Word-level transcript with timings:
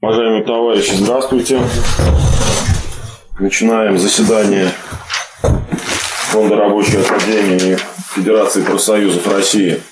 Уважаемые 0.00 0.44
товарищи, 0.44 0.92
здравствуйте. 0.92 1.60
Начинаем 3.40 3.98
заседание 3.98 4.70
Фонда 6.30 6.54
рабочей 6.54 6.98
академии 6.98 7.76
Федерации 8.14 8.62
профсоюзов 8.62 9.26
России, 9.26 9.82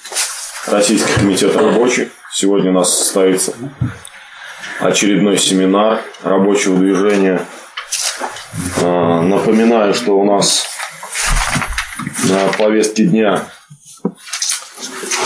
Российский 0.69 1.13
комитет 1.13 1.57
рабочих. 1.57 2.11
Сегодня 2.33 2.71
у 2.71 2.75
нас 2.75 2.97
состоится 2.97 3.53
очередной 4.79 5.39
семинар 5.39 6.01
рабочего 6.23 6.79
движения. 6.79 7.45
А, 8.81 9.23
напоминаю, 9.23 9.93
что 9.93 10.17
у 10.17 10.25
нас 10.25 10.69
на 12.29 12.47
повестке 12.57 13.07
дня 13.07 13.43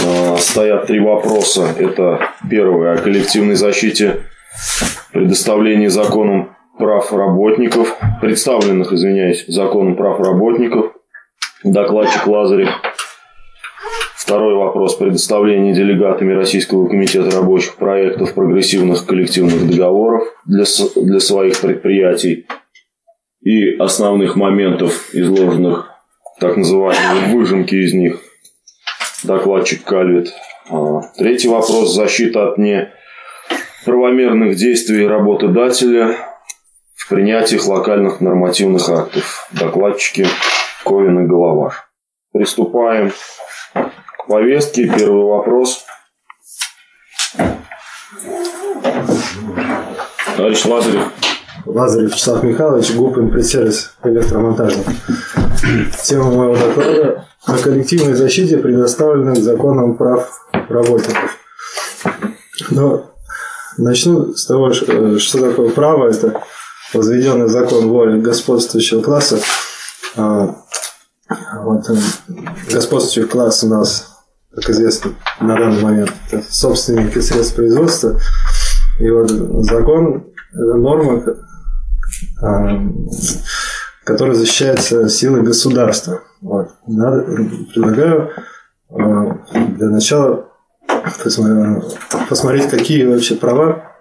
а, 0.06 0.38
стоят 0.38 0.86
три 0.86 1.00
вопроса. 1.00 1.66
Это 1.78 2.30
первый 2.48 2.94
о 2.94 2.96
коллективной 2.96 3.56
защите 3.56 4.22
предоставлении 5.12 5.88
законом 5.88 6.56
прав 6.78 7.12
работников, 7.12 7.96
представленных, 8.20 8.92
извиняюсь, 8.92 9.44
законом 9.48 9.96
прав 9.96 10.18
работников, 10.20 10.92
докладчик 11.64 12.26
Лазарев. 12.26 12.70
Второй 14.16 14.54
вопрос. 14.54 14.94
Предоставление 14.94 15.74
делегатами 15.74 16.32
Российского 16.32 16.88
комитета 16.88 17.30
рабочих 17.30 17.76
проектов 17.76 18.34
прогрессивных 18.34 19.04
коллективных 19.06 19.68
договоров 19.68 20.22
для, 20.46 20.64
для 20.96 21.20
своих 21.20 21.60
предприятий 21.60 22.46
и 23.42 23.76
основных 23.76 24.36
моментов, 24.36 25.10
изложенных 25.12 25.90
так 26.38 26.56
называемые 26.56 27.34
выжимки 27.34 27.74
из 27.74 27.92
них. 27.92 28.20
Докладчик 29.24 29.82
Кальвит. 29.84 30.32
А, 30.70 31.00
третий 31.18 31.48
вопрос. 31.48 31.94
Защита 31.94 32.48
от 32.48 32.58
не 32.58 32.88
правомерных 33.84 34.56
действий 34.56 35.06
работодателя 35.06 36.16
в 36.94 37.08
принятиях 37.08 37.66
локальных 37.66 38.20
нормативных 38.20 38.88
актов. 38.88 39.48
Докладчики 39.52 40.26
Ковин 40.84 41.24
и 41.24 41.26
Головаш. 41.26 41.74
Приступаем 42.32 43.12
к 43.72 44.26
повестке. 44.28 44.86
Первый 44.86 45.24
вопрос. 45.24 45.84
Товарищ 50.36 50.64
Лазарев. 50.64 51.12
Лазарев 51.66 52.10
Вячеслав 52.10 52.42
Михайлович, 52.42 52.92
ГУП 52.94 53.18
«Импресервис» 53.18 53.96
электромонтажник. 54.02 54.86
Тема 56.02 56.30
моего 56.30 56.56
доклада 56.56 57.26
о 57.44 57.58
коллективной 57.58 58.14
защите 58.14 58.58
предоставленных 58.58 59.36
законом 59.36 59.96
прав 59.96 60.30
работников. 60.68 61.36
Но 62.70 63.09
Начну 63.80 64.34
с 64.34 64.46
того, 64.46 64.70
э, 64.70 65.18
что 65.18 65.40
такое 65.40 65.70
право. 65.70 66.08
Это 66.08 66.42
возведенный 66.92 67.48
закон 67.48 67.88
воли 67.88 68.20
господствующего 68.20 69.00
класса. 69.00 69.38
А, 70.16 70.54
вот, 71.62 71.88
э, 71.88 71.94
господствующий 72.70 73.28
класс 73.28 73.64
у 73.64 73.68
нас, 73.68 74.18
как 74.54 74.68
известно, 74.70 75.12
на 75.40 75.56
данный 75.56 75.82
момент 75.82 76.12
собственники 76.50 77.20
средств 77.20 77.56
производства. 77.56 78.20
И 78.98 79.10
вот 79.10 79.30
закон– 79.30 80.26
это 80.52 80.74
норма, 80.74 81.24
а, 82.42 82.82
которая 84.04 84.34
защищается 84.34 85.08
силой 85.08 85.42
государства. 85.42 86.20
Вот. 86.42 86.68
Предлагаю 86.84 88.30
а, 88.90 89.38
для 89.54 89.88
начала 89.88 90.49
посмотреть, 92.28 92.70
какие 92.70 93.04
вообще 93.04 93.34
права 93.34 93.96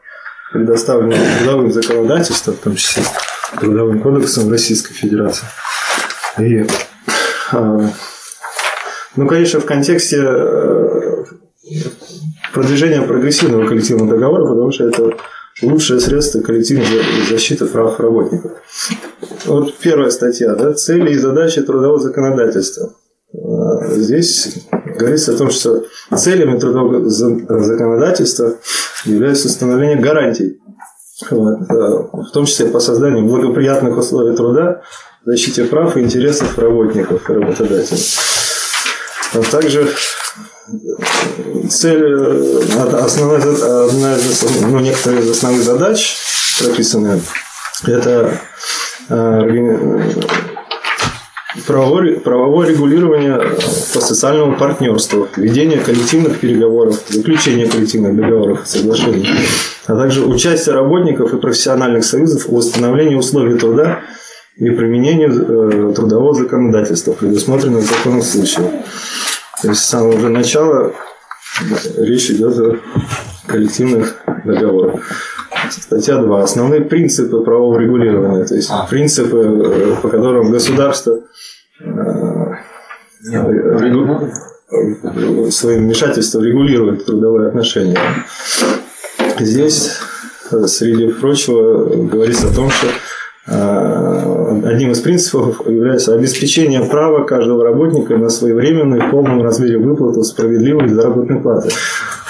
предоставлены 0.51 1.15
трудовым 1.37 1.71
законодательством, 1.71 2.55
в 2.55 2.59
том 2.59 2.75
числе 2.75 3.03
Трудовым 3.59 3.99
кодексом 4.01 4.49
Российской 4.51 4.93
Федерации. 4.93 5.47
И, 6.39 6.65
а, 7.51 7.89
ну, 9.15 9.27
конечно, 9.27 9.59
в 9.59 9.65
контексте 9.65 10.17
э, 10.21 11.25
продвижения 12.53 13.01
прогрессивного 13.01 13.67
коллективного 13.67 14.11
договора, 14.11 14.47
потому 14.47 14.71
что 14.71 14.87
это 14.87 15.17
лучшее 15.63 15.99
средство 15.99 16.41
коллективной 16.41 16.85
защиты 17.27 17.65
прав 17.65 17.99
работников. 17.99 18.51
Вот 19.45 19.75
первая 19.79 20.11
статья, 20.11 20.53
да, 20.55 20.73
цели 20.73 21.11
и 21.11 21.17
задачи 21.17 21.61
трудового 21.61 21.99
законодательства. 21.99 22.93
А, 23.33 23.87
здесь 23.95 24.67
говорится 24.99 25.33
о 25.33 25.37
том, 25.37 25.49
что 25.49 25.85
целями 26.15 26.59
трудового 26.59 27.09
законодательства 27.09 28.55
является 29.05 29.47
установление 29.47 29.97
гарантий, 29.97 30.59
э, 31.31 31.35
в 31.35 32.31
том 32.33 32.45
числе 32.45 32.67
по 32.67 32.79
созданию 32.79 33.25
благоприятных 33.25 33.97
условий 33.97 34.35
труда, 34.35 34.81
защите 35.25 35.63
прав 35.65 35.97
и 35.97 36.01
интересов 36.01 36.57
работников 36.57 37.29
и 37.29 37.33
работодателей. 37.33 38.03
А 39.33 39.41
также 39.51 39.87
цель, 41.69 42.03
э, 42.03 42.99
основная, 43.01 43.39
одна 43.85 44.15
из, 44.15 44.43
ну, 44.61 44.79
некоторые 44.79 45.23
из 45.23 45.31
основных 45.31 45.63
задач 45.63 46.17
прописаны, 46.59 47.21
это 47.85 48.39
э, 49.09 50.48
правовое, 51.65 52.67
регулирование 52.67 53.39
по 53.93 54.01
социальному 54.01 54.57
партнерству, 54.57 55.27
ведение 55.35 55.79
коллективных 55.79 56.39
переговоров, 56.39 57.01
заключение 57.07 57.67
коллективных 57.67 58.15
договоров 58.15 58.63
и 58.63 58.67
соглашений, 58.67 59.27
а 59.87 59.95
также 59.95 60.25
участие 60.25 60.75
работников 60.75 61.33
и 61.33 61.37
профессиональных 61.37 62.05
союзов 62.05 62.47
в 62.47 62.53
установлении 62.53 63.15
условий 63.15 63.57
труда 63.57 64.01
и 64.57 64.69
применении 64.69 65.27
э, 65.27 65.93
трудового 65.93 66.35
законодательства, 66.35 67.13
предусмотренного 67.13 67.81
законом 67.81 68.21
случаев. 68.21 68.69
То 69.61 69.69
есть 69.69 69.81
с 69.81 69.89
самого 69.89 70.15
уже 70.15 70.29
начала 70.29 70.93
речь 71.97 72.29
идет 72.29 72.57
о 72.59 72.77
коллективных 73.47 74.21
договорах. 74.45 75.01
Статья 75.69 76.17
2. 76.17 76.43
Основные 76.43 76.81
принципы 76.81 77.41
правового 77.41 77.79
регулирования, 77.79 78.45
то 78.45 78.55
есть 78.55 78.71
принципы, 78.89 79.37
э, 79.37 79.95
по 80.01 80.09
которым 80.09 80.51
государство 80.51 81.19
своим 85.51 85.83
вмешательством 85.83 86.43
регулирует 86.43 87.05
трудовые 87.05 87.49
отношения. 87.49 87.97
Здесь, 89.39 89.91
э, 90.51 90.67
среди 90.67 91.07
прочего, 91.07 92.05
говорится 92.05 92.47
о 92.47 92.53
том, 92.53 92.69
что 92.69 92.87
одним 93.47 94.91
из 94.91 94.99
принципов 94.99 95.67
является 95.67 96.13
обеспечение 96.13 96.83
права 96.83 97.23
каждого 97.25 97.63
работника 97.63 98.15
на 98.15 98.29
своевременную 98.29 99.07
в 99.07 99.09
полном 99.09 99.41
размере 99.41 99.79
выплату 99.79 100.23
справедливой 100.23 100.89
заработной 100.89 101.39
платы 101.39 101.69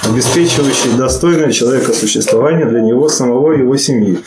обеспечивающий 0.07 0.97
достойное 0.97 1.51
человека 1.51 1.93
существование 1.93 2.65
для 2.65 2.81
него 2.81 3.09
самого 3.09 3.53
и 3.53 3.59
его 3.59 3.75
семьи. 3.77 4.19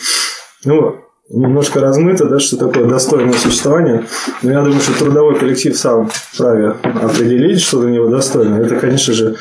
Ну, 0.64 0.96
немножко 1.32 1.80
размыто, 1.80 2.26
да, 2.26 2.38
что 2.38 2.56
такое 2.56 2.84
достойное 2.84 3.32
существование. 3.32 4.04
Но 4.42 4.52
я 4.52 4.62
думаю, 4.62 4.80
что 4.80 4.98
трудовой 4.98 5.38
коллектив 5.38 5.76
сам 5.76 6.08
вправе 6.08 6.76
определить, 6.84 7.60
что 7.60 7.80
для 7.80 7.90
него 7.90 8.08
достойно. 8.08 8.56
Это, 8.56 8.76
конечно 8.76 9.14
же, 9.14 9.36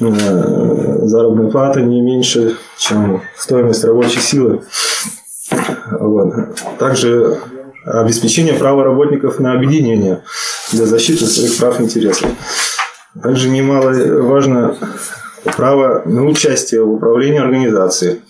э, 0.00 0.98
заработная 1.02 1.50
плата 1.50 1.80
не 1.80 2.00
меньше, 2.00 2.56
чем 2.76 3.22
стоимость 3.36 3.84
рабочей 3.84 4.20
силы. 4.20 4.62
Вот. 5.90 6.34
Также 6.78 7.38
обеспечение 7.84 8.54
права 8.54 8.84
работников 8.84 9.38
на 9.38 9.52
объединение 9.52 10.22
для 10.72 10.84
защиты 10.84 11.24
своих 11.26 11.56
прав 11.56 11.80
и 11.80 11.84
интересов. 11.84 12.28
Также 13.22 13.48
немало 13.48 13.92
важно 14.22 14.76
право 15.56 16.02
на 16.04 16.26
участие 16.26 16.84
в 16.84 16.92
управлении 16.92 17.40
организацией. 17.40 18.20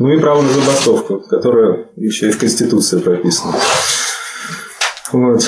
Ну 0.00 0.08
и 0.08 0.18
право 0.18 0.40
на 0.40 0.48
забастовку, 0.48 1.20
которое 1.20 1.90
еще 1.96 2.28
и 2.28 2.30
в 2.30 2.38
Конституции 2.38 3.00
прописано. 3.00 3.52
Вот. 5.12 5.46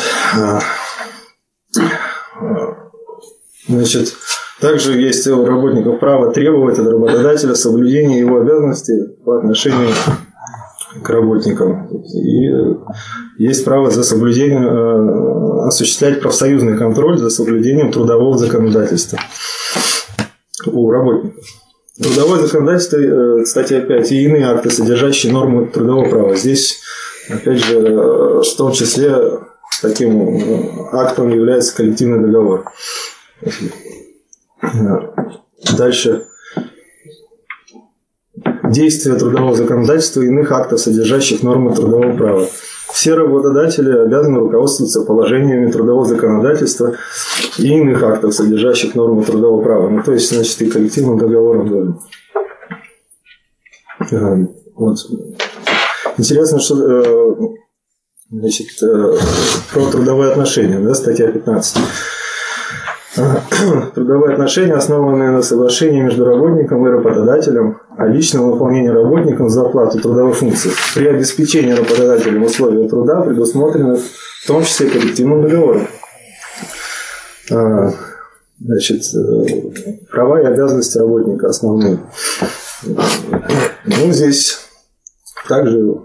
Значит, 3.67 4.13
также 4.61 5.01
есть 5.01 5.27
у 5.27 5.47
работников 5.47 5.99
право 5.99 6.35
требовать 6.35 6.79
от 6.79 6.87
работодателя 6.87 7.55
соблюдения 7.55 8.19
его 8.19 8.41
обязанностей 8.41 9.17
по 9.25 9.39
отношению 9.39 9.89
к 11.03 11.09
работникам. 11.09 11.89
И 11.89 12.51
есть 13.43 13.65
право 13.65 13.91
за 13.91 14.05
соблюдением, 14.05 14.67
э, 14.67 15.67
осуществлять 15.69 16.21
профсоюзный 16.21 16.77
контроль 16.77 17.17
за 17.17 17.31
соблюдением 17.31 17.91
трудового 17.91 18.37
законодательства 18.37 19.19
у 20.67 20.91
работников. 20.91 21.62
Трудовое 22.01 22.41
законодательство, 22.41 22.97
э, 22.97 23.45
кстати, 23.45 23.75
опять 23.75 24.11
и 24.13 24.25
иные 24.25 24.47
акты, 24.47 24.71
содержащие 24.71 25.31
нормы 25.31 25.67
трудового 25.67 26.09
права. 26.09 26.37
Здесь, 26.37 26.81
опять 27.29 27.59
же, 27.59 27.79
э, 27.79 28.41
в 28.41 28.57
том 28.57 28.73
числе 28.73 29.15
таким 29.83 30.39
э, 30.39 30.71
актом 30.93 31.29
является 31.29 31.77
коллективный 31.77 32.27
договор. 32.27 32.65
Дальше. 35.77 36.27
действия 38.65 39.17
трудового 39.17 39.55
законодательства 39.55 40.23
и 40.23 40.29
иных 40.29 40.51
актов, 40.51 40.81
содержащих 40.81 41.43
нормы 41.43 41.75
трудового 41.75 42.17
права. 42.17 42.49
Все 42.93 43.15
работодатели 43.15 43.91
обязаны 43.91 44.39
руководствоваться 44.41 45.03
положениями 45.03 45.71
трудового 45.71 46.05
законодательства 46.05 46.95
и 47.59 47.67
иных 47.67 48.03
актов, 48.03 48.35
содержащих 48.35 48.95
нормы 48.95 49.25
трудового 49.25 49.63
права. 49.63 49.89
Ну, 49.89 50.03
то 50.03 50.13
есть, 50.13 50.31
значит, 50.31 50.61
и 50.63 50.71
коллективным 50.71 51.19
договором. 51.19 52.01
Да. 54.11 54.39
Вот. 54.75 54.99
Интересно, 56.19 56.61
что 56.61 56.77
э, 56.77 57.35
значит, 58.31 58.83
э, 58.83 59.17
про 59.73 59.91
трудовые 59.91 60.31
отношения, 60.33 60.79
да, 60.79 60.95
статья 60.95 61.31
15. 61.31 61.79
Трудовые 63.95 64.33
отношения, 64.33 64.73
основанные 64.73 65.33
на 65.33 65.43
соглашении 65.43 66.01
между 66.01 66.25
работником 66.25 66.87
и 66.87 66.91
работодателем 66.91 67.79
о 67.99 68.07
личном 68.07 68.51
выполнении 68.51 68.89
работником 68.89 69.51
за 69.51 69.67
оплату 69.67 70.01
трудовых 70.01 70.37
функций 70.37 70.71
при 70.95 71.09
обеспечении 71.09 71.73
работодателем 71.73 72.45
условий 72.45 72.89
труда 72.89 73.21
предусмотрены 73.21 73.97
в 73.97 74.47
том 74.47 74.63
числе 74.65 74.89
коллективным 74.89 75.43
договором. 75.43 75.87
А, 77.51 77.91
значит, 78.59 79.03
э, 79.15 80.07
права 80.11 80.41
и 80.41 80.47
обязанности 80.47 80.97
работника 80.97 81.49
основные. 81.49 81.99
Ну, 82.85 84.11
здесь 84.11 84.59
также 85.49 85.99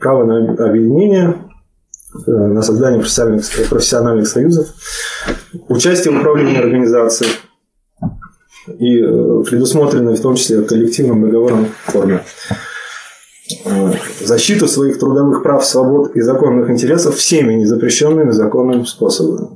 право 0.00 0.24
на 0.24 0.52
объединение, 0.68 1.28
э, 1.28 1.51
на 2.26 2.62
создание 2.62 3.00
профессиональных, 3.00 3.44
профессиональных 3.68 4.28
союзов, 4.28 4.68
участие 5.68 6.14
в 6.14 6.20
управлении 6.20 6.58
организацией 6.58 7.30
и 8.78 9.00
э, 9.00 9.42
предусмотренной 9.48 10.14
в 10.14 10.20
том 10.20 10.36
числе 10.36 10.62
коллективным 10.62 11.22
договором 11.22 11.66
форме. 11.86 12.22
Э, 13.64 13.92
защиту 14.20 14.68
своих 14.68 14.98
трудовых 14.98 15.42
прав, 15.42 15.64
свобод 15.64 16.14
и 16.14 16.20
законных 16.20 16.70
интересов 16.70 17.16
всеми 17.16 17.54
незапрещенными 17.54 18.30
законным 18.30 18.86
способами. 18.86 19.48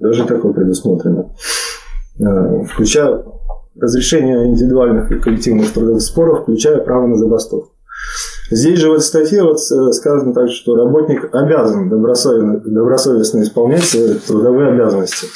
Даже 0.00 0.24
такое 0.24 0.52
предусмотрено. 0.52 1.34
Включая 2.72 3.24
разрешение 3.80 4.46
индивидуальных 4.48 5.10
и 5.10 5.18
коллективных 5.18 5.72
трудовых 5.72 6.02
споров, 6.02 6.42
включая 6.42 6.78
право 6.78 7.06
на 7.06 7.16
забастовку. 7.16 7.72
Здесь 8.50 8.78
же 8.78 8.90
в 8.90 8.94
этой 8.94 9.02
статье 9.02 9.42
вот 9.42 9.58
э, 9.58 9.92
сказано 9.92 10.34
так, 10.34 10.50
что 10.50 10.76
работник 10.76 11.34
обязан 11.34 11.88
добросовестно, 11.88 12.60
добросовестно 12.60 13.42
исполнять 13.42 13.84
свои 13.84 14.14
трудовые 14.14 14.72
обязанности 14.72 15.26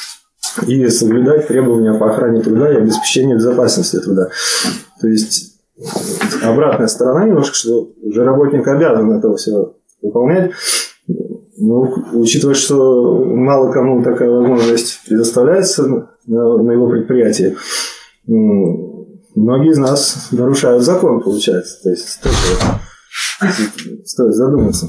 и 0.67 0.87
соблюдать 0.89 1.49
требования 1.49 1.95
по 1.99 2.11
охране 2.11 2.43
труда 2.43 2.73
и 2.73 2.77
обеспечению 2.77 3.39
безопасности 3.39 3.99
труда. 4.01 4.29
То 5.01 5.09
есть 5.09 5.57
обратная 6.43 6.89
сторона 6.89 7.27
немножко, 7.27 7.55
что 7.55 7.91
уже 8.03 8.25
работник 8.25 8.67
обязан 8.67 9.11
это 9.13 9.35
все 9.37 9.75
выполнять. 10.03 10.53
Ну, 11.59 11.91
учитывая, 12.13 12.55
что 12.55 13.25
мало 13.25 13.73
кому 13.73 14.03
такая 14.03 14.29
возможность 14.29 15.01
предоставляется 15.09 15.87
на, 15.87 16.63
на 16.63 16.71
его 16.71 16.91
предприятии, 16.91 17.57
многие 18.27 19.71
из 19.71 19.79
нас 19.79 20.29
нарушают 20.33 20.83
закон, 20.83 21.23
получается. 21.23 21.83
То 21.83 21.91
есть, 21.91 22.21
стоит 24.05 24.35
задуматься. 24.35 24.89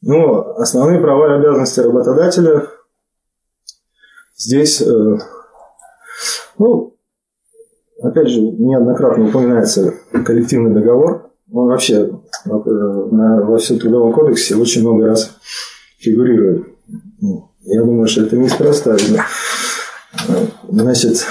Ну, 0.00 0.54
основные 0.58 1.00
права 1.00 1.34
и 1.34 1.38
обязанности 1.38 1.80
работодателя 1.80 2.68
здесь, 4.36 4.80
э, 4.80 5.18
ну, 6.58 6.96
опять 8.00 8.28
же, 8.28 8.40
неоднократно 8.40 9.26
упоминается 9.26 9.94
коллективный 10.24 10.72
договор. 10.72 11.30
Он 11.52 11.66
вообще 11.66 11.94
э, 11.96 12.10
во 12.50 13.58
всем 13.58 13.80
трудовом 13.80 14.12
кодексе 14.12 14.54
очень 14.54 14.82
много 14.82 15.06
раз 15.06 15.36
фигурирует. 15.98 16.68
Я 17.62 17.82
думаю, 17.82 18.06
что 18.06 18.22
это 18.22 18.36
неспроста. 18.36 18.96
Значит, 20.68 21.26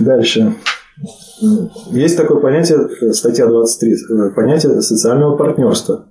дальше. 0.00 0.54
Есть 1.90 2.16
такое 2.16 2.38
понятие, 2.40 3.12
статья 3.12 3.46
23, 3.46 3.96
понятие 4.34 4.80
социального 4.82 5.36
партнерства. 5.36 6.06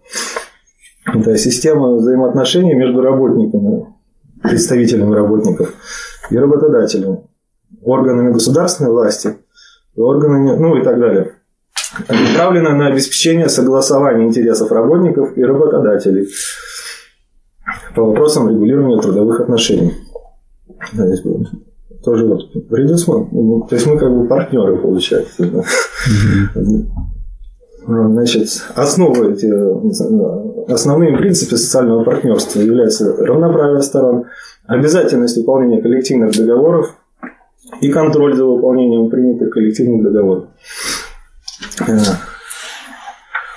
Это 1.06 1.38
система 1.38 1.96
взаимоотношений 1.96 2.74
между 2.74 3.02
работниками, 3.02 3.96
представителями 4.42 5.14
работников 5.14 5.74
и 6.30 6.38
работодателями, 6.38 7.28
органами 7.82 8.34
государственной 8.34 8.92
власти, 8.92 9.38
органами, 9.96 10.58
ну 10.58 10.78
и 10.78 10.84
так 10.84 11.00
далее. 11.00 11.36
Направлена 12.08 12.76
на 12.76 12.88
обеспечение 12.88 13.50
согласования 13.50 14.26
интересов 14.26 14.72
работников 14.72 15.36
и 15.38 15.44
работодателей 15.44 16.28
по 17.96 18.06
вопросам 18.06 18.50
регулирования 18.50 19.02
трудовых 19.02 19.42
отношений 19.42 19.96
тоже 22.04 22.26
вот 22.26 22.52
предусмотрено. 22.70 23.30
Ну, 23.32 23.62
то 23.68 23.76
есть 23.76 23.88
мы 23.88 23.98
как 23.98 24.12
бы 24.12 24.28
партнеры, 24.28 24.78
получается. 24.78 25.46
Да? 25.46 25.64
Значит, 27.86 28.48
основой 28.76 29.36
основными 30.72 31.18
принципами 31.18 31.58
социального 31.58 32.04
партнерства 32.04 32.60
являются 32.60 33.16
равноправие 33.18 33.82
сторон, 33.82 34.26
обязательность 34.68 35.38
выполнения 35.38 35.82
коллективных 35.82 36.36
договоров 36.36 36.96
и 37.82 37.90
контроль 37.90 38.36
за 38.36 38.46
выполнением 38.46 39.10
принятых 39.10 39.50
коллективных 39.52 40.04
договоров. 40.04 40.46
Э, 41.88 41.98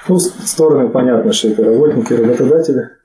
ну, 0.08 0.18
стороны 0.18 0.88
понятно, 0.88 1.32
что 1.32 1.48
это 1.48 1.64
работники, 1.64 2.14
работодатели– 2.14 2.88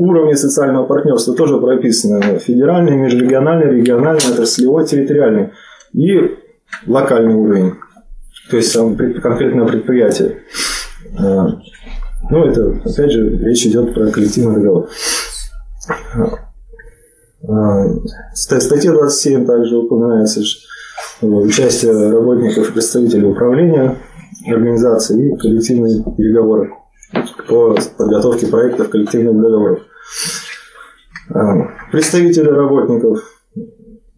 уровни 0.00 0.32
социального 0.32 0.86
партнерства 0.86 1.34
тоже 1.34 1.58
прописаны. 1.58 2.38
Федеральный, 2.38 2.96
межрегиональный, 2.96 3.76
региональный, 3.76 4.32
отраслевой, 4.32 4.86
территориальный. 4.86 5.50
И 5.92 6.38
локальный 6.86 7.34
уровень. 7.34 7.74
То 8.50 8.56
есть 8.56 8.72
конкретное 8.74 9.66
предприятие. 9.66 10.42
А, 11.18 11.48
ну, 12.30 12.44
это, 12.46 12.80
опять 12.84 13.12
же, 13.12 13.28
речь 13.38 13.66
идет 13.66 13.92
про 13.92 14.10
коллективный 14.10 14.56
договор. 14.56 14.88
А, 17.46 17.84
статья 18.34 18.92
27 18.92 19.44
также 19.46 19.76
упоминается 19.76 20.40
участие 21.20 22.10
работников 22.10 22.70
и 22.70 22.72
представителей 22.72 23.26
управления 23.26 23.98
организации 24.46 25.34
и 25.34 25.36
коллективные 25.36 26.02
переговоры 26.16 26.70
по 27.48 27.76
подготовке 27.98 28.46
проектов 28.46 28.88
коллективных 28.88 29.34
договоров. 29.34 29.80
А, 31.32 31.68
представители 31.92 32.48
работников. 32.48 33.22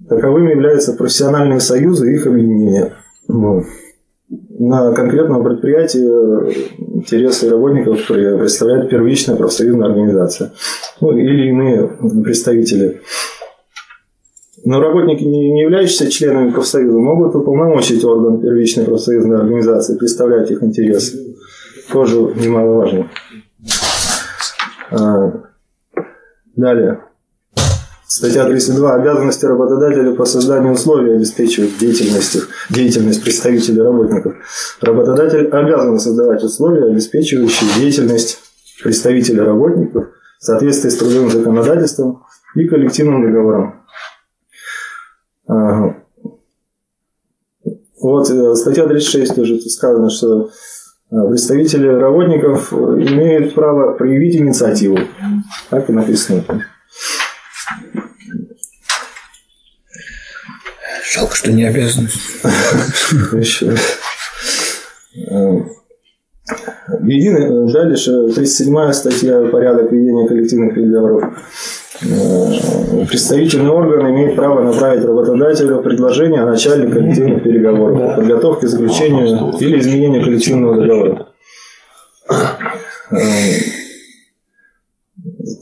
Таковыми 0.08 0.50
являются 0.50 0.94
профессиональные 0.94 1.60
союзы 1.60 2.10
и 2.10 2.16
их 2.16 2.26
объединения. 2.26 2.94
Ну, 3.28 3.64
на 4.58 4.92
конкретном 4.94 5.44
предприятии 5.44 6.00
интересы 6.96 7.50
работников 7.50 8.06
представляет 8.06 8.90
первичная 8.90 9.36
профсоюзная 9.36 9.88
организация 9.88 10.52
ну, 11.00 11.16
или 11.16 11.48
иные 11.48 11.88
представители. 12.22 13.00
Но 14.64 14.80
работники, 14.80 15.24
не 15.24 15.60
являющиеся 15.60 16.10
членами 16.10 16.50
профсоюза, 16.50 16.98
могут 16.98 17.34
уполномочить 17.34 18.04
орган 18.04 18.40
первичной 18.40 18.84
профсоюзной 18.84 19.38
организации 19.38 19.98
представлять 19.98 20.50
их 20.50 20.62
интересы. 20.62 21.36
Тоже 21.90 22.16
немаловажно. 22.16 23.10
Далее. 26.56 27.00
Статья 28.06 28.44
32. 28.44 28.94
Обязанности 28.94 29.46
работодателя 29.46 30.14
по 30.14 30.26
созданию 30.26 30.74
условий 30.74 31.14
обеспечивают 31.14 31.78
деятельность, 31.78 32.36
деятельность 32.68 33.22
представителей 33.22 33.80
работников. 33.80 34.34
Работодатель 34.82 35.48
обязан 35.48 35.98
создавать 35.98 36.42
условия, 36.42 36.90
обеспечивающие 36.90 37.70
деятельность 37.78 38.38
представителей 38.82 39.40
работников 39.40 40.08
в 40.38 40.44
соответствии 40.44 40.90
с 40.90 40.96
трудовым 40.96 41.30
законодательством 41.30 42.24
и 42.54 42.66
коллективным 42.66 43.22
договором. 43.22 43.82
Вот 48.02 48.28
э, 48.30 48.54
статья 48.56 48.86
36 48.86 49.34
тоже 49.34 49.60
сказано, 49.60 50.10
что 50.10 50.50
представители 51.28 51.86
работников 51.86 52.72
имеют 52.72 53.54
право 53.54 53.92
проявить 53.92 54.36
инициативу. 54.36 54.98
Так 55.68 55.90
и 55.90 55.92
написано. 55.92 56.42
Жалко, 61.14 61.36
что 61.36 61.52
не 61.52 61.64
обязанность. 61.64 62.18
Единый, 67.02 67.72
дальше 67.72 68.32
37 68.34 68.92
статья 68.92 69.40
«Порядок 69.50 69.92
ведения 69.92 70.26
коллективных 70.26 70.74
переговоров». 70.74 71.34
Э, 72.04 73.06
представительный 73.06 73.70
орган 73.70 74.10
имеет 74.10 74.34
право 74.34 74.62
направить 74.62 75.04
работодателю 75.04 75.82
предложение 75.82 76.42
о 76.42 76.46
начале 76.46 76.90
коллективных 76.90 77.44
переговоров, 77.44 78.00
о 78.00 78.16
подготовке, 78.16 78.66
заключению 78.66 79.52
или 79.58 79.78
изменению 79.78 80.24
коллективного 80.24 80.80
договора. 80.80 81.28
Э, 83.10 83.16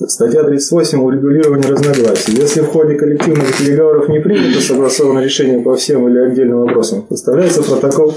статья 0.06 0.44
38 0.44 1.02
урегулирование 1.02 1.70
разногласий. 1.70 2.32
Если 2.32 2.62
в 2.62 2.68
ходе 2.68 2.94
коллективных 2.94 3.58
переговоров 3.58 4.08
не 4.08 4.20
принято 4.20 4.60
согласованное 4.60 5.24
решение 5.24 5.60
по 5.60 5.76
всем 5.76 6.08
или 6.08 6.18
отдельным 6.18 6.60
вопросам, 6.60 7.06
составляется 7.08 7.62
протокол 7.62 8.14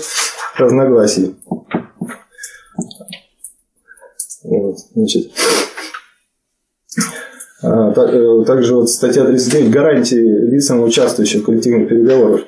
разногласий. 0.57 1.35
Вот, 4.43 4.75
значит, 4.93 5.31
также 7.63 8.75
вот 8.75 8.89
статья 8.89 9.23
39 9.25 9.71
гарантии 9.71 10.15
лицам, 10.15 10.83
участвующим 10.83 11.41
в 11.41 11.45
коллективных 11.45 11.87
переговорах. 11.87 12.41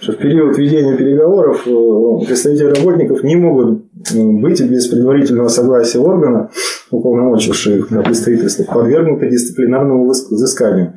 Что 0.00 0.12
в 0.12 0.16
период 0.16 0.56
ведения 0.58 0.96
переговоров 0.96 1.66
э, 1.66 2.26
представители 2.26 2.66
работников 2.66 3.22
не 3.22 3.36
могут 3.36 3.84
быть 4.12 4.60
без 4.60 4.88
предварительного 4.88 5.48
согласия 5.48 5.98
органа, 5.98 6.50
уполномочивших 6.90 7.76
их 7.76 7.90
на 7.90 8.02
представительство, 8.02 8.64
подвергнуты 8.64 9.30
дисциплинарному 9.30 10.08
взысканию, 10.08 10.94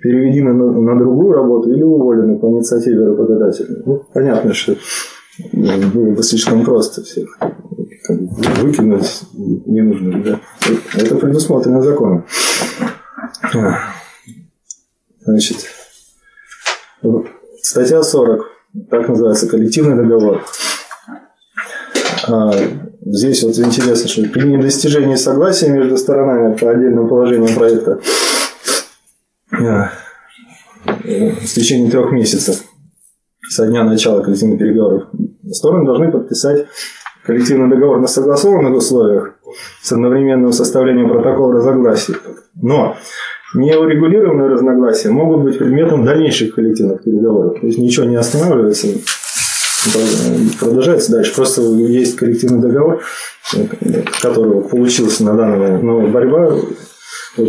переведены 0.00 0.52
на, 0.52 0.72
на 0.72 0.98
другую 0.98 1.32
работу 1.32 1.72
или 1.72 1.82
уволены 1.82 2.38
по 2.38 2.46
инициативе 2.46 3.06
работодателя. 3.06 3.82
Ну, 3.84 4.02
понятно, 4.12 4.52
что 4.52 4.76
было 5.52 6.10
бы 6.10 6.22
слишком 6.22 6.64
просто 6.64 7.02
всех 7.02 7.38
выкинуть 8.08 9.22
не 9.34 9.82
нужно. 9.82 10.22
Да? 10.22 10.40
Это 10.94 11.16
предусмотрено 11.16 11.82
законом. 11.82 12.24
Значит, 15.20 15.56
статья 17.62 18.02
40, 18.02 18.46
так 18.90 19.08
называется, 19.08 19.48
коллективный 19.48 19.96
договор. 19.96 20.44
А, 22.26 22.52
здесь 23.04 23.42
вот 23.42 23.58
интересно, 23.58 24.08
что 24.08 24.22
при 24.28 24.46
недостижении 24.46 25.14
согласия 25.14 25.68
между 25.68 25.96
сторонами 25.96 26.56
по 26.56 26.70
отдельным 26.70 27.08
положениям 27.08 27.54
проекта 27.54 28.00
а, 29.52 29.90
в 30.84 31.46
течение 31.46 31.90
трех 31.90 32.12
месяцев 32.12 32.62
со 33.48 33.66
дня 33.66 33.84
начала 33.84 34.22
коллективных 34.22 34.58
переговоров 34.58 35.08
стороны 35.54 35.86
должны 35.86 36.10
подписать 36.10 36.66
коллективный 37.24 37.70
договор 37.70 38.00
на 38.00 38.06
согласованных 38.06 38.74
условиях 38.74 39.34
с 39.82 39.92
одновременным 39.92 40.52
составлением 40.52 41.08
протокола 41.08 41.54
разногласий. 41.54 42.14
Но 42.60 42.96
неурегулированные 43.54 44.48
разногласия 44.48 45.10
могут 45.10 45.42
быть 45.42 45.58
предметом 45.58 46.04
дальнейших 46.04 46.54
коллективных 46.54 47.02
переговоров. 47.02 47.60
То 47.60 47.66
есть 47.66 47.78
ничего 47.78 48.06
не 48.06 48.16
останавливается, 48.16 48.88
продолжается 50.60 51.12
дальше. 51.12 51.34
Просто 51.34 51.62
есть 51.62 52.16
коллективный 52.16 52.60
договор, 52.60 53.02
который 54.20 54.62
получился 54.62 55.24
на 55.24 55.34
данный 55.34 55.58
момент, 55.58 55.82
но 55.82 56.06
борьба, 56.06 56.56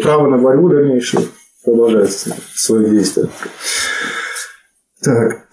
право 0.03 0.27
на 0.27 0.37
борьбу 0.37 0.69
дальнейшую 0.69 1.23
продолжается 1.63 2.35
свое 2.53 2.89
действие. 2.89 3.27
Так. 5.01 5.47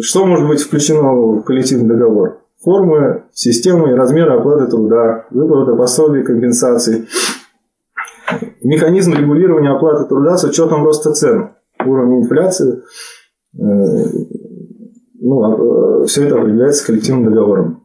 Что 0.00 0.24
может 0.24 0.48
быть 0.48 0.62
включено 0.62 1.02
в 1.12 1.42
коллективный 1.42 1.88
договор? 1.88 2.40
Формы, 2.62 3.24
системы 3.32 3.90
и 3.90 3.94
размеры 3.94 4.32
оплаты 4.32 4.66
труда, 4.66 5.26
выплата 5.30 5.76
пособий, 5.76 6.24
компенсаций, 6.24 7.06
механизм 8.68 9.14
регулирования 9.14 9.70
оплаты 9.70 10.06
труда 10.06 10.36
с 10.36 10.44
учетом 10.44 10.84
роста 10.84 11.12
цен, 11.12 11.50
уровня 11.84 12.18
инфляции. 12.18 12.82
Э, 13.54 13.60
ну, 15.20 15.42
а, 15.42 16.02
э, 16.02 16.06
все 16.06 16.26
это 16.26 16.38
определяется 16.38 16.86
коллективным 16.86 17.24
договором. 17.24 17.84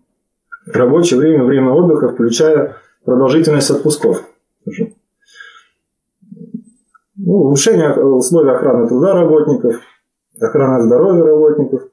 Рабочее 0.72 1.20
время, 1.20 1.46
время 1.46 1.72
отдыха, 1.72 2.10
включая 2.10 2.76
продолжительность 3.06 3.72
отпусков. 3.72 4.24
Ну, 7.16 7.34
улучшение 7.34 7.94
условий 7.94 8.52
охраны 8.52 8.88
труда 8.88 9.14
работников, 9.14 9.76
охрана 10.40 10.84
здоровья 10.84 11.24
работников, 11.24 11.84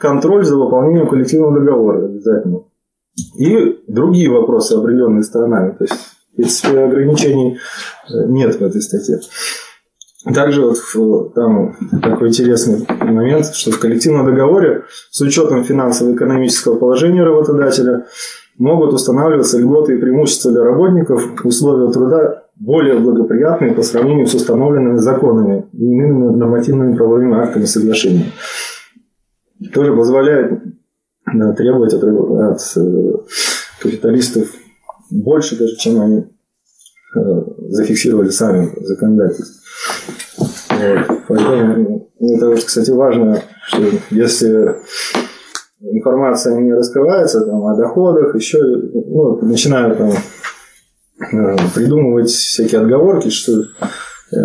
контроль 0.00 0.44
за 0.44 0.56
выполнением 0.56 1.08
коллективного 1.08 1.60
договора 1.60 2.06
обязательно. 2.06 2.64
И 3.38 3.84
другие 3.86 4.28
вопросы, 4.28 4.72
определенные 4.72 5.22
сторонами. 5.22 5.70
То 5.72 5.84
есть 5.84 5.94
принципе, 6.36 6.80
ограничений 6.80 7.58
э, 8.08 8.26
нет 8.26 8.54
в 8.54 8.62
этой 8.62 8.82
статье. 8.82 9.20
Также 10.32 10.62
вот 10.94 11.34
там 11.34 11.76
такой 12.00 12.28
интересный 12.28 12.86
момент, 12.88 13.54
что 13.54 13.70
в 13.70 13.78
коллективном 13.78 14.24
договоре 14.24 14.84
с 15.10 15.20
учетом 15.20 15.64
финансово-экономического 15.64 16.76
положения 16.76 17.22
работодателя 17.22 18.06
могут 18.56 18.94
устанавливаться 18.94 19.58
льготы 19.58 19.94
и 19.94 20.00
преимущества 20.00 20.50
для 20.52 20.64
работников, 20.64 21.44
условия 21.44 21.92
труда 21.92 22.44
более 22.56 22.98
благоприятные 22.98 23.72
по 23.72 23.82
сравнению 23.82 24.26
с 24.26 24.34
установленными 24.34 24.96
законами 24.96 25.66
и 25.72 25.84
иными 25.84 26.36
нормативными 26.36 26.96
правовыми 26.96 27.36
актами 27.36 27.64
соглашения. 27.64 28.32
Тоже 29.74 29.94
позволяет 29.94 30.62
да, 31.32 31.52
требовать 31.52 31.92
от, 31.94 32.02
от 32.02 32.60
э, 32.76 33.12
капиталистов 33.80 34.48
больше 35.14 35.56
даже, 35.56 35.76
чем 35.76 36.00
они 36.00 36.24
э, 37.16 37.20
зафиксировали 37.68 38.30
сами 38.30 38.72
законодательство. 38.80 39.60
Вот. 40.70 41.20
Поэтому 41.28 42.10
ну, 42.18 42.36
это, 42.36 42.66
кстати, 42.66 42.90
важно, 42.90 43.42
что 43.68 43.82
если 44.10 44.76
информация 45.80 46.56
не 46.60 46.72
раскрывается 46.72 47.42
там, 47.42 47.64
о 47.64 47.76
доходах, 47.76 48.34
еще 48.34 48.58
ну, 48.58 49.38
начинают 49.42 49.98
там, 49.98 50.10
э, 50.10 51.56
придумывать 51.74 52.30
всякие 52.30 52.80
отговорки, 52.80 53.28
что 53.28 53.52
э, 53.52 54.36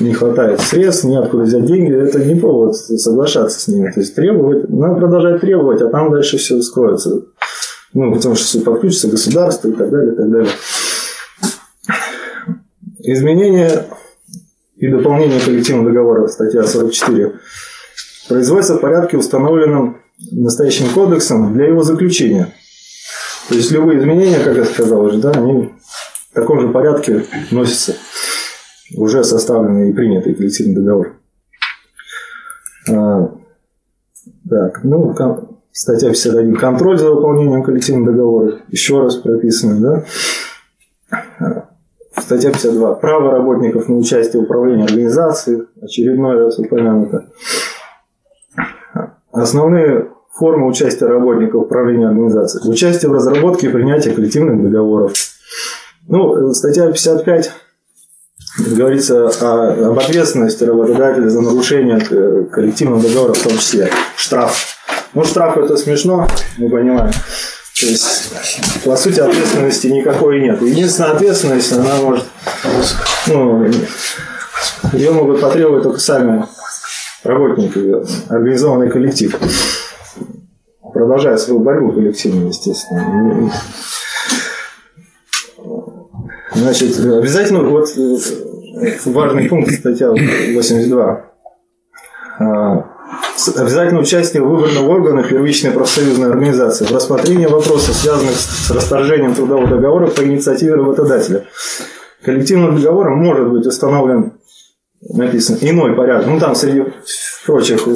не 0.00 0.12
хватает 0.12 0.60
средств, 0.60 1.04
неоткуда 1.04 1.44
взять 1.44 1.64
деньги, 1.64 1.94
это 1.94 2.22
не 2.22 2.38
повод 2.38 2.76
соглашаться 2.76 3.60
с 3.60 3.68
ними. 3.68 3.90
То 3.92 4.00
есть 4.00 4.14
требовать, 4.14 4.68
надо 4.68 4.96
продолжать 4.96 5.40
требовать, 5.40 5.80
а 5.80 5.88
там 5.88 6.10
дальше 6.10 6.36
все 6.36 6.60
скроется. 6.60 7.22
Ну, 7.94 8.14
потому 8.14 8.34
что 8.34 8.60
подключится 8.60 9.08
государство 9.08 9.68
и 9.68 9.72
так 9.72 9.90
далее, 9.90 10.12
и 10.12 10.16
так 10.16 10.30
далее. 10.30 10.52
Изменение 13.00 13.86
и 14.76 14.88
дополнение 14.88 15.40
коллективного 15.40 15.88
договора, 15.88 16.28
статья 16.28 16.64
44, 16.64 17.32
производится 18.28 18.74
в 18.74 18.80
порядке, 18.80 19.16
установленном 19.16 20.02
настоящим 20.30 20.90
кодексом 20.90 21.54
для 21.54 21.66
его 21.66 21.82
заключения. 21.82 22.52
То 23.48 23.54
есть 23.54 23.70
любые 23.70 23.98
изменения, 23.98 24.40
как 24.40 24.56
я 24.56 24.64
сказал 24.64 25.02
уже, 25.02 25.18
да, 25.18 25.30
они 25.30 25.72
в 26.30 26.34
таком 26.34 26.60
же 26.60 26.68
порядке 26.68 27.24
носятся 27.50 27.94
уже 28.94 29.24
составленный 29.24 29.90
и 29.90 29.92
принятый 29.92 30.34
коллективный 30.34 30.74
договор. 30.74 31.16
А, 32.90 33.34
так, 34.48 34.84
ну, 34.84 35.14
Статья 35.80 36.08
51. 36.08 36.56
Контроль 36.56 36.98
за 36.98 37.08
выполнением 37.08 37.62
коллективного 37.62 38.10
договора. 38.10 38.58
Еще 38.68 39.00
раз 39.00 39.14
прописано, 39.14 40.04
да? 41.08 41.62
Статья 42.20 42.50
52. 42.50 42.94
Право 42.96 43.30
работников 43.30 43.88
на 43.88 43.94
участие 43.94 44.42
в 44.42 44.46
управлении 44.46 44.84
организацией. 44.84 45.68
Очередной 45.80 46.36
раз 46.36 46.58
упомянуто. 46.58 47.26
Основные 49.30 50.08
формы 50.34 50.66
участия 50.66 51.06
работников 51.06 51.60
в 51.60 51.64
управлении 51.66 52.08
организацией. 52.08 52.68
Участие 52.68 53.10
в 53.10 53.14
разработке 53.14 53.68
и 53.68 53.70
принятии 53.70 54.10
коллективных 54.10 54.60
договоров. 54.60 55.12
Ну, 56.08 56.54
статья 56.54 56.88
55 56.88 57.52
говорится 58.76 59.28
о, 59.28 59.90
об 59.90 59.98
ответственности 60.00 60.64
работодателя 60.64 61.28
за 61.28 61.40
нарушение 61.40 62.00
коллективного 62.50 63.00
договора 63.00 63.32
в 63.32 63.42
том 63.44 63.52
числе. 63.52 63.88
Штраф 64.16 64.77
ну, 65.14 65.24
штраф 65.24 65.56
это 65.56 65.76
смешно, 65.76 66.26
мы 66.58 66.68
понимаем. 66.68 67.12
То 67.80 67.86
есть, 67.86 68.32
по 68.84 68.96
сути, 68.96 69.20
ответственности 69.20 69.86
никакой 69.86 70.40
нет. 70.40 70.60
Единственная 70.60 71.12
ответственность, 71.12 71.72
она 71.72 71.96
может, 71.96 72.24
ну, 73.28 73.70
ее 74.92 75.12
могут 75.12 75.40
потребовать 75.40 75.84
только 75.84 76.00
сами 76.00 76.44
работники, 77.22 77.78
организованный 78.32 78.90
коллектив. 78.90 79.38
Продолжая 80.92 81.36
свою 81.36 81.60
борьбу 81.60 81.92
коллективную, 81.92 82.48
естественно. 82.48 83.52
Значит, 86.54 86.98
обязательно, 86.98 87.62
вот 87.62 87.88
важный 89.04 89.48
пункт, 89.48 89.72
статья 89.72 90.10
82 90.10 91.24
обязательно 93.56 94.00
участие 94.00 94.42
выборного 94.42 94.90
органа 94.90 95.22
первичной 95.22 95.70
профсоюзной 95.70 96.30
организации 96.30 96.84
в 96.84 96.92
рассмотрении 96.92 97.46
вопросов, 97.46 97.94
связанных 97.94 98.34
с 98.34 98.70
расторжением 98.70 99.34
трудового 99.34 99.68
договора 99.68 100.08
по 100.08 100.22
инициативе 100.22 100.74
работодателя. 100.74 101.44
коллективным 102.24 102.76
договором 102.76 103.18
может 103.18 103.48
быть 103.48 103.66
установлен 103.66 104.32
написано 105.00 105.58
иной 105.60 105.94
порядок. 105.94 106.26
Ну 106.26 106.40
там 106.40 106.54
среди 106.54 106.84
прочих 107.46 107.86
э, 107.86 107.92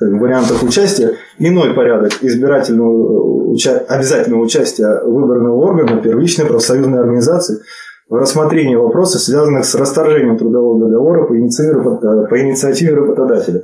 вариантов 0.00 0.62
участия 0.62 1.16
иной 1.38 1.74
порядок 1.74 2.12
избирательного 2.22 3.52
уча... 3.52 3.78
обязательного 3.88 4.42
участия 4.42 5.02
выборного 5.04 5.56
органа 5.56 6.00
первичной 6.00 6.46
профсоюзной 6.46 7.00
организации 7.00 7.60
в 8.08 8.14
рассмотрении 8.14 8.74
вопросов, 8.74 9.22
связанных 9.22 9.64
с 9.64 9.74
расторжением 9.74 10.36
трудового 10.36 10.86
договора 10.86 11.26
по 11.26 11.38
инициативе, 11.38 11.80
э, 11.80 12.26
по 12.28 12.40
инициативе 12.40 12.94
работодателя. 12.94 13.62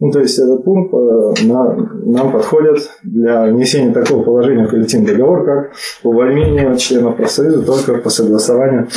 Ну, 0.00 0.10
то 0.10 0.20
есть 0.20 0.38
этот 0.38 0.64
пункт 0.64 0.92
э, 0.94 1.46
на, 1.46 1.74
нам 1.74 2.32
подходит 2.32 2.90
для 3.02 3.46
внесения 3.46 3.92
такого 3.92 4.22
положения 4.22 4.66
в 4.66 4.70
коллективный 4.70 5.12
договор, 5.12 5.44
как 5.44 5.72
увольнение 6.02 6.76
членов 6.78 7.16
профсоюза 7.16 7.62
только 7.62 7.94
по 7.94 8.10
согласованию 8.10 8.88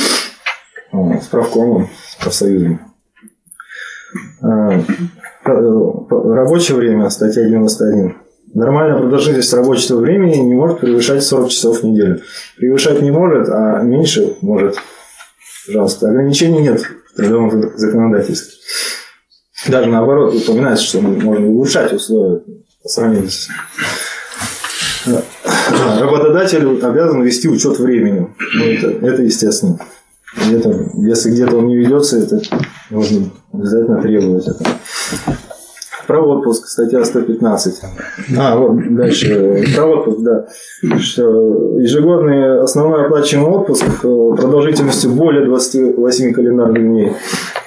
э, 0.92 1.20
с 1.20 1.26
правкомом, 1.26 1.88
с 2.08 2.16
профсоюзом. 2.22 2.80
Рабочее 5.44 6.76
время, 6.76 7.10
статья 7.10 7.44
91. 7.44 8.23
Нормальная 8.54 9.00
продолжительность 9.00 9.52
рабочего 9.52 9.98
времени 9.98 10.36
не 10.36 10.54
может 10.54 10.78
превышать 10.78 11.24
40 11.24 11.50
часов 11.50 11.80
в 11.80 11.82
неделю. 11.84 12.20
Превышать 12.56 13.02
не 13.02 13.10
может, 13.10 13.48
а 13.48 13.82
меньше 13.82 14.36
может. 14.42 14.76
Пожалуйста, 15.66 16.08
ограничений 16.08 16.60
нет 16.60 16.80
в 16.80 17.16
трудовом 17.16 17.76
законодательстве. 17.76 18.52
Даже 19.66 19.88
наоборот, 19.88 20.34
упоминается, 20.34 20.84
что 20.84 21.00
можно 21.00 21.48
улучшать 21.48 21.92
условия 21.92 22.42
по 22.82 22.88
сравнению 22.88 23.30
с... 23.30 23.48
Работодатель 26.00 26.64
обязан 26.80 27.22
вести 27.22 27.48
учет 27.48 27.78
времени. 27.80 28.28
Ну, 28.54 28.64
это, 28.64 29.06
это 29.06 29.22
естественно. 29.22 29.78
Это, 30.36 30.90
если 30.98 31.30
где-то 31.30 31.56
он 31.56 31.66
не 31.66 31.76
ведется, 31.76 32.18
это 32.18 32.40
нужно 32.90 33.30
обязательно 33.52 34.00
требовать 34.00 34.46
это. 34.46 34.64
Про 36.06 36.20
отпуск, 36.20 36.66
статья 36.66 37.04
115. 37.04 37.80
А, 38.38 38.56
вот 38.56 38.94
дальше. 38.94 39.64
Про 39.74 39.86
отпуск, 39.86 40.18
да. 40.20 40.46
Что 40.98 41.22
ежегодный 41.80 42.60
основной 42.60 43.06
оплачиваемый 43.06 43.58
отпуск 43.58 43.84
э, 43.84 44.36
продолжительностью 44.36 45.12
более 45.12 45.46
28 45.46 46.32
календарных 46.32 46.82
дней 46.82 47.12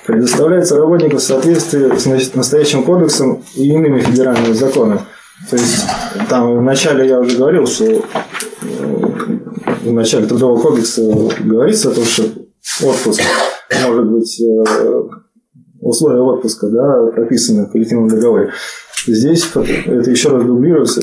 предоставляется 0.05 0.77
работнику 0.77 1.17
в 1.17 1.21
соответствии 1.21 1.97
с 1.97 2.35
настоящим 2.35 2.83
кодексом 2.83 3.43
и 3.55 3.67
иными 3.69 3.99
федеральными 3.99 4.53
законами. 4.53 5.01
То 5.49 5.55
есть 5.55 5.85
там 6.29 6.57
вначале 6.57 7.07
я 7.07 7.19
уже 7.19 7.37
говорил, 7.37 7.67
что 7.67 7.85
э, 7.85 8.01
в 9.83 9.93
начале 9.93 10.25
Трудового 10.25 10.59
кодекса 10.61 11.01
говорится 11.39 11.91
о 11.91 11.93
том, 11.93 12.03
что 12.03 12.23
отпуск 12.83 13.21
может 13.85 14.05
быть 14.05 14.41
э, 14.41 14.63
условия 15.87 16.21
отпуска, 16.21 16.67
да, 16.67 17.05
прописаны 17.15 17.65
в 17.65 17.71
коллективном 17.71 18.09
договоре. 18.09 18.51
Здесь 19.05 19.49
это 19.55 20.09
еще 20.09 20.29
раз 20.29 20.43
дублируется, 20.43 21.01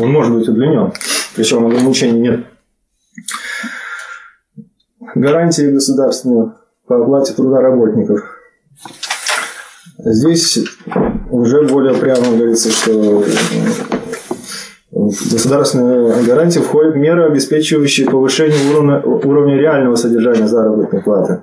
он 0.00 0.10
может 0.12 0.34
быть 0.34 0.48
удлинен, 0.48 0.92
причем 1.36 1.66
ограничений 1.66 2.20
нет. 2.20 2.46
Гарантии 5.14 5.70
государственные 5.70 6.52
по 6.86 7.02
оплате 7.02 7.34
труда 7.34 7.60
работников. 7.60 8.20
Здесь 9.98 10.58
уже 11.30 11.62
более 11.66 11.94
прямо 11.94 12.36
говорится, 12.36 12.70
что 12.70 13.24
в 14.90 15.32
государственные 15.32 16.22
гарантии 16.24 16.60
входят 16.60 16.94
меры, 16.96 17.24
обеспечивающие 17.24 18.08
повышение 18.08 18.70
уровня, 18.72 19.00
уровня 19.02 19.56
реального 19.56 19.96
содержания 19.96 20.46
заработной 20.46 21.02
платы. 21.02 21.42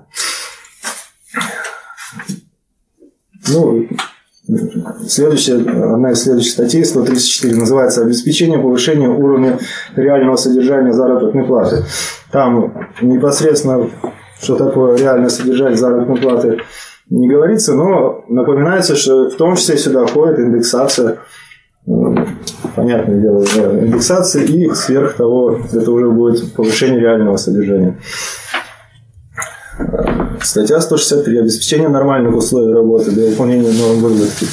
Ну, 3.50 3.88
Следующая, 5.08 5.56
одна 5.56 6.12
из 6.12 6.22
следующих 6.22 6.52
статей, 6.52 6.86
134, 6.86 7.56
называется 7.56 8.04
«Обеспечение 8.04 8.60
повышения 8.60 9.08
уровня 9.08 9.58
реального 9.96 10.36
содержания 10.36 10.94
заработной 10.94 11.46
платы». 11.46 11.84
Там 12.32 12.92
непосредственно, 13.02 13.90
что 14.40 14.56
такое 14.56 14.98
реальное 14.98 15.30
содержание 15.30 15.78
заработной 15.78 16.18
платы, 16.18 16.58
не 17.10 17.28
говорится, 17.28 17.74
но 17.74 18.24
напоминается, 18.30 18.96
что 18.96 19.30
в 19.30 19.36
том 19.36 19.56
числе 19.56 19.78
сюда 19.78 20.06
входит 20.06 20.40
индексация, 20.40 21.18
понятное 22.76 23.20
дело, 23.20 23.44
индексация 23.44 24.44
и 24.44 24.70
сверх 24.76 25.16
того, 25.16 25.60
это 25.74 25.92
уже 25.92 26.10
будет 26.10 26.54
повышение 26.54 27.00
реального 27.00 27.38
содержания. 27.38 27.98
Статья 30.46 30.80
163. 30.80 31.40
Обеспечение 31.40 31.90
нормальных 31.90 32.36
условий 32.36 32.72
работы 32.72 33.10
для 33.10 33.30
выполнения 33.32 33.72
норм 33.72 34.00
выработки. 34.00 34.46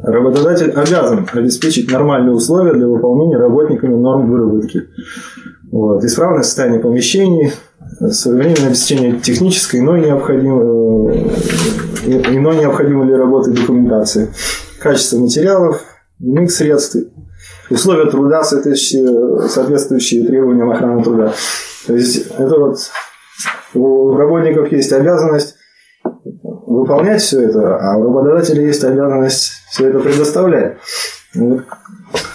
Работодатель 0.00 0.70
обязан 0.70 1.28
обеспечить 1.32 1.90
нормальные 1.90 2.34
условия 2.34 2.72
для 2.72 2.86
выполнения 2.86 3.36
работниками 3.36 3.96
норм 3.96 4.30
выработки. 4.30 4.84
Вот. 5.72 6.04
Исправное 6.04 6.42
состояние 6.44 6.80
помещений, 6.80 7.52
современное 8.10 8.68
обеспечение 8.68 9.18
технической, 9.18 9.80
иной 9.80 10.02
необходимой, 10.02 11.16
э, 12.06 12.36
иной 12.36 12.58
необходимой 12.58 13.06
для 13.06 13.16
работы 13.16 13.50
документации, 13.50 14.32
качество 14.80 15.18
материалов, 15.18 15.82
иных 16.20 16.52
средств, 16.52 16.96
условия 17.70 18.08
труда, 18.08 18.44
соответствующие 18.44 20.26
требованиям 20.26 20.70
охраны 20.70 21.02
труда. 21.02 21.32
То 21.88 21.96
есть 21.96 22.28
это 22.38 22.56
вот 22.56 22.78
у 23.74 24.16
работников 24.16 24.70
есть 24.72 24.92
обязанность 24.92 25.56
выполнять 26.66 27.22
все 27.22 27.42
это, 27.42 27.76
а 27.76 27.96
у 27.96 28.04
работодателя 28.04 28.66
есть 28.66 28.84
обязанность 28.84 29.52
все 29.70 29.88
это 29.88 29.98
предоставлять. 30.00 30.78
Ну, 31.34 31.60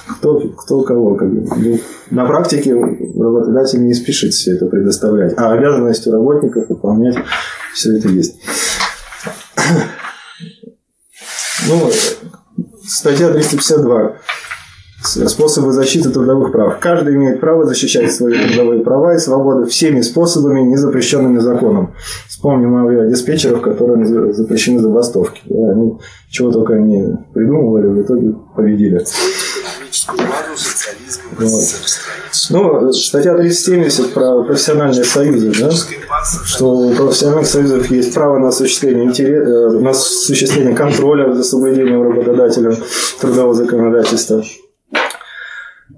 кто, 0.08 0.39
кто 0.52 0.84
кого. 0.84 1.16
Как 1.16 1.30
бы. 1.30 1.46
Ну, 1.58 1.80
на 2.12 2.26
практике 2.26 2.74
работодатель 2.74 3.84
не 3.84 3.94
спешит 3.94 4.34
все 4.34 4.56
это 4.56 4.68
предоставлять, 4.68 5.34
а 5.38 5.52
обязанность 5.54 6.08
у 6.08 6.12
работников 6.12 6.70
выполнять 6.70 7.18
все 7.74 7.98
это 7.98 8.10
есть. 8.10 8.39
Ну, 11.68 11.89
статья 12.86 13.32
352 13.32 14.18
способы 15.13 15.71
защиты 15.71 16.10
трудовых 16.10 16.52
прав. 16.52 16.80
Каждый 16.80 17.15
имеет 17.15 17.39
право 17.39 17.65
защищать 17.65 18.12
свои 18.12 18.34
трудовые 18.34 18.82
права 18.82 19.15
и 19.15 19.19
свободы 19.19 19.65
всеми 19.67 20.02
способами, 20.02 20.62
не 20.62 20.78
запрещенными 20.78 21.39
законом. 21.39 21.93
Вспомним 22.28 22.76
о 22.86 23.06
диспетчерах, 23.08 23.62
которые 23.62 24.34
запрещены 24.34 24.80
забастовки. 24.80 25.41
Да, 25.45 25.71
они 25.71 25.97
чего 26.30 26.52
только 26.52 26.73
они 26.73 27.15
придумывали, 27.34 27.88
в 27.88 28.02
итоге 28.02 28.34
победили. 28.56 29.06
Вот. 31.38 31.63
Ну, 32.49 32.91
статья 32.91 33.36
370 33.36 34.13
про 34.13 34.43
профессиональные 34.43 35.04
союзы, 35.04 35.54
да? 35.60 35.71
что 36.45 36.71
у 36.71 36.93
профессиональных 36.93 37.47
союзов 37.47 37.89
есть 37.91 38.13
право 38.13 38.39
на 38.39 38.49
осуществление, 38.49 39.06
интерес, 39.06 39.47
э, 39.47 39.80
на 39.80 39.91
осуществление 39.91 40.76
контроля 40.76 41.34
за 41.34 41.43
соблюдением 41.43 42.04
работодателем 42.04 42.76
трудового 43.21 43.54
законодательства. 43.54 44.43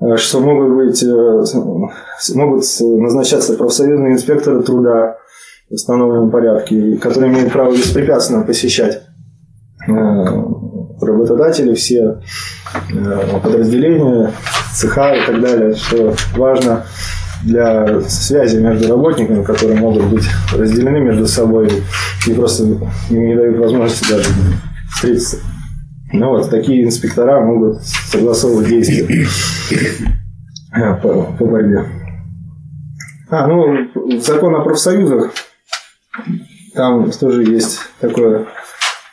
Э, 0.06 0.18
что 0.18 0.40
могут 0.40 0.76
быть 0.76 1.04
э, 1.04 1.44
могут 2.36 2.64
назначаться 2.80 3.54
профсоюзные 3.54 4.14
инспекторы 4.14 4.62
труда 4.62 5.18
в 5.70 5.74
установленном 5.74 6.30
порядке, 6.30 6.98
которые 6.98 7.32
имеют 7.32 7.52
право 7.52 7.72
беспрепятственно 7.72 8.44
посещать 8.44 9.02
э, 9.88 9.92
работодатели, 11.02 11.74
все 11.74 12.22
подразделения, 13.44 14.32
цеха 14.74 15.16
и 15.16 15.26
так 15.26 15.42
далее, 15.42 15.76
что 15.76 16.14
важно 16.36 16.86
для 17.44 18.02
связи 18.02 18.58
между 18.58 18.90
работниками, 18.90 19.44
которые 19.44 19.80
могут 19.80 20.06
быть 20.06 20.26
разделены 20.54 21.00
между 21.00 21.28
собой 21.28 21.70
и 22.28 22.34
просто 22.34 22.64
им 22.64 23.26
не 23.28 23.36
дают 23.36 23.58
возможности 23.58 24.10
даже 24.10 24.30
встретиться. 24.94 25.38
Ну 26.14 26.30
вот, 26.30 26.50
такие 26.50 26.84
инспектора 26.84 27.42
могут 27.42 27.82
согласовывать 27.84 28.68
действия 28.68 29.28
по, 31.02 31.24
по 31.38 31.46
борьбе. 31.46 31.86
А, 33.30 33.48
ну, 33.48 34.20
закон 34.20 34.56
о 34.56 34.62
профсоюзах, 34.62 35.34
там 36.76 37.10
тоже 37.12 37.44
есть 37.44 37.80
такое 38.00 38.46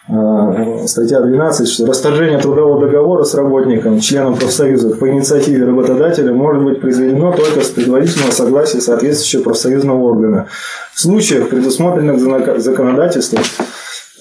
а, 0.08 0.86
статья 0.86 1.20
12, 1.20 1.68
что 1.68 1.86
расторжение 1.86 2.38
трудового 2.38 2.86
договора 2.86 3.24
с 3.24 3.34
работником, 3.34 4.00
членом 4.00 4.36
профсоюза 4.36 4.96
по 4.96 5.08
инициативе 5.08 5.64
работодателя 5.64 6.32
может 6.32 6.62
быть 6.62 6.80
произведено 6.80 7.32
только 7.32 7.62
с 7.62 7.68
предварительного 7.68 8.32
согласия 8.32 8.80
соответствующего 8.80 9.44
профсоюзного 9.44 9.98
органа. 9.98 10.48
В 10.92 11.00
случаях, 11.00 11.48
предусмотренных 11.48 12.18
законодательством, 12.60 13.42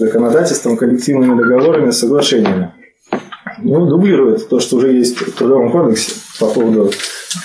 законодательством, 0.02 0.78
коллективными 0.78 1.38
договорами, 1.38 1.92
соглашениями. 1.92 2.74
Ну, 3.64 3.86
дублирует 3.86 4.50
то, 4.50 4.60
что 4.60 4.78
уже 4.78 4.92
есть 4.92 5.16
в 5.16 5.34
Трудовом 5.34 5.72
кодексе 5.72 6.14
по 6.40 6.48
поводу 6.48 6.92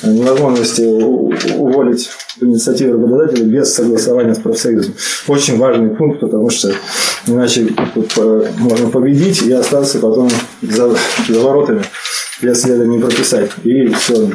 невозможности 0.03 0.83
уволить 0.83 2.09
по 2.41 2.45
инициативе 2.45 2.93
работодателя 2.93 3.45
без 3.45 3.75
согласования 3.75 4.35
с 4.35 4.39
профсоюзом. 4.39 4.95
Очень 5.29 5.59
важный 5.59 5.91
пункт, 5.91 6.21
потому 6.21 6.49
что 6.49 6.73
иначе 7.27 7.69
можно 8.59 8.89
победить 8.89 9.43
и 9.43 9.53
остаться 9.53 9.99
потом 9.99 10.31
за, 10.63 10.97
за 11.29 11.41
воротами 11.41 11.83
для 12.41 12.55
следа 12.55 12.87
не 12.87 12.99
прописать. 12.99 13.51
И 13.65 13.89
все, 13.89 14.31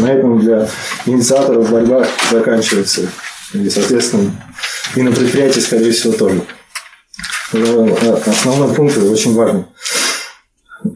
на 0.00 0.12
этом 0.12 0.40
для 0.40 0.68
инициаторов 1.04 1.70
борьба 1.70 2.06
заканчивается. 2.30 3.02
И, 3.52 3.68
соответственно, 3.68 4.30
и 4.94 5.02
на 5.02 5.12
предприятии, 5.12 5.60
скорее 5.60 5.92
всего, 5.92 6.14
тоже. 6.14 6.42
Основной 7.52 8.74
пункт 8.74 8.98
очень 8.98 9.34
важный. 9.36 9.64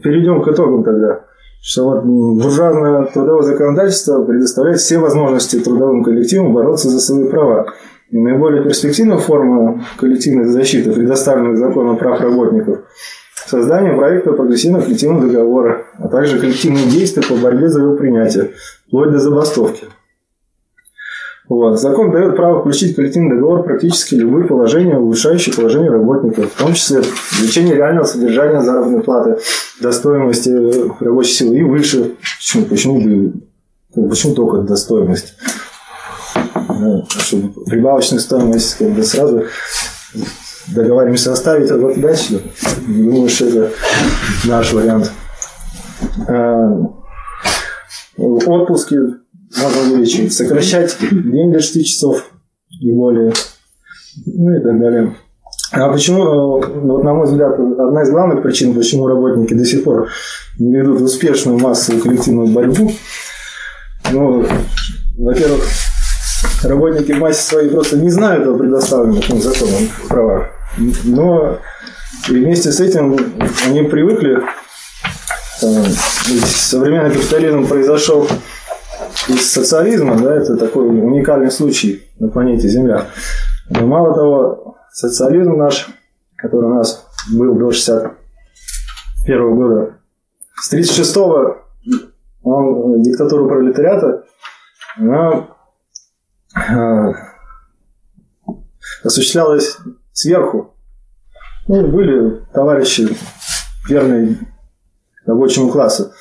Перейдем 0.01 0.41
к 0.41 0.47
итогам 0.47 0.83
тогда 0.83 1.21
что 1.61 1.83
вот 1.85 2.03
буржуазное 2.03 3.05
трудовое 3.05 3.43
законодательство 3.43 4.23
предоставляет 4.23 4.79
все 4.79 4.97
возможности 4.97 5.59
трудовым 5.59 6.03
коллективам 6.03 6.53
бороться 6.53 6.89
за 6.89 6.99
свои 6.99 7.29
права. 7.29 7.67
И 8.09 8.17
наиболее 8.17 8.63
перспективная 8.63 9.19
форма 9.19 9.85
коллективной 9.97 10.45
защиты, 10.45 10.91
предоставленных 10.91 11.57
законом 11.57 11.97
прав 11.97 12.19
работников, 12.19 12.79
создание 13.45 13.93
проекта 13.93 14.33
прогрессивного 14.33 14.83
коллективного 14.83 15.27
договора, 15.27 15.85
а 15.97 16.07
также 16.09 16.39
коллективные 16.39 16.87
действия 16.87 17.23
по 17.23 17.35
борьбе 17.35 17.69
за 17.69 17.81
его 17.81 17.95
принятие, 17.95 18.51
вплоть 18.87 19.11
до 19.11 19.19
забастовки– 19.19 19.85
вот. 21.51 21.81
Закон 21.81 22.11
дает 22.11 22.37
право 22.37 22.61
включить 22.61 22.93
в 22.93 22.95
коллективный 22.95 23.35
договор 23.35 23.63
практически 23.63 24.15
любые 24.15 24.47
положения, 24.47 24.97
улучшающие 24.97 25.53
положение 25.53 25.91
работников, 25.91 26.49
в 26.49 26.57
том 26.57 26.73
числе 26.73 27.01
увеличение 27.37 27.75
реального 27.75 28.05
содержания 28.05 28.61
заработной 28.61 29.03
платы 29.03 29.37
до 29.81 29.91
стоимости 29.91 30.49
рабочей 31.03 31.33
силы 31.33 31.57
и 31.57 31.63
выше. 31.63 32.15
Почему, 32.39 32.65
почему, 32.67 33.01
бы, 33.01 33.33
почему 34.07 34.33
только 34.33 34.59
до 34.59 34.77
стоимости? 34.77 35.33
Чтобы 37.19 37.49
прибавочная 37.65 38.19
стоимость 38.19 38.77
как 38.77 38.91
бы 38.91 39.03
сразу 39.03 39.43
договариваемся 40.73 41.33
оставить, 41.33 41.69
а 41.69 41.75
вот 41.75 41.99
дальше. 41.99 42.41
Думаю, 42.87 43.27
что 43.27 43.47
это 43.47 43.71
наш 44.45 44.71
вариант. 44.71 45.11
А, 46.29 46.77
отпуски 48.17 48.95
можно 49.57 49.81
увеличить, 49.81 50.33
сокращать 50.33 50.95
день 50.99 51.51
до 51.51 51.59
6 51.59 51.85
часов 51.85 52.25
и 52.79 52.91
более, 52.91 53.33
ну 54.25 54.57
и 54.57 54.63
так 54.63 54.79
далее. 54.79 55.15
А 55.71 55.89
почему, 55.89 56.23
э, 56.23 56.67
вот, 56.81 57.03
на 57.03 57.13
мой 57.13 57.27
взгляд, 57.27 57.53
одна 57.53 58.03
из 58.03 58.09
главных 58.09 58.43
причин, 58.43 58.75
почему 58.75 59.07
работники 59.07 59.53
до 59.53 59.65
сих 59.65 59.83
пор 59.83 60.09
не 60.59 60.75
ведут 60.75 61.01
успешную 61.01 61.59
массовую 61.59 62.03
коллективную 62.03 62.47
борьбу, 62.47 62.91
ну, 64.11 64.45
во-первых, 65.17 65.63
работники 66.63 67.13
в 67.13 67.19
массе 67.19 67.41
своей 67.41 67.69
просто 67.69 67.97
не 67.97 68.09
знают 68.09 68.47
о 68.47 68.57
предоставленных 68.57 69.29
им 69.29 69.41
законом 69.41 69.89
правах, 70.09 70.49
но 71.03 71.59
и 72.27 72.33
вместе 72.33 72.71
с 72.71 72.81
этим 72.81 73.17
они 73.65 73.83
привыкли, 73.83 74.41
э, 75.61 75.83
современный 76.45 77.11
капитализм 77.11 77.65
произошел 77.67 78.27
из 79.27 79.51
социализма, 79.51 80.17
да, 80.19 80.35
это 80.35 80.57
такой 80.57 80.87
уникальный 80.87 81.51
случай 81.51 82.03
на 82.19 82.29
планете 82.29 82.67
Земля. 82.67 83.07
Но 83.69 83.85
мало 83.87 84.13
того, 84.13 84.77
социализм 84.91 85.57
наш, 85.57 85.87
который 86.35 86.65
у 86.65 86.75
нас 86.75 87.07
был 87.33 87.55
до 87.55 87.71
61 87.71 89.55
года, 89.55 89.97
с 90.61 90.73
36-го 90.73 91.57
он 92.43 93.01
диктатуру 93.01 93.47
пролетариата 93.47 94.23
она, 94.97 95.47
э, 96.55 97.13
осуществлялась 99.03 99.77
сверху. 100.11 100.75
Ну, 101.67 101.87
были 101.87 102.45
товарищи 102.53 103.07
верные 103.87 104.37
рабочему 105.25 105.71
классу. 105.71 106.11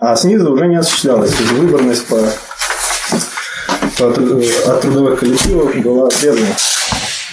А 0.00 0.14
снизу 0.16 0.52
уже 0.52 0.66
не 0.68 0.76
осуществлялась. 0.76 1.38
Выборность 1.52 2.06
по 2.06 2.18
от 4.00 4.80
трудовых 4.80 5.18
коллективов 5.18 5.76
была 5.82 6.06
отрезана. 6.06 6.54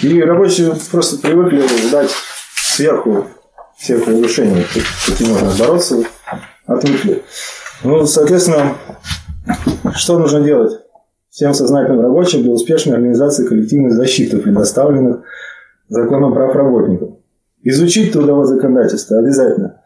И 0.02 0.20
рабочие 0.20 0.74
просто 0.90 1.18
привыкли 1.18 1.64
ждать 1.86 2.10
сверху 2.56 3.28
всех 3.78 4.06
разрушений, 4.08 4.66
каким 5.06 5.28
можно 5.28 5.52
бороться, 5.58 6.02
отвыкли. 6.66 7.22
Ну, 7.84 8.04
соответственно, 8.06 8.74
что 9.94 10.18
нужно 10.18 10.40
делать 10.40 10.80
всем 11.30 11.54
сознательным 11.54 12.00
рабочим 12.00 12.42
для 12.42 12.52
успешной 12.52 12.96
организации 12.96 13.46
коллективной 13.46 13.90
защиты, 13.90 14.38
предоставленных 14.38 15.22
законом 15.88 16.34
прав 16.34 16.54
работников? 16.54 17.10
Изучить 17.62 18.12
трудовое 18.12 18.46
законодательство 18.46 19.18
обязательно. 19.18 19.82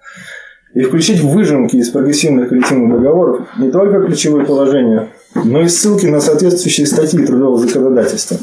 И 0.75 0.83
включить 0.83 1.21
выжимки 1.21 1.77
из 1.77 1.91
прогрессивных 1.91 2.49
коллективных 2.49 2.99
договоров 2.99 3.49
не 3.59 3.71
только 3.71 4.03
ключевые 4.03 4.47
положения 4.47 5.09
но 5.35 5.63
и 5.63 5.69
ссылки 5.69 6.07
на 6.07 6.21
соответствующие 6.21 6.87
статьи 6.87 7.25
трудового 7.25 7.59
законодательства. 7.59 8.39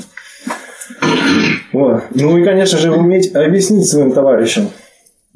Вот. 1.74 2.04
Ну 2.12 2.38
и, 2.38 2.44
конечно 2.44 2.80
же, 2.80 2.92
уметь 2.92 3.36
объяснить 3.36 3.88
своим 3.88 4.12
товарищам. 4.12 4.70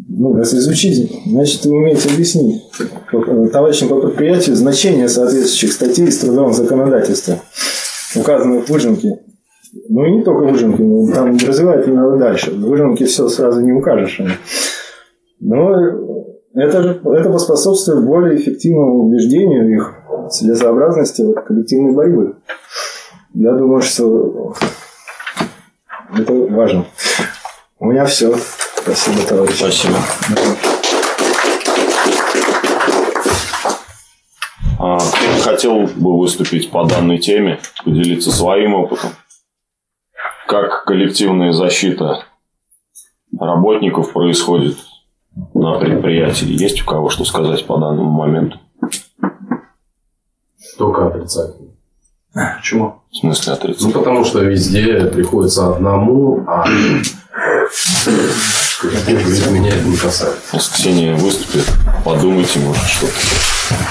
Ну, 0.08 0.38
если 0.40 0.58
изучить, 0.58 1.12
значит, 1.28 1.64
вы 1.66 1.78
умеете 1.78 2.10
объяснить 2.10 2.64
товарищам 3.52 3.90
по 3.90 4.00
предприятию 4.00 4.56
значение 4.56 5.08
соответствующих 5.08 5.74
статей 5.74 6.08
из 6.08 6.18
трудового 6.18 6.54
законодательства, 6.54 7.40
указанных 8.16 8.66
в 8.66 8.70
выжимке. 8.72 9.20
Ну 9.90 10.06
и 10.06 10.12
не 10.12 10.24
только 10.24 10.46
выжимки, 10.46 10.82
но 10.82 11.14
там 11.14 11.38
развивать 11.38 11.86
надо 11.88 12.18
дальше. 12.18 12.52
В 12.52 12.62
выжимке 12.62 13.06
все 13.06 13.28
сразу 13.28 13.62
не 13.62 13.74
укажешь. 13.74 14.20
Но 15.40 15.72
это, 16.54 16.84
же, 16.84 17.02
это 17.04 17.30
поспособствует 17.30 18.06
более 18.06 18.38
эффективному 18.38 19.06
убеждению 19.06 19.74
их 19.74 19.94
целесообразности 20.30 21.22
вот, 21.22 21.42
коллективной 21.46 21.94
борьбы. 21.94 22.36
Я 23.34 23.54
думаю, 23.54 23.82
что 23.82 24.54
это 26.14 26.34
важно. 26.34 26.86
У 27.80 27.86
меня 27.86 28.06
все. 28.06 28.36
Спасибо, 28.76 29.26
товарищ. 29.28 29.56
Спасибо. 29.56 29.96
А, 34.78 35.00
хотел 35.44 35.88
бы 35.88 36.20
выступить 36.20 36.72
по 36.72 36.86
данной 36.86 37.20
теме, 37.20 37.60
поделиться 37.86 38.32
своим 38.32 38.74
опытом. 38.74 39.12
Как 40.48 40.84
коллективная 40.84 41.54
защита 41.54 42.26
работников 43.40 44.12
происходит 44.12 44.76
на 45.54 45.80
предприятии? 45.80 46.48
Есть 46.48 46.82
у 46.82 46.86
кого 46.86 47.10
что 47.10 47.26
сказать 47.26 47.66
по 47.66 47.78
данному 47.78 48.12
моменту? 48.12 48.60
Только 50.78 51.08
отрицательно. 51.08 51.70
Почему? 52.34 53.02
В 53.12 53.16
смысле 53.16 53.54
отрицательно? 53.54 53.94
Ну, 53.94 54.00
потому 54.00 54.24
что 54.26 54.40
везде 54.40 55.06
приходится 55.06 55.74
одному, 55.74 56.44
а 56.48 56.66
меня 59.52 59.70
это 59.76 59.88
не 59.88 59.98
касается. 59.98 60.40
Если 60.54 60.74
Ксения 60.74 61.16
выступит, 61.16 61.66
подумайте, 62.04 62.60
может, 62.60 62.84
что-то. 62.84 63.14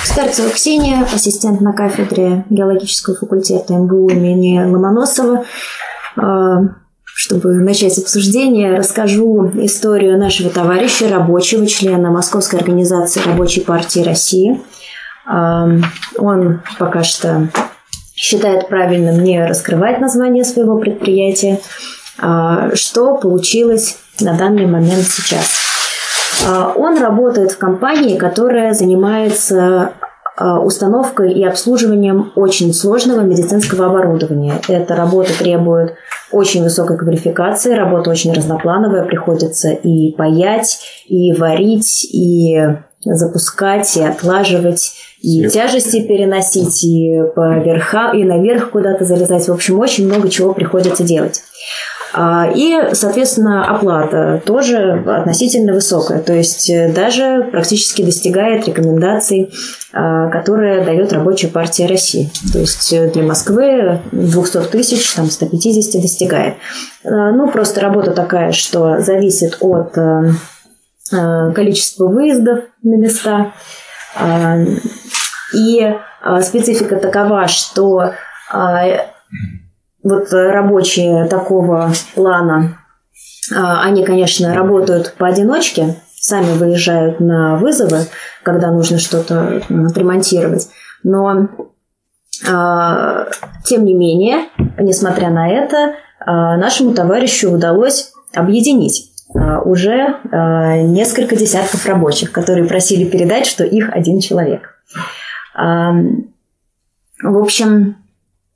Старцева 0.04 0.50
Ксения, 0.50 1.02
ассистент 1.02 1.60
на 1.60 1.72
кафедре 1.72 2.44
геологического 2.50 3.16
факультета 3.16 3.74
МГУ 3.74 4.08
имени 4.10 4.58
Ломоносова. 4.62 5.44
Чтобы 7.22 7.52
начать 7.52 7.98
обсуждение, 7.98 8.78
расскажу 8.78 9.52
историю 9.56 10.16
нашего 10.18 10.48
товарища, 10.48 11.06
рабочего, 11.10 11.66
члена 11.66 12.10
Московской 12.10 12.58
организации 12.58 13.20
Рабочей 13.20 13.60
партии 13.60 14.00
России– 14.00 14.60
он 16.18 16.62
пока 16.78 17.02
что 17.04 17.48
считает 18.14 18.68
правильным 18.68 19.22
не 19.22 19.44
раскрывать 19.44 20.00
название 20.00 20.44
своего 20.44 20.78
предприятия. 20.78 21.60
А, 22.18 22.74
что 22.74 23.16
получилось 23.16 23.98
на 24.20 24.36
данный 24.36 24.66
момент 24.66 25.04
сейчас? 25.04 25.46
А, 26.46 26.72
он 26.74 26.98
работает 26.98 27.52
в 27.52 27.58
компании, 27.58 28.16
которая 28.16 28.74
занимается 28.74 29.92
а, 30.36 30.58
установкой 30.60 31.32
и 31.32 31.44
обслуживанием 31.44 32.32
очень 32.34 32.74
сложного 32.74 33.20
медицинского 33.20 33.86
оборудования. 33.86 34.60
Эта 34.68 34.96
работа 34.96 35.32
требует 35.38 35.94
очень 36.32 36.62
высокой 36.62 36.96
квалификации, 36.96 37.74
работа 37.74 38.10
очень 38.10 38.32
разноплановая, 38.32 39.04
приходится 39.04 39.70
и 39.70 40.12
паять, 40.12 40.80
и 41.06 41.32
варить, 41.32 42.04
и 42.12 42.58
запускать, 43.04 43.96
и 43.96 44.02
отлаживать, 44.02 44.92
и 45.22 45.40
Слеп. 45.40 45.52
тяжести 45.52 46.06
переносить, 46.06 46.84
и 46.84 47.22
по 47.34 47.58
верхам, 47.58 48.16
и 48.16 48.24
наверх 48.24 48.70
куда-то 48.70 49.04
залезать. 49.04 49.48
В 49.48 49.52
общем, 49.52 49.78
очень 49.78 50.06
много 50.06 50.28
чего 50.28 50.52
приходится 50.52 51.02
делать. 51.02 51.42
А, 52.12 52.50
и, 52.52 52.92
соответственно, 52.92 53.64
оплата 53.64 54.42
тоже 54.44 55.02
относительно 55.06 55.72
высокая, 55.72 56.20
то 56.20 56.32
есть 56.32 56.68
э, 56.68 56.92
даже 56.92 57.48
практически 57.52 58.02
достигает 58.02 58.66
рекомендаций, 58.66 59.52
а, 59.92 60.28
которые 60.28 60.84
дает 60.84 61.12
Рабочая 61.12 61.48
партия 61.48 61.86
России. 61.86 62.30
То 62.52 62.58
есть 62.58 62.92
э, 62.92 63.10
для 63.12 63.22
Москвы 63.22 64.00
200 64.10 64.70
тысяч, 64.70 65.14
там 65.14 65.30
150 65.30 66.02
достигает. 66.02 66.54
А, 67.04 67.30
ну, 67.30 67.48
просто 67.50 67.80
работа 67.80 68.10
такая, 68.10 68.50
что 68.52 69.00
зависит 69.00 69.58
от 69.60 69.96
э, 69.96 70.32
количества 71.54 72.06
выездов 72.08 72.64
на 72.82 72.96
места. 72.96 73.52
И 75.52 75.94
специфика 76.42 76.96
такова, 76.96 77.48
что 77.48 78.12
вот 80.02 80.32
рабочие 80.32 81.26
такого 81.26 81.92
плана, 82.14 82.78
а, 83.54 83.82
они, 83.82 84.04
конечно, 84.04 84.54
работают 84.54 85.14
поодиночке, 85.18 85.96
сами 86.14 86.52
выезжают 86.56 87.20
на 87.20 87.56
вызовы, 87.56 88.06
когда 88.42 88.70
нужно 88.70 88.98
что-то 88.98 89.62
отремонтировать. 89.68 90.68
Но, 91.02 91.48
а, 92.48 93.26
тем 93.64 93.84
не 93.84 93.94
менее, 93.94 94.48
несмотря 94.78 95.30
на 95.30 95.48
это, 95.48 95.94
а, 96.20 96.56
нашему 96.56 96.94
товарищу 96.94 97.50
удалось 97.50 98.12
объединить 98.34 99.08
уже 99.64 100.16
несколько 100.32 101.36
десятков 101.36 101.86
рабочих, 101.86 102.32
которые 102.32 102.66
просили 102.66 103.04
передать, 103.04 103.46
что 103.46 103.62
их 103.62 103.88
один 103.90 104.18
человек. 104.18 104.82
В 105.54 106.24
общем, 107.22 107.99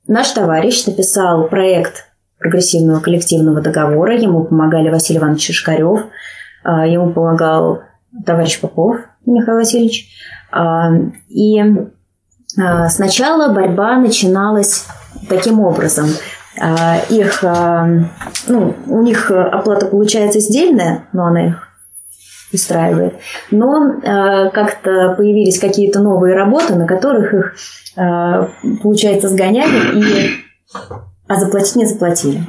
Наш 0.07 0.31
товарищ 0.31 0.85
написал 0.85 1.47
проект 1.47 2.05
прогрессивного 2.37 2.99
коллективного 2.99 3.61
договора. 3.61 4.15
Ему 4.15 4.43
помогали 4.43 4.89
Василий 4.89 5.19
Иванович 5.19 5.47
Шишкарев, 5.47 6.01
а, 6.63 6.85
ему 6.85 7.11
помогал 7.11 7.81
товарищ 8.23 8.59
Попов 8.59 8.97
Михаил 9.25 9.57
Васильевич. 9.57 10.09
А, 10.51 10.91
и 11.27 11.59
а, 12.61 12.89
сначала 12.89 13.51
борьба 13.51 13.97
начиналась 13.97 14.85
таким 15.27 15.59
образом. 15.59 16.07
Их, 17.09 17.43
ну, 18.47 18.75
у 18.87 19.01
них 19.01 19.29
оплата 19.29 19.87
получается 19.87 20.39
сдельная, 20.39 21.03
но 21.11 21.25
она 21.25 21.47
их 21.47 21.64
устраивает. 22.53 23.15
Но 23.51 23.99
как-то 24.01 25.15
появились 25.17 25.59
какие-то 25.59 25.99
новые 25.99 26.35
работы, 26.35 26.75
на 26.75 26.87
которых 26.87 27.33
их 27.33 27.55
Э, 27.95 28.47
получается, 28.83 29.29
сгоняли 29.29 29.99
и 29.99 30.29
а 31.27 31.39
заплатить 31.39 31.75
не 31.75 31.85
заплатили. 31.85 32.43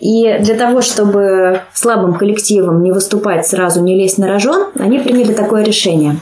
И 0.00 0.38
для 0.40 0.54
того, 0.54 0.80
чтобы 0.80 1.60
слабым 1.74 2.14
коллективам 2.14 2.82
не 2.82 2.90
выступать 2.90 3.46
сразу, 3.46 3.82
не 3.82 3.94
лезть 3.94 4.16
на 4.16 4.26
рожон, 4.26 4.70
они 4.78 4.98
приняли 5.00 5.34
такое 5.34 5.62
решение 5.64 6.16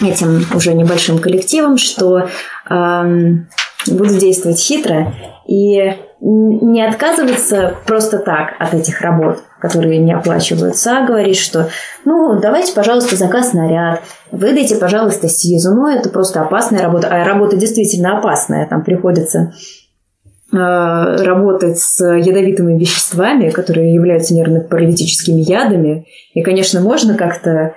этим 0.00 0.46
уже 0.54 0.72
небольшим 0.74 1.18
коллективом, 1.18 1.76
что 1.76 2.28
э, 2.70 3.34
будут 3.88 4.18
действовать 4.18 4.60
хитро 4.60 5.12
и 5.46 5.96
не 6.20 6.86
отказываться 6.86 7.74
просто 7.86 8.18
так 8.18 8.54
от 8.58 8.74
этих 8.74 9.00
работ, 9.00 9.42
которые 9.60 9.98
не 9.98 10.12
оплачиваются, 10.12 11.04
говорить, 11.06 11.38
что 11.38 11.68
ну, 12.04 12.40
давайте, 12.40 12.74
пожалуйста, 12.74 13.16
заказ 13.16 13.52
наряд, 13.52 14.02
выдайте, 14.30 14.76
пожалуйста, 14.76 15.28
СИЗу. 15.28 15.74
Ну, 15.74 15.88
это 15.88 16.08
просто 16.08 16.40
опасная 16.40 16.82
работа. 16.82 17.08
А 17.08 17.24
работа 17.24 17.56
действительно 17.56 18.18
опасная. 18.18 18.66
Там 18.66 18.84
приходится 18.84 19.52
э, 20.52 20.56
работать 20.56 21.78
с 21.78 22.02
ядовитыми 22.04 22.78
веществами, 22.78 23.50
которые 23.50 23.92
являются 23.92 24.34
нервно-паралитическими 24.34 25.40
ядами. 25.40 26.06
И, 26.34 26.42
конечно, 26.42 26.80
можно 26.80 27.14
как-то... 27.14 27.74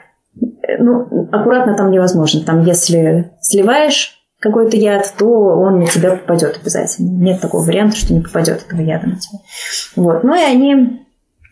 Ну, 0.79 1.27
аккуратно 1.31 1.75
там 1.75 1.91
невозможно. 1.91 2.41
Там, 2.45 2.63
если 2.63 3.31
сливаешь 3.41 4.17
какой-то 4.39 4.75
яд, 4.77 5.13
то 5.17 5.27
он 5.27 5.79
на 5.79 5.87
тебя 5.87 6.15
попадет 6.15 6.59
обязательно. 6.61 7.09
Нет 7.09 7.41
такого 7.41 7.63
варианта, 7.63 7.95
что 7.95 8.13
не 8.13 8.21
попадет 8.21 8.63
этого 8.65 8.81
яда 8.81 9.07
на 9.07 9.15
тебя. 9.17 9.39
Вот. 9.95 10.23
Ну 10.23 10.35
и 10.35 10.43
они 10.43 11.01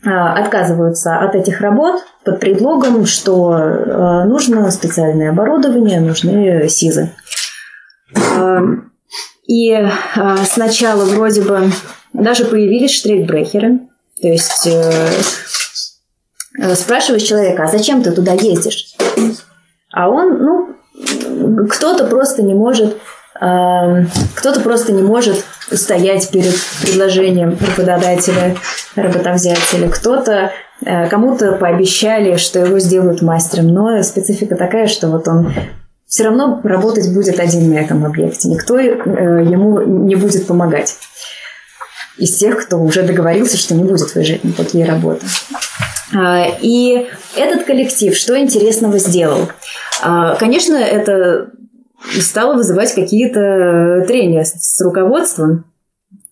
отказываются 0.03 1.17
от 1.17 1.35
этих 1.35 1.61
работ 1.61 2.01
под 2.23 2.39
предлогом, 2.39 3.05
что 3.05 3.51
а, 3.51 4.25
нужно 4.25 4.69
специальное 4.71 5.31
оборудование, 5.31 5.99
нужны 5.99 6.69
СИЗы. 6.69 7.11
А, 8.15 8.59
и 9.45 9.75
сначала 10.45 11.03
вроде 11.05 11.41
бы 11.41 11.71
даже 12.13 12.45
появились 12.45 12.95
штрейкбрехеры, 12.95 13.79
то 14.21 14.27
есть 14.27 14.67
э, 14.67 15.09
спрашиваешь 16.75 17.23
человека, 17.23 17.63
а 17.63 17.67
зачем 17.67 18.03
ты 18.03 18.11
туда 18.11 18.33
ездишь? 18.33 18.95
А 19.91 20.09
он, 20.09 20.37
ну, 20.37 21.67
кто-то 21.67 22.05
просто 22.05 22.43
не 22.43 22.53
может 22.53 22.99
кто-то 23.39 24.59
просто 24.61 24.91
не 24.91 25.01
может 25.01 25.45
стоять 25.71 26.29
перед 26.29 26.53
предложением 26.81 27.57
работодателя, 27.59 28.55
работодателя. 28.95 29.89
Кто-то 29.89 30.51
э, 30.83 31.07
кому-то 31.07 31.53
пообещали, 31.53 32.35
что 32.35 32.59
его 32.59 32.79
сделают 32.79 33.21
мастером, 33.21 33.67
но 33.67 34.03
специфика 34.03 34.55
такая, 34.55 34.87
что 34.87 35.07
вот 35.07 35.27
он 35.27 35.53
все 36.05 36.23
равно 36.23 36.59
работать 36.63 37.13
будет 37.13 37.39
один 37.39 37.69
на 37.69 37.75
этом 37.75 38.05
объекте. 38.05 38.49
Никто 38.49 38.77
э, 38.77 38.83
ему 38.83 39.81
не 39.81 40.15
будет 40.15 40.45
помогать 40.47 40.95
из 42.17 42.35
тех, 42.35 42.65
кто 42.65 42.77
уже 42.77 43.03
договорился, 43.03 43.57
что 43.57 43.73
не 43.73 43.83
будет 43.83 44.13
выезжать 44.13 44.43
на 44.43 44.51
такие 44.51 44.85
работы. 44.85 45.25
А, 46.13 46.45
и 46.59 47.07
этот 47.37 47.63
коллектив 47.63 48.15
что 48.15 48.37
интересного 48.37 48.97
сделал? 48.99 49.49
А, 50.01 50.35
конечно, 50.35 50.75
это 50.75 51.51
стало 52.19 52.55
вызывать 52.55 52.93
какие-то 52.93 54.05
трения 54.07 54.43
с 54.43 54.81
руководством, 54.83 55.65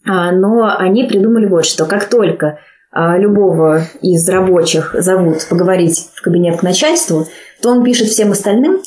а, 0.06 0.32
но 0.32 0.76
они 0.78 1.04
придумали 1.04 1.46
вот 1.46 1.66
что. 1.66 1.86
Как 1.86 2.10
только 2.10 2.60
любого 2.94 3.82
из 4.02 4.28
рабочих 4.28 4.96
зовут 4.98 5.46
поговорить 5.50 6.10
в 6.16 6.22
кабинет 6.22 6.60
к 6.60 6.64
начальству, 6.64 7.28
то 7.62 7.70
он 7.70 7.84
пишет 7.84 8.08
всем 8.08 8.32
остальным, 8.32 8.80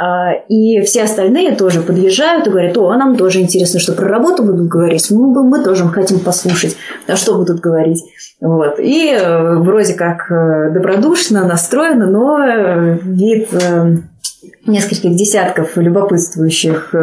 а, 0.00 0.32
и 0.48 0.80
все 0.80 1.02
остальные 1.02 1.56
тоже 1.56 1.82
подъезжают 1.82 2.46
и 2.46 2.50
говорят, 2.50 2.74
о, 2.78 2.88
а 2.88 2.96
нам 2.96 3.16
тоже 3.16 3.40
интересно, 3.40 3.78
что 3.78 3.92
про 3.92 4.08
работу 4.08 4.42
будут 4.42 4.66
говорить, 4.66 5.06
ну, 5.10 5.44
мы 5.44 5.62
тоже 5.62 5.86
хотим 5.88 6.20
послушать, 6.20 6.74
а 7.06 7.16
что 7.16 7.36
будут 7.36 7.60
говорить. 7.60 8.02
Вот. 8.40 8.78
И 8.78 9.12
э, 9.12 9.56
вроде 9.56 9.92
как 9.92 10.30
э, 10.30 10.70
добродушно 10.72 11.46
настроено, 11.46 12.06
но 12.06 12.38
э, 12.42 12.98
вид 13.02 13.50
нескольких 14.66 15.16
десятков 15.16 15.76
любопытствующих, 15.76 16.94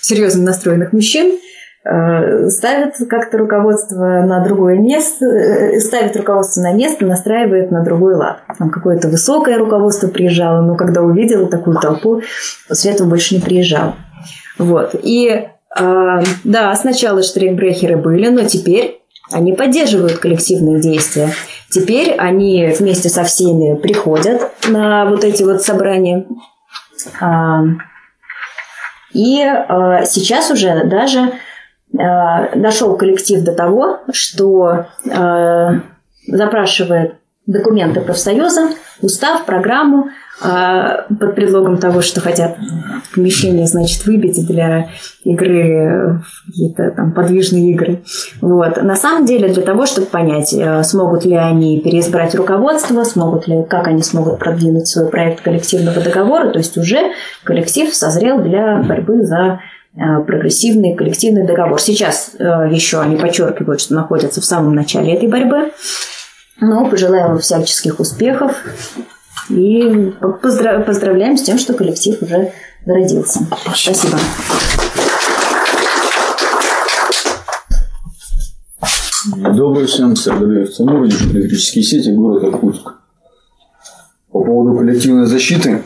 серьезно 0.00 0.44
настроенных 0.44 0.92
мужчин– 0.92 1.38
Э, 1.84 2.48
ставит 2.48 2.94
как-то 3.10 3.38
руководство 3.38 4.22
на 4.24 4.38
другое 4.44 4.78
место, 4.78 5.26
э, 5.26 5.80
ставит 5.80 6.16
руководство 6.16 6.60
на 6.60 6.72
место, 6.72 7.04
настраивает 7.04 7.72
на 7.72 7.82
другой 7.82 8.14
лад. 8.14 8.38
Там 8.56 8.70
какое-то 8.70 9.08
высокое 9.08 9.58
руководство 9.58 10.06
приезжало, 10.06 10.62
но 10.62 10.76
когда 10.76 11.02
увидела 11.02 11.48
такую 11.48 11.80
толпу, 11.80 12.22
этого 12.84 13.08
больше 13.08 13.34
не 13.34 13.40
приезжал. 13.40 13.96
Вот. 14.58 14.94
И 15.02 15.28
э, 15.28 16.22
да, 16.44 16.74
сначала 16.76 17.20
штрейкбрехеры 17.20 17.96
были, 17.96 18.28
но 18.28 18.44
теперь 18.44 19.00
они 19.32 19.52
поддерживают 19.52 20.18
коллективные 20.18 20.80
действия. 20.80 21.30
Теперь 21.68 22.12
они 22.12 22.72
вместе 22.78 23.08
со 23.08 23.24
всеми 23.24 23.74
приходят 23.74 24.52
на 24.68 25.06
вот 25.06 25.24
эти 25.24 25.42
вот 25.42 25.62
собрания. 25.62 26.26
И 29.12 29.44
сейчас 30.06 30.50
уже 30.50 30.84
даже 30.84 31.32
Э, 31.98 32.56
дошел 32.56 32.96
коллектив 32.96 33.44
до 33.44 33.52
того, 33.52 34.00
что 34.12 34.86
э, 35.04 35.80
запрашивает 36.26 37.16
документы 37.46 38.00
профсоюза, 38.00 38.68
устав, 39.00 39.44
программу 39.44 40.10
э, 40.42 40.88
под 41.08 41.34
предлогом 41.34 41.78
того, 41.78 42.02
что 42.02 42.20
хотят 42.20 42.56
помещение, 43.14 43.66
значит, 43.66 44.06
выбить 44.06 44.46
для 44.46 44.90
игры 45.24 46.22
какие-то 46.46 46.90
там 46.92 47.12
подвижные 47.12 47.72
игры. 47.72 48.02
Вот. 48.40 48.82
На 48.82 48.96
самом 48.96 49.26
деле 49.26 49.48
для 49.48 49.62
того, 49.62 49.86
чтобы 49.86 50.06
понять, 50.06 50.54
смогут 50.86 51.24
ли 51.24 51.34
они 51.34 51.80
переизбрать 51.80 52.34
руководство, 52.34 53.02
смогут 53.04 53.48
ли, 53.48 53.64
как 53.68 53.88
они 53.88 54.02
смогут 54.02 54.38
продвинуть 54.38 54.86
свой 54.86 55.08
проект 55.08 55.40
коллективного 55.42 56.00
договора, 56.00 56.50
то 56.50 56.58
есть 56.58 56.76
уже 56.78 57.12
коллектив 57.44 57.92
созрел 57.94 58.40
для 58.40 58.78
борьбы 58.82 59.24
за 59.24 59.60
Э, 59.94 60.22
прогрессивный 60.26 60.94
коллективный 60.94 61.46
договор. 61.46 61.78
Сейчас 61.78 62.34
э, 62.38 62.44
еще 62.70 63.00
они 63.00 63.16
подчеркивают, 63.16 63.82
что 63.82 63.94
находятся 63.94 64.40
в 64.40 64.44
самом 64.44 64.74
начале 64.74 65.12
этой 65.12 65.28
борьбы. 65.28 65.72
Но 66.60 66.88
пожелаем 66.88 67.32
им 67.32 67.38
всяческих 67.38 67.98
успехов 68.00 68.52
и 69.48 70.12
поздравляем 70.40 71.36
с 71.36 71.42
тем, 71.42 71.58
что 71.58 71.74
коллектив 71.74 72.20
уже 72.22 72.52
зародился. 72.84 73.46
Спасибо. 73.74 74.18
Добрый 79.54 79.86
всем, 79.86 80.16
Сергей 80.16 80.66
Тимурович, 80.66 81.14
электрические 81.22 81.84
сети, 81.84 82.10
город 82.10 82.44
Иркутск. 82.44 82.94
По 84.30 84.44
поводу 84.44 84.78
коллективной 84.78 85.26
защиты 85.26 85.82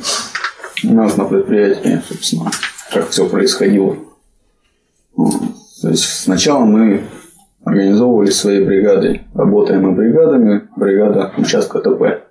у 0.84 0.92
нас 0.94 1.16
на 1.16 1.24
предприятии, 1.24 2.02
собственно, 2.08 2.50
как 2.92 3.10
все 3.10 3.28
происходило. 3.28 3.96
То 5.16 5.88
есть 5.90 6.04
сначала 6.04 6.64
мы 6.64 7.04
организовывали 7.66 8.30
свои 8.30 8.64
бригады. 8.64 9.22
Работаем 9.34 9.82
мы 9.82 9.92
бригадами, 9.92 10.68
бригада 10.76 11.32
участка 11.36 11.80
ТП. 11.80 12.22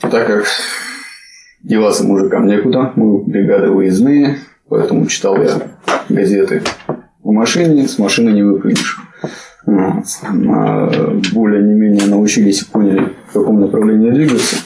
Так 0.00 0.26
как 0.26 0.46
деваться 1.62 2.04
мужикам 2.04 2.46
некуда, 2.46 2.92
мы 2.94 3.18
бригады 3.24 3.70
выездные, 3.70 4.38
поэтому 4.68 5.06
читал 5.06 5.36
я 5.42 5.62
газеты 6.08 6.62
в 7.22 7.32
машине, 7.32 7.88
с 7.88 7.98
машины 7.98 8.30
не 8.30 8.42
выпрыгнешь. 8.44 9.00
Более 9.66 11.62
не 11.62 11.74
менее 11.74 12.06
научились 12.06 12.62
и 12.62 12.66
поняли, 12.66 13.16
в 13.28 13.32
каком 13.32 13.60
направлении 13.60 14.10
двигаться. 14.10 14.56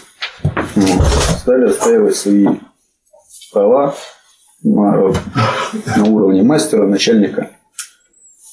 Стали 1.39 1.69
отстаивать 1.69 2.17
свои 2.17 2.47
права 3.53 3.95
на, 4.63 5.13
на 5.97 6.05
уровне 6.05 6.43
мастера, 6.43 6.87
начальника. 6.87 7.51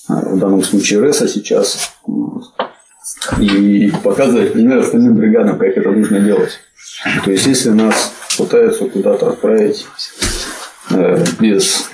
В 0.07 0.37
данном 0.37 0.63
случае 0.63 0.99
РЭСа 0.99 1.27
сейчас. 1.27 1.93
И 3.39 3.91
показывать 4.03 4.53
пример 4.53 4.79
остальным 4.79 5.15
бригадам, 5.15 5.57
как 5.57 5.77
это 5.77 5.91
нужно 5.91 6.19
делать. 6.19 6.59
То 7.23 7.31
есть, 7.31 7.45
если 7.47 7.69
нас 7.69 8.13
пытаются 8.37 8.85
куда-то 8.85 9.29
отправить 9.29 9.85
э, 10.91 11.23
без 11.39 11.89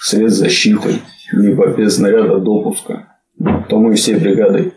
средств 0.00 0.40
защиты, 0.40 1.00
либо 1.32 1.68
без 1.68 1.98
наряда 1.98 2.38
допуска, 2.38 3.08
то 3.68 3.78
мы 3.78 3.94
всей 3.94 4.16
бригадой 4.16 4.72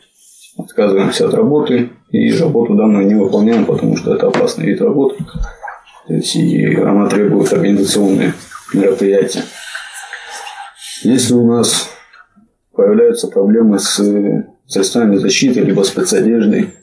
отказываемся 0.57 1.27
от 1.27 1.33
работы 1.33 1.91
и 2.11 2.37
работу 2.37 2.75
данную 2.75 3.07
не 3.07 3.15
выполняем, 3.15 3.65
потому 3.65 3.97
что 3.97 4.13
это 4.13 4.27
опасный 4.27 4.67
вид 4.67 4.81
работы. 4.81 5.23
То 6.07 6.13
есть 6.13 6.35
и 6.35 6.75
она 6.75 7.07
требует 7.07 7.51
организационные 7.51 8.33
мероприятия. 8.73 9.43
Если 11.03 11.33
у 11.33 11.47
нас 11.47 11.89
появляются 12.83 13.27
проблемы 13.27 13.79
с 13.79 14.01
средствами 14.67 15.15
защиты, 15.15 15.61
либо 15.61 15.81
спецодеждой, 15.83 16.73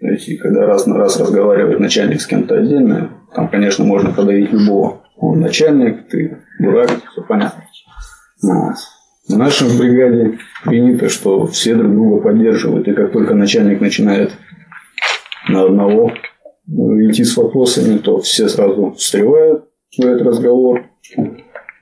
то 0.00 0.08
есть, 0.08 0.28
и 0.28 0.36
когда 0.36 0.66
раз 0.66 0.86
на 0.86 0.98
раз 0.98 1.18
разговаривает 1.18 1.80
начальник 1.80 2.20
с 2.20 2.26
кем-то 2.26 2.56
отдельно, 2.56 3.10
там, 3.34 3.48
конечно, 3.48 3.84
можно 3.84 4.12
подавить 4.12 4.52
любого. 4.52 5.02
Он 5.16 5.40
начальник, 5.40 6.08
ты 6.08 6.38
дурак, 6.60 6.90
все 7.10 7.22
понятно. 7.22 7.64
Вот. 8.42 8.74
В 9.28 9.38
нашей 9.38 9.78
бригаде 9.78 10.38
принято, 10.64 11.08
что 11.08 11.46
все 11.46 11.74
друг 11.74 11.92
друга 11.92 12.22
поддерживают. 12.22 12.86
И 12.88 12.92
как 12.92 13.12
только 13.12 13.34
начальник 13.34 13.80
начинает 13.80 14.32
на 15.48 15.62
одного 15.62 16.12
идти 16.66 17.24
с 17.24 17.36
вопросами, 17.36 17.98
то 17.98 18.18
все 18.20 18.48
сразу 18.48 18.92
встревают 18.92 19.64
в 19.96 20.04
этот 20.04 20.26
разговор. 20.26 20.84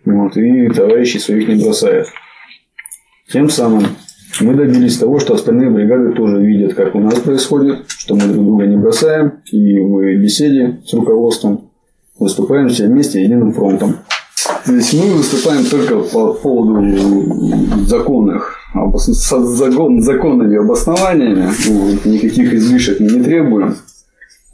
Вот, 0.05 0.37
и 0.37 0.69
товарищи 0.69 1.19
своих 1.19 1.49
не 1.49 1.65
бросают. 1.65 2.09
Тем 3.33 3.49
самым 3.49 3.87
мы 4.41 4.55
добились 4.55 4.99
того, 4.99 5.19
что 5.19 5.35
остальные 5.35 5.71
бригады 5.71 6.13
тоже 6.13 6.41
видят, 6.41 6.75
как 6.75 6.95
у 6.95 7.01
нас 7.01 7.15
происходит, 7.15 7.85
что 7.89 8.15
мы 8.15 8.23
друг 8.23 8.45
друга 8.45 8.67
не 8.67 8.77
бросаем, 8.77 9.41
и 9.51 9.79
в 9.79 10.21
беседе 10.21 10.81
с 10.87 10.93
руководством 10.93 11.71
выступаем 12.19 12.69
все 12.69 12.87
вместе 12.87 13.23
единым 13.23 13.53
фронтом. 13.53 13.97
То 14.67 14.73
есть 14.73 14.93
мы 14.95 15.15
выступаем 15.17 15.65
только 15.65 15.97
по 16.01 16.35
поводу 16.35 16.83
законных, 17.87 18.59
закон, 18.85 20.03
законными 20.03 20.57
обоснованиями, 20.57 21.49
никаких 22.05 22.53
излишек 22.55 23.01
мы 23.01 23.11
не 23.11 23.23
требуем. 23.23 23.77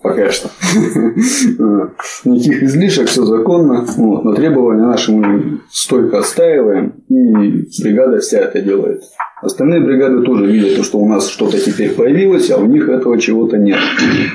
Пока 0.02 0.30
что. 0.30 0.48
Никаких 2.24 2.62
излишек, 2.62 3.08
все 3.08 3.24
законно. 3.24 3.84
Вот, 3.96 4.24
но 4.24 4.34
требования 4.34 4.87
наши 4.87 5.11
мы 5.11 5.61
стойко 5.70 6.20
отстаиваем, 6.20 6.94
и 7.08 7.66
бригада 7.82 8.20
вся 8.20 8.38
это 8.40 8.61
делает. 8.61 9.02
Остальные 9.42 9.80
бригады 9.80 10.22
тоже 10.22 10.46
видят, 10.46 10.84
что 10.84 10.98
у 10.98 11.08
нас 11.08 11.28
что-то 11.28 11.58
теперь 11.58 11.90
появилось, 11.90 12.50
а 12.50 12.58
у 12.58 12.66
них 12.66 12.88
этого 12.88 13.18
чего-то 13.18 13.56
нет. 13.56 13.78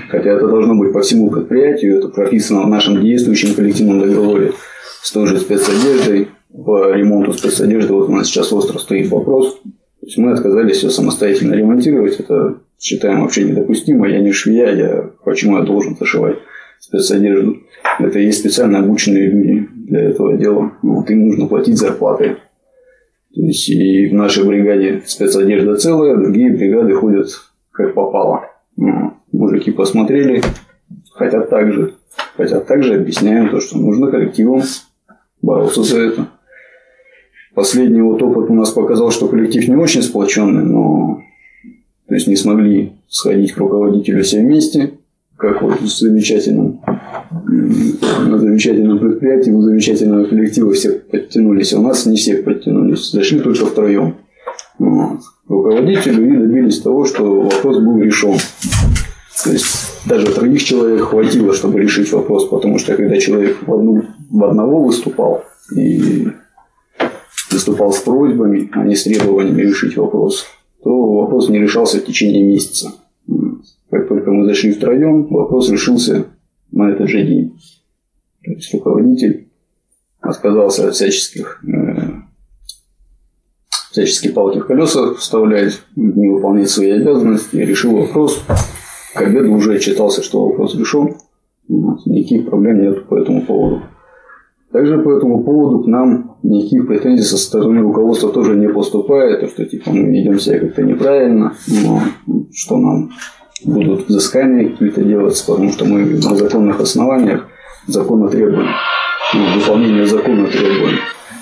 Хотя 0.10 0.32
это 0.32 0.48
должно 0.48 0.76
быть 0.76 0.92
по 0.92 1.02
всему 1.02 1.30
предприятию, 1.30 1.98
это 1.98 2.10
прописано 2.10 2.64
в 2.64 2.70
нашем 2.70 3.02
действующем 3.02 3.54
коллективном 3.54 4.02
договоре 4.02 4.54
с 5.02 5.12
той 5.12 5.28
же 5.28 5.40
спецодеждой. 5.40 6.30
По 6.66 6.92
ремонту 6.94 7.34
спецодежды 7.34 7.94
вот 7.94 8.10
у 8.10 8.12
нас 8.12 8.28
сейчас 8.28 8.54
остро 8.54 8.80
стоит 8.80 9.10
вопрос. 9.10 9.60
То 10.04 10.08
есть 10.08 10.18
мы 10.18 10.34
отказались 10.34 10.78
все 10.80 10.90
самостоятельно 10.90 11.54
ремонтировать. 11.54 12.20
Это 12.20 12.58
считаем 12.78 13.22
вообще 13.22 13.46
недопустимо. 13.46 14.06
Я 14.06 14.20
не 14.20 14.34
швея, 14.34 14.76
я 14.76 15.10
почему 15.24 15.60
я 15.60 15.64
должен 15.64 15.96
зашивать 15.96 16.40
спецодежду. 16.78 17.60
Это 18.00 18.20
есть 18.20 18.40
специально 18.40 18.80
обученные 18.80 19.30
люди 19.30 19.70
для 19.74 20.02
этого 20.10 20.38
дела. 20.38 20.74
Вот, 20.82 21.10
им 21.10 21.28
нужно 21.28 21.48
платить 21.48 21.78
зарплаты. 21.78 22.36
То 23.34 23.42
есть 23.42 23.70
и 23.70 24.10
в 24.10 24.14
нашей 24.14 24.46
бригаде 24.46 25.04
спецодежда 25.06 25.78
целая, 25.78 26.18
другие 26.18 26.52
бригады 26.52 26.94
ходят 26.96 27.30
как 27.72 27.94
попало. 27.94 28.42
Ну, 28.76 29.14
мужики 29.32 29.72
посмотрели, 29.72 30.42
хотят 31.14 31.50
так 31.50 31.72
же. 31.72 31.94
Хотят 32.36 32.68
также 32.68 32.96
объясняем 32.96 33.52
то, 33.52 33.62
что 33.62 33.78
нужно 33.78 34.12
коллективом 34.12 34.64
бороться 35.42 35.82
за 35.82 36.02
это. 36.02 36.28
Последний 37.54 38.02
вот 38.02 38.22
опыт 38.22 38.50
у 38.50 38.54
нас 38.54 38.72
показал, 38.72 39.12
что 39.12 39.28
коллектив 39.28 39.68
не 39.68 39.76
очень 39.76 40.02
сплоченный, 40.02 40.64
но 40.64 41.22
то 42.08 42.16
есть 42.16 42.28
не 42.28 42.36
смогли 42.36 42.94
сходить 43.08 43.54
к 43.54 43.58
руководителю 43.58 44.24
все 44.24 44.42
вместе, 44.42 44.94
как 45.38 45.62
вот 45.62 45.82
в 45.82 45.88
замечательном, 45.88 46.82
на 47.48 48.40
замечательном 48.40 49.00
предприятии, 49.00 49.52
у 49.52 49.62
замечательного 49.62 50.26
коллектива 50.26 50.74
все 50.74 50.92
подтянулись, 50.92 51.74
а 51.74 51.80
у 51.80 51.84
нас 51.84 52.06
не 52.06 52.16
все 52.16 52.38
подтянулись, 52.38 53.12
зашли 53.12 53.40
только 53.40 53.66
втроем. 53.66 54.16
Вот. 54.80 55.20
Руководители 55.48 56.34
и 56.34 56.38
добились 56.38 56.80
того, 56.80 57.06
что 57.06 57.42
вопрос 57.42 57.80
был 57.80 58.00
решен. 58.00 58.36
То 59.44 59.52
есть 59.52 59.66
даже 60.08 60.28
троих 60.28 60.64
человек 60.64 61.02
хватило, 61.02 61.54
чтобы 61.54 61.82
решить 61.82 62.12
вопрос, 62.12 62.48
потому 62.48 62.80
что 62.80 62.96
когда 62.96 63.18
человек 63.18 63.58
в, 63.66 63.74
одну, 63.74 64.04
в 64.30 64.44
одного 64.44 64.84
выступал 64.84 65.44
и 65.76 66.28
выступал 67.54 67.94
с 67.94 68.00
просьбами, 68.00 68.70
а 68.74 68.84
не 68.84 68.96
с 68.96 69.04
требованиями 69.04 69.62
решить 69.62 69.96
вопрос, 69.98 70.46
то 70.84 71.14
вопрос 71.22 71.50
не 71.50 71.60
решался 71.60 72.00
в 72.00 72.06
течение 72.06 72.44
месяца. 72.44 72.94
Как 73.90 74.08
только 74.08 74.32
мы 74.32 74.46
зашли 74.46 74.74
втроем, 74.74 75.28
вопрос 75.28 75.70
решился 75.70 76.26
на 76.72 76.90
этот 76.90 77.08
же 77.08 77.24
день. 77.24 77.58
То 78.44 78.52
есть 78.52 78.74
руководитель 78.74 79.48
отказался 80.20 80.88
от 80.88 80.96
всяческих 80.96 81.64
э, 81.66 82.24
всяческие 83.92 84.34
палки 84.34 84.60
в 84.60 84.66
колеса 84.66 85.14
вставлять, 85.14 85.82
не 85.96 86.28
выполнять 86.28 86.70
свои 86.70 86.90
обязанности, 86.92 87.58
решил 87.58 87.96
вопрос. 87.96 88.44
К 89.14 89.22
обеду 89.22 89.54
уже 89.54 89.78
читался, 89.80 90.24
что 90.24 90.48
вопрос 90.48 90.76
решен. 90.76 91.16
Никаких 91.68 92.50
проблем 92.50 92.82
нет 92.82 93.08
по 93.08 93.20
этому 93.20 93.46
поводу. 93.46 93.84
Также 94.72 94.98
по 94.98 95.12
этому 95.12 95.44
поводу 95.44 95.84
к 95.84 95.88
нам 95.88 96.33
никаких 96.44 96.88
претензий 96.88 97.24
со 97.24 97.38
стороны 97.38 97.82
руководства 97.82 98.32
тоже 98.32 98.56
не 98.56 98.68
поступает, 98.68 99.50
что 99.50 99.66
типа 99.66 99.92
мы 99.92 100.10
ведем 100.10 100.40
себя 100.40 100.60
как-то 100.60 100.84
неправильно, 100.84 101.56
но 101.68 102.02
что 102.54 102.78
нам 102.78 103.12
будут 103.64 104.08
взыскания 104.08 104.70
какие-то 104.70 105.04
делаться, 105.04 105.46
потому 105.46 105.72
что 105.72 105.86
мы 105.86 106.06
на 106.06 106.36
законных 106.36 106.80
основаниях 106.80 107.48
закона 107.88 108.30
требуем, 108.30 108.68
ну, 109.34 109.60
выполнение 109.60 110.06
закона 110.06 110.48
требуем. 110.48 111.00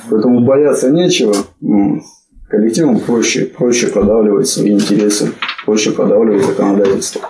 Поэтому 0.09 0.45
бояться 0.45 0.91
нечего. 0.91 1.35
Ну, 1.61 2.01
коллективам 2.49 2.99
проще, 2.99 3.45
проще 3.45 3.87
продавливать 3.87 4.47
свои 4.47 4.71
интересы, 4.71 5.31
проще 5.65 5.91
продавливать 5.91 6.45
законодательство, 6.45 7.21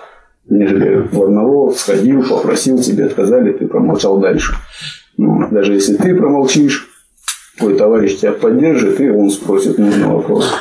нежели 0.48 1.08
в 1.10 1.22
одного 1.22 1.72
сходил, 1.72 2.22
попросил, 2.22 2.78
тебе 2.78 3.06
отказали, 3.06 3.52
ты 3.52 3.66
промолчал 3.66 4.18
дальше. 4.18 4.54
Ну, 5.16 5.48
даже 5.50 5.74
если 5.74 5.94
ты 5.94 6.14
промолчишь, 6.14 6.91
твой 7.58 7.76
товарищ 7.76 8.18
тебя 8.18 8.32
поддержит, 8.32 9.00
и 9.00 9.10
он 9.10 9.30
спросит 9.30 9.78
нужный 9.78 10.08
вопрос. 10.08 10.54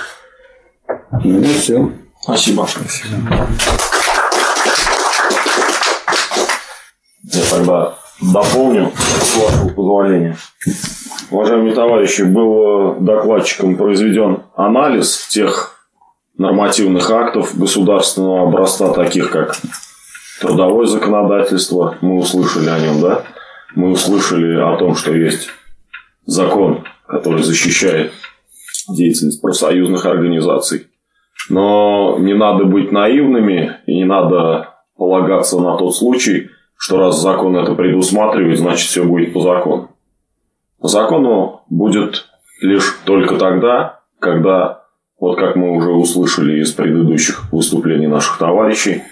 Ну, 1.23 1.43
все. 1.43 1.91
Спасибо. 2.21 2.67
Спасибо. 2.67 3.47
Я 7.23 7.41
тогда 7.49 7.93
дополню, 8.21 8.91
с 8.95 9.35
вашего 9.35 9.69
позволения. 9.69 10.37
Уважаемые 11.29 11.73
товарищи, 11.73 12.23
был 12.23 12.95
докладчиком 12.99 13.77
произведен 13.77 14.43
анализ 14.55 15.27
тех 15.29 15.77
нормативных 16.37 17.09
актов 17.09 17.57
государственного 17.57 18.49
образца, 18.49 18.91
таких 18.93 19.31
как 19.31 19.55
трудовое 20.41 20.87
законодательство, 20.87 21.97
мы 22.01 22.17
услышали 22.17 22.69
о 22.69 22.79
нем, 22.79 22.99
да? 22.99 23.23
Мы 23.75 23.91
услышали 23.91 24.59
о 24.59 24.75
том, 24.77 24.95
что 24.95 25.13
есть 25.13 25.49
закон, 26.31 26.83
который 27.07 27.43
защищает 27.43 28.11
деятельность 28.89 29.41
профсоюзных 29.41 30.05
организаций. 30.05 30.87
Но 31.49 32.17
не 32.19 32.33
надо 32.33 32.65
быть 32.65 32.91
наивными 32.91 33.77
и 33.85 33.95
не 33.95 34.05
надо 34.05 34.75
полагаться 34.95 35.59
на 35.59 35.77
тот 35.77 35.95
случай, 35.95 36.49
что 36.77 36.97
раз 36.97 37.21
закон 37.21 37.55
это 37.57 37.75
предусматривает, 37.75 38.57
значит 38.57 38.87
все 38.87 39.03
будет 39.03 39.33
по 39.33 39.41
закону. 39.41 39.91
По 40.79 40.87
закону 40.87 41.61
будет 41.69 42.25
лишь 42.61 42.97
только 43.05 43.37
тогда, 43.37 43.99
когда, 44.19 44.85
вот 45.19 45.37
как 45.37 45.55
мы 45.55 45.75
уже 45.75 45.91
услышали 45.91 46.61
из 46.61 46.71
предыдущих 46.71 47.51
выступлений 47.51 48.07
наших 48.07 48.37
товарищей, 48.37 49.03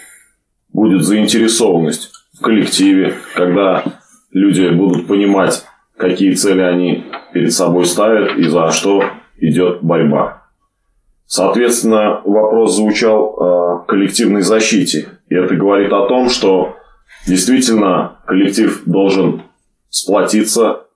будет 0.72 1.04
заинтересованность 1.04 2.10
в 2.32 2.42
коллективе, 2.42 3.14
когда 3.34 3.84
люди 4.32 4.68
будут 4.68 5.06
понимать, 5.06 5.64
какие 6.00 6.32
цели 6.32 6.62
они 6.62 7.04
перед 7.32 7.52
собой 7.52 7.84
ставят 7.84 8.36
и 8.36 8.44
за 8.44 8.70
что 8.70 9.04
идет 9.38 9.82
борьба. 9.82 10.42
Соответственно, 11.26 12.22
вопрос 12.24 12.76
звучал 12.76 13.36
о 13.38 13.78
коллективной 13.86 14.40
защите. 14.40 15.08
И 15.28 15.34
это 15.34 15.54
говорит 15.54 15.92
о 15.92 16.08
том, 16.08 16.28
что 16.28 16.74
действительно 17.26 18.16
коллектив 18.26 18.82
должен 18.86 19.42
сплотиться 19.90 20.86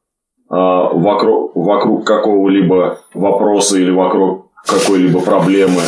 а, 0.48 0.88
вокруг, 0.88 1.54
вокруг 1.54 2.06
какого-либо 2.06 2.98
вопроса 3.12 3.78
или 3.78 3.90
вокруг 3.90 4.50
какой-либо 4.66 5.20
проблемы. 5.20 5.82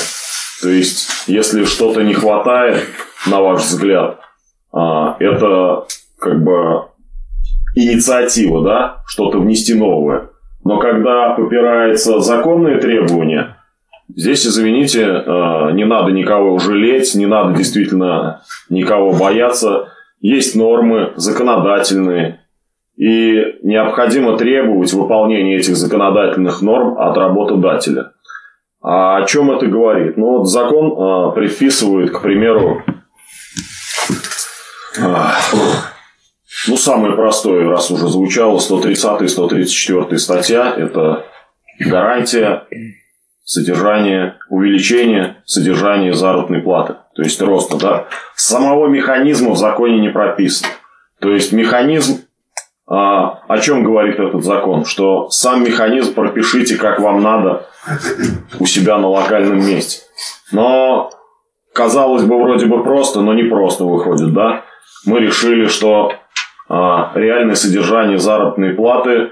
То 0.62 0.68
есть, 0.68 1.08
если 1.26 1.64
что-то 1.64 2.02
не 2.02 2.14
хватает, 2.14 2.84
на 3.26 3.40
ваш 3.40 3.62
взгляд, 3.62 4.20
а, 4.72 5.16
это 5.18 5.86
как 6.18 6.42
бы 6.44 6.84
инициатива, 7.76 8.64
да, 8.64 8.96
что-то 9.06 9.38
внести 9.38 9.74
новое. 9.74 10.30
Но 10.64 10.78
когда 10.78 11.30
попираются 11.30 12.18
законные 12.18 12.78
требования, 12.78 13.56
здесь, 14.08 14.44
извините, 14.46 15.06
а, 15.06 15.70
не 15.70 15.84
надо 15.84 16.10
никого 16.10 16.58
жалеть, 16.58 17.14
не 17.14 17.26
надо 17.26 17.56
действительно 17.56 18.42
никого 18.68 19.12
бояться. 19.12 19.92
Есть 20.20 20.56
нормы 20.56 21.12
законодательные, 21.14 22.40
и 22.96 23.58
необходимо 23.62 24.38
требовать 24.38 24.92
выполнения 24.94 25.56
этих 25.56 25.76
законодательных 25.76 26.62
норм 26.62 26.98
от 26.98 27.16
работодателя. 27.16 28.12
А 28.82 29.18
о 29.18 29.26
чем 29.26 29.50
это 29.50 29.66
говорит? 29.66 30.16
Ну, 30.16 30.38
вот 30.38 30.48
закон 30.48 30.92
э, 30.92 31.34
предписывает, 31.34 32.10
к 32.10 32.22
примеру, 32.22 32.82
э, 34.98 35.02
ну, 36.68 36.76
самое 36.76 37.14
простое, 37.14 37.68
раз 37.68 37.90
уже 37.90 38.08
звучало, 38.08 38.58
130-134 38.58 40.16
статья, 40.18 40.74
это 40.76 41.24
гарантия 41.78 42.64
содержания, 43.44 44.38
увеличения 44.48 45.42
содержания 45.44 46.12
заработной 46.12 46.60
платы, 46.60 46.96
то 47.14 47.22
есть 47.22 47.40
роста, 47.40 47.76
да. 47.76 48.06
Самого 48.34 48.88
механизма 48.88 49.52
в 49.52 49.58
законе 49.58 50.00
не 50.00 50.08
прописано. 50.08 50.70
То 51.20 51.32
есть 51.32 51.52
механизм 51.52 52.26
а, 52.88 53.40
о 53.48 53.58
чем 53.58 53.82
говорит 53.82 54.18
этот 54.18 54.44
закон? 54.44 54.84
Что 54.84 55.28
сам 55.30 55.64
механизм 55.64 56.14
пропишите, 56.14 56.76
как 56.76 57.00
вам 57.00 57.20
надо 57.20 57.66
у 58.60 58.66
себя 58.66 58.98
на 58.98 59.08
локальном 59.08 59.58
месте. 59.58 60.02
Но, 60.52 61.10
казалось 61.72 62.22
бы, 62.22 62.40
вроде 62.40 62.66
бы 62.66 62.82
просто, 62.84 63.20
но 63.22 63.34
не 63.34 63.44
просто 63.44 63.84
выходит, 63.84 64.32
да? 64.32 64.62
Мы 65.04 65.20
решили, 65.20 65.66
что 65.66 66.12
реальное 66.68 67.54
содержание 67.54 68.18
заработной 68.18 68.74
платы, 68.74 69.30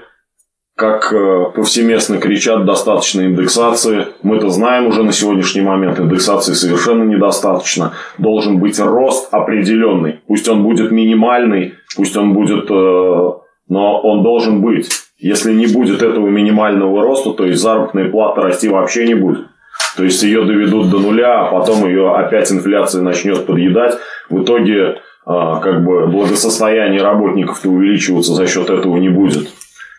как 0.75 1.13
а, 1.13 1.51
повсеместно 1.51 2.17
кричат, 2.17 2.65
достаточно 2.65 3.21
индексации. 3.21 4.07
Мы-то 4.23 4.49
знаем 4.49 4.87
уже 4.87 5.03
на 5.03 5.11
сегодняшний 5.11 5.61
момент, 5.61 5.99
индексации 5.99 6.53
совершенно 6.53 7.03
недостаточно. 7.03 7.93
Должен 8.17 8.59
быть 8.59 8.79
рост 8.79 9.33
определенный. 9.33 10.19
Пусть 10.27 10.47
он 10.49 10.63
будет 10.63 10.91
минимальный, 10.91 11.75
пусть 11.95 12.15
он 12.17 12.33
будет... 12.33 12.69
А, 12.69 13.39
но 13.67 14.01
он 14.01 14.23
должен 14.23 14.61
быть. 14.61 14.89
Если 15.17 15.53
не 15.53 15.65
будет 15.65 16.03
этого 16.03 16.27
минимального 16.27 17.01
роста, 17.01 17.31
то 17.31 17.45
есть 17.45 17.61
заработная 17.61 18.11
плата 18.11 18.41
расти 18.41 18.67
вообще 18.67 19.07
не 19.07 19.15
будет. 19.15 19.47
То 19.95 20.03
есть 20.03 20.21
ее 20.23 20.43
доведут 20.43 20.89
до 20.89 20.99
нуля, 20.99 21.41
а 21.41 21.51
потом 21.51 21.87
ее 21.87 22.13
опять 22.13 22.51
инфляция 22.51 23.01
начнет 23.01 23.45
подъедать. 23.45 23.97
В 24.29 24.43
итоге 24.43 24.83
а, 24.83 24.95
как 25.25 25.83
бы 25.83 26.07
благосостояние 26.07 27.01
работников-то 27.01 27.69
увеличиваться 27.69 28.33
за 28.33 28.45
счет 28.47 28.69
этого 28.69 28.97
не 28.97 29.09
будет. 29.09 29.49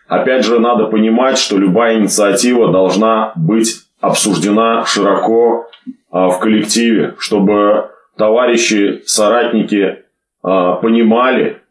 Опять 0.07 0.45
же, 0.45 0.59
надо 0.59 0.85
понимать, 0.85 1.37
что 1.37 1.57
любая 1.57 1.99
инициатива 1.99 2.71
должна 2.71 3.33
быть 3.35 3.81
обсуждена 3.99 4.85
широко 4.85 5.67
а, 6.09 6.29
в 6.29 6.39
коллективе, 6.39 7.15
чтобы 7.19 7.89
товарищи, 8.17 9.03
соратники 9.05 10.03
а, 10.43 10.73
понимали, 10.73 11.61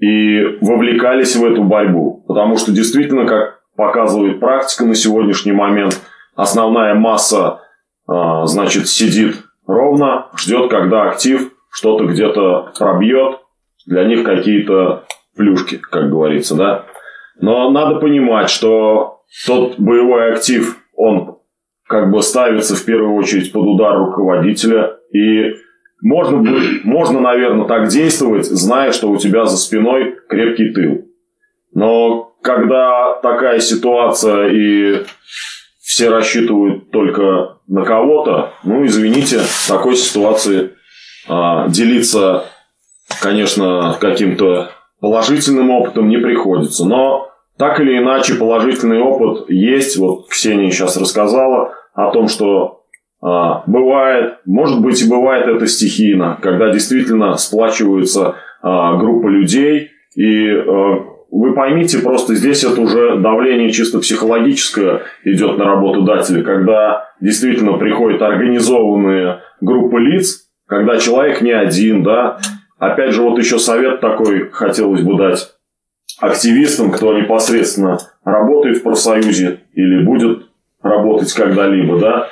и 0.00 0.58
вовлекались 0.60 1.36
в 1.36 1.44
эту 1.44 1.64
борьбу. 1.64 2.24
Потому 2.28 2.56
что 2.56 2.72
действительно, 2.72 3.26
как 3.26 3.60
показывает 3.76 4.40
практика 4.40 4.84
на 4.84 4.94
сегодняшний 4.94 5.52
момент, 5.52 6.00
основная 6.36 6.94
масса, 6.94 7.60
а, 8.06 8.46
значит, 8.46 8.88
сидит 8.88 9.36
ровно, 9.66 10.28
ждет, 10.36 10.70
когда 10.70 11.10
актив 11.10 11.52
что-то 11.78 12.06
где-то 12.06 12.72
пробьет, 12.76 13.38
для 13.86 14.04
них 14.04 14.24
какие-то 14.24 15.04
плюшки, 15.36 15.76
как 15.76 16.10
говорится, 16.10 16.56
да. 16.56 16.86
Но 17.40 17.70
надо 17.70 18.00
понимать, 18.00 18.50
что 18.50 19.20
тот 19.46 19.78
боевой 19.78 20.32
актив, 20.32 20.76
он 20.96 21.38
как 21.86 22.10
бы 22.10 22.20
ставится 22.20 22.74
в 22.74 22.84
первую 22.84 23.14
очередь 23.14 23.52
под 23.52 23.62
удар 23.62 23.96
руководителя, 23.96 24.96
и 25.12 25.54
можно, 26.02 26.44
можно, 26.82 27.20
наверное, 27.20 27.68
так 27.68 27.86
действовать, 27.88 28.46
зная, 28.46 28.90
что 28.90 29.08
у 29.08 29.16
тебя 29.16 29.44
за 29.44 29.56
спиной 29.56 30.16
крепкий 30.28 30.72
тыл. 30.72 31.06
Но 31.72 32.32
когда 32.42 33.20
такая 33.22 33.60
ситуация 33.60 34.48
и 34.48 35.04
все 35.80 36.08
рассчитывают 36.10 36.90
только 36.90 37.58
на 37.68 37.84
кого-то, 37.84 38.52
ну, 38.64 38.84
извините, 38.84 39.38
такой 39.68 39.94
ситуации 39.94 40.72
делиться, 41.28 42.44
конечно, 43.20 43.96
каким-то 44.00 44.70
положительным 45.00 45.70
опытом 45.70 46.08
не 46.08 46.18
приходится. 46.18 46.86
Но 46.86 47.28
так 47.58 47.80
или 47.80 47.98
иначе 47.98 48.36
положительный 48.36 49.00
опыт 49.00 49.50
есть. 49.50 49.98
Вот 49.98 50.28
Ксения 50.28 50.70
сейчас 50.70 50.96
рассказала 50.96 51.72
о 51.92 52.10
том, 52.12 52.28
что 52.28 52.82
а, 53.20 53.64
бывает, 53.66 54.38
может 54.46 54.80
быть 54.80 55.02
и 55.02 55.10
бывает 55.10 55.46
это 55.48 55.66
стихийно, 55.66 56.38
когда 56.40 56.72
действительно 56.72 57.36
сплачиваются 57.36 58.36
а, 58.62 58.96
группа 58.96 59.26
людей, 59.26 59.90
и 60.14 60.50
а, 60.50 61.04
вы 61.30 61.52
поймите, 61.52 61.98
просто 61.98 62.36
здесь 62.36 62.62
это 62.62 62.80
уже 62.80 63.18
давление 63.18 63.70
чисто 63.70 63.98
психологическое 63.98 65.02
идет 65.24 65.58
на 65.58 65.64
работодателя, 65.64 66.42
когда 66.42 67.08
действительно 67.20 67.76
приходит 67.76 68.22
организованная 68.22 69.42
группа 69.60 69.96
лиц, 69.98 70.47
когда 70.68 70.98
человек 70.98 71.40
не 71.40 71.50
один, 71.50 72.04
да. 72.04 72.38
Опять 72.78 73.12
же, 73.12 73.22
вот 73.22 73.38
еще 73.38 73.58
совет 73.58 74.00
такой 74.00 74.50
хотелось 74.50 75.02
бы 75.02 75.16
дать 75.16 75.54
активистам, 76.20 76.92
кто 76.92 77.12
непосредственно 77.18 77.98
работает 78.24 78.78
в 78.78 78.82
профсоюзе 78.82 79.60
или 79.72 80.04
будет 80.04 80.46
работать 80.82 81.32
когда-либо, 81.32 81.98
да, 81.98 82.28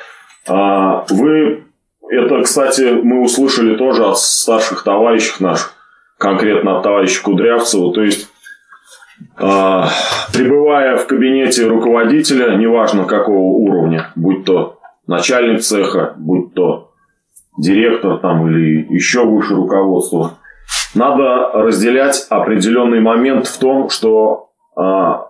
а, 0.47 1.05
вы, 1.11 1.65
это, 2.09 2.43
кстати, 2.43 2.83
мы 3.03 3.23
услышали 3.23 3.77
тоже 3.77 4.05
от 4.05 4.19
старших 4.19 4.85
товарищей 4.85 5.43
наших, 5.43 5.73
конкретно 6.19 6.77
от 6.77 6.83
товарища 6.83 7.23
Кудрявцева, 7.23 7.93
то 7.93 8.03
есть 8.03 8.29
а, 9.37 9.89
пребывая 10.33 10.97
в 10.97 11.07
кабинете 11.07 11.67
руководителя, 11.67 12.55
неважно 12.57 13.05
какого 13.05 13.39
уровня, 13.39 14.11
будь 14.15 14.45
то 14.45 14.79
начальник 15.07 15.61
цеха, 15.63 16.15
будь 16.17 16.55
то 16.55 16.86
директор 17.57 18.19
там 18.19 18.49
или 18.49 18.87
еще 18.93 19.25
выше 19.25 19.55
руководство, 19.55 20.39
надо 20.95 21.51
разделять 21.53 22.27
определенный 22.31 23.01
момент 23.01 23.47
в 23.47 23.59
том, 23.59 23.89
что 23.89 24.51
а, 24.77 25.27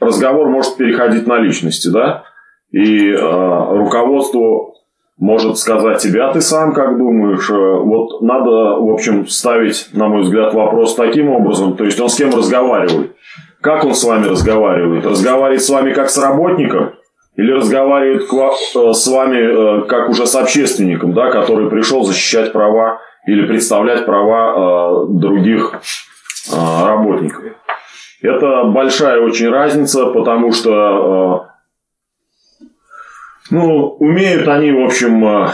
разговор 0.00 0.48
может 0.48 0.76
переходить 0.76 1.26
на 1.26 1.38
личности, 1.38 1.88
да? 1.88 2.24
И 2.70 3.10
э, 3.10 3.76
руководству 3.76 4.74
может 5.18 5.58
сказать 5.58 6.00
тебе, 6.00 6.22
а 6.22 6.32
ты 6.32 6.40
сам 6.40 6.72
как 6.72 6.96
думаешь? 6.96 7.48
Э, 7.50 7.54
вот 7.54 8.22
надо, 8.22 8.80
в 8.80 8.90
общем, 8.92 9.26
ставить, 9.28 9.90
на 9.92 10.08
мой 10.08 10.22
взгляд, 10.22 10.54
вопрос 10.54 10.94
таким 10.94 11.28
образом. 11.28 11.76
То 11.76 11.84
есть 11.84 12.00
он 12.00 12.08
с 12.08 12.16
кем 12.16 12.30
разговаривает? 12.34 13.14
Как 13.60 13.84
он 13.84 13.94
с 13.94 14.02
вами 14.02 14.26
разговаривает? 14.26 15.04
Разговаривает 15.04 15.62
с 15.62 15.70
вами 15.70 15.92
как 15.92 16.10
с 16.10 16.18
работником? 16.18 16.94
Или 17.36 17.52
разговаривает 17.52 18.22
э, 18.22 18.92
с 18.92 19.06
вами 19.06 19.82
э, 19.82 19.86
как 19.86 20.10
уже 20.10 20.26
с 20.26 20.34
общественником, 20.34 21.14
да, 21.14 21.30
который 21.30 21.70
пришел 21.70 22.04
защищать 22.04 22.52
права 22.52 23.00
или 23.26 23.46
представлять 23.46 24.04
права 24.04 25.06
других 25.08 25.74
работников? 26.52 27.44
Это 28.20 28.64
большая 28.64 29.20
очень 29.20 29.48
разница, 29.48 30.06
потому 30.06 30.52
что 30.52 31.48
Ну, 33.52 33.96
умеют 33.98 34.48
они, 34.48 34.72
в 34.72 34.82
общем, 34.82 35.22
э, 35.26 35.50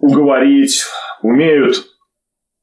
уговорить, 0.00 0.84
умеют 1.22 1.86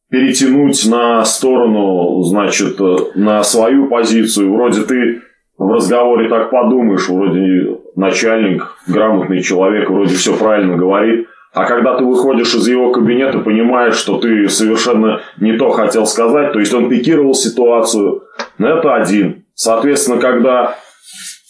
перетянуть 0.09 0.85
на 0.85 1.23
сторону, 1.23 2.21
значит, 2.23 2.79
э, 2.81 2.95
на 3.15 3.41
свою 3.43 3.87
позицию. 3.87 4.53
Вроде 4.53 4.81
ты 4.81 5.21
в 5.57 5.71
разговоре 5.71 6.29
так 6.29 6.49
подумаешь, 6.49 7.07
вроде 7.07 7.79
начальник, 7.95 8.75
грамотный 8.87 9.41
человек, 9.41 9.89
вроде 9.89 10.15
все 10.15 10.35
правильно 10.37 10.75
говорит. 10.75 11.27
А 11.53 11.63
когда 11.63 11.97
ты 11.97 12.03
выходишь 12.03 12.53
из 12.53 12.67
его 12.67 12.91
кабинета, 12.91 13.39
понимаешь, 13.39 13.95
что 13.95 14.17
ты 14.17 14.49
совершенно 14.49 15.21
не 15.39 15.57
то 15.57 15.69
хотел 15.69 16.05
сказать, 16.05 16.51
то 16.51 16.59
есть 16.59 16.73
он 16.73 16.89
пикировал 16.89 17.33
ситуацию, 17.33 18.23
но 18.57 18.77
это 18.77 18.95
один. 18.95 19.45
Соответственно, 19.53 20.19
когда 20.19 20.75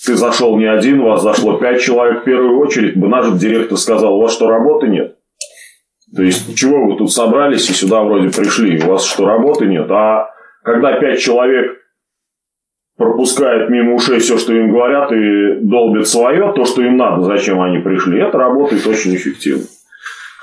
ты 0.05 0.13
зашел 0.13 0.57
не 0.57 0.65
один, 0.65 0.99
у 0.99 1.09
вас 1.09 1.23
зашло 1.23 1.57
пять 1.57 1.81
человек 1.81 2.21
в 2.21 2.25
первую 2.25 2.59
очередь, 2.59 2.95
бы 2.95 3.07
наш 3.07 3.31
директор 3.31 3.77
сказал, 3.79 4.19
у 4.19 4.21
вас 4.21 4.33
что, 4.33 4.47
работы 4.47 4.87
нет? 4.87 5.15
То 6.15 6.21
есть, 6.21 6.55
чего 6.55 6.85
вы 6.85 6.97
тут 6.97 7.11
собрались 7.11 7.67
и 7.69 7.73
сюда 7.73 8.03
вроде 8.03 8.29
пришли? 8.29 8.79
У 8.83 8.91
вас 8.91 9.03
что, 9.03 9.25
работы 9.25 9.65
нет? 9.65 9.89
А 9.89 10.29
когда 10.63 10.99
пять 10.99 11.19
человек 11.19 11.77
пропускают 12.97 13.69
мимо 13.69 13.95
ушей 13.95 14.19
все, 14.19 14.37
что 14.37 14.53
им 14.53 14.71
говорят, 14.71 15.11
и 15.11 15.59
долбят 15.61 16.07
свое, 16.07 16.53
то, 16.53 16.65
что 16.65 16.81
им 16.81 16.97
надо, 16.97 17.23
зачем 17.23 17.61
они 17.61 17.79
пришли, 17.79 18.21
это 18.21 18.37
работает 18.37 18.85
очень 18.87 19.15
эффективно. 19.15 19.65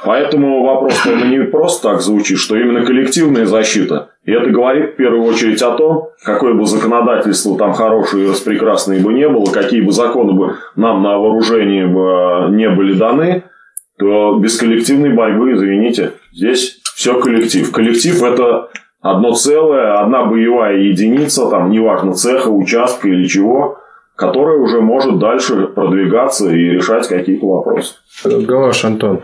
Поэтому 0.05 0.65
вопрос 0.65 1.07
не 1.07 1.45
просто 1.45 1.91
так 1.91 2.01
звучит, 2.01 2.39
что 2.39 2.57
именно 2.57 2.85
коллективная 2.85 3.47
защита. 3.47 4.11
И 4.25 4.33
это 4.33 4.51
говорит 4.51 4.95
в 4.95 4.97
первую 4.97 5.23
очередь 5.23 5.63
о 5.63 5.77
том, 5.77 6.09
какое 6.25 6.55
бы 6.55 6.67
законодательство 6.67 7.57
там 7.57 7.73
хорошее 7.73 8.25
и 8.25 8.29
распрекрасное 8.29 9.01
бы 9.01 9.13
не 9.13 9.29
было, 9.29 9.47
какие 9.53 9.81
бы 9.81 9.93
законы 9.93 10.33
бы 10.33 10.57
нам 10.75 11.03
на 11.03 11.19
вооружение 11.19 11.87
бы 11.87 12.53
не 12.55 12.69
были 12.69 12.95
даны, 12.95 13.45
то 13.97 14.39
без 14.39 14.59
коллективной 14.59 15.13
борьбы, 15.13 15.53
извините, 15.53 16.13
здесь 16.33 16.81
все 16.97 17.21
коллектив. 17.21 17.71
Коллектив– 17.71 18.21
это 18.25 18.71
одно 19.03 19.35
целое, 19.35 19.99
одна 20.01 20.25
боевая 20.25 20.79
единица, 20.79 21.51
там, 21.51 21.71
неважно, 21.71 22.15
цеха, 22.15 22.49
участка 22.49 23.09
или 23.09 23.27
чего, 23.27 23.79
которая 24.17 24.59
уже 24.59 24.81
может 24.81 25.19
дальше 25.19 25.67
продвигаться 25.67 26.49
и 26.51 26.71
решать 26.71 27.09
какие-то 27.09 27.47
вопросы. 27.47 27.95
Галаш 28.25 28.85
Антон, 28.85 29.23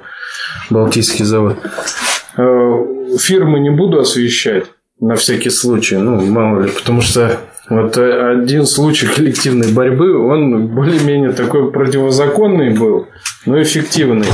Балтийский 0.68 1.24
завод. 1.24 1.56
Э, 2.36 2.84
фирмы 3.18 3.60
не 3.60 3.70
буду 3.70 4.00
освещать 4.00 4.66
на 5.00 5.14
всякий 5.14 5.50
случай, 5.50 5.96
ну, 5.96 6.20
мало 6.26 6.62
ли, 6.62 6.70
потому 6.70 7.00
что 7.00 7.38
вот 7.70 7.96
один 7.98 8.66
случай 8.66 9.06
коллективной 9.06 9.72
борьбы, 9.72 10.18
он 10.18 10.68
более-менее 10.68 11.32
такой 11.32 11.70
противозаконный 11.70 12.76
был, 12.76 13.06
но 13.46 13.62
эффективный. 13.62 14.26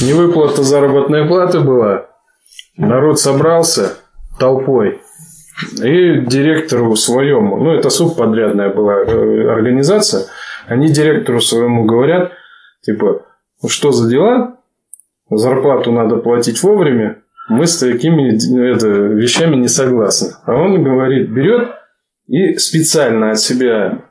Невыплата 0.00 0.62
заработной 0.62 1.26
платы 1.26 1.60
была, 1.60 2.06
народ 2.76 3.18
собрался 3.18 3.96
толпой, 4.38 5.00
и 5.82 6.20
директору 6.20 6.94
своему, 6.96 7.56
ну, 7.56 7.72
это 7.72 7.90
субподрядная 7.90 8.68
была 8.68 9.02
э, 9.02 9.48
организация, 9.48 10.26
они 10.66 10.88
директору 10.88 11.40
своему 11.40 11.84
говорят, 11.84 12.32
типа, 12.82 13.22
ну, 13.62 13.68
что 13.68 13.92
за 13.92 14.10
дела, 14.10 14.58
зарплату 15.30 15.92
надо 15.92 16.16
платить 16.16 16.62
вовремя, 16.62 17.22
мы 17.48 17.66
с 17.66 17.78
такими 17.78 18.34
это, 18.72 18.88
вещами 18.88 19.56
не 19.56 19.68
согласны. 19.68 20.34
А 20.44 20.54
он 20.54 20.82
говорит, 20.82 21.30
берет 21.30 21.70
и 22.26 22.56
специально 22.56 23.30
от 23.30 23.38
себя 23.38 24.02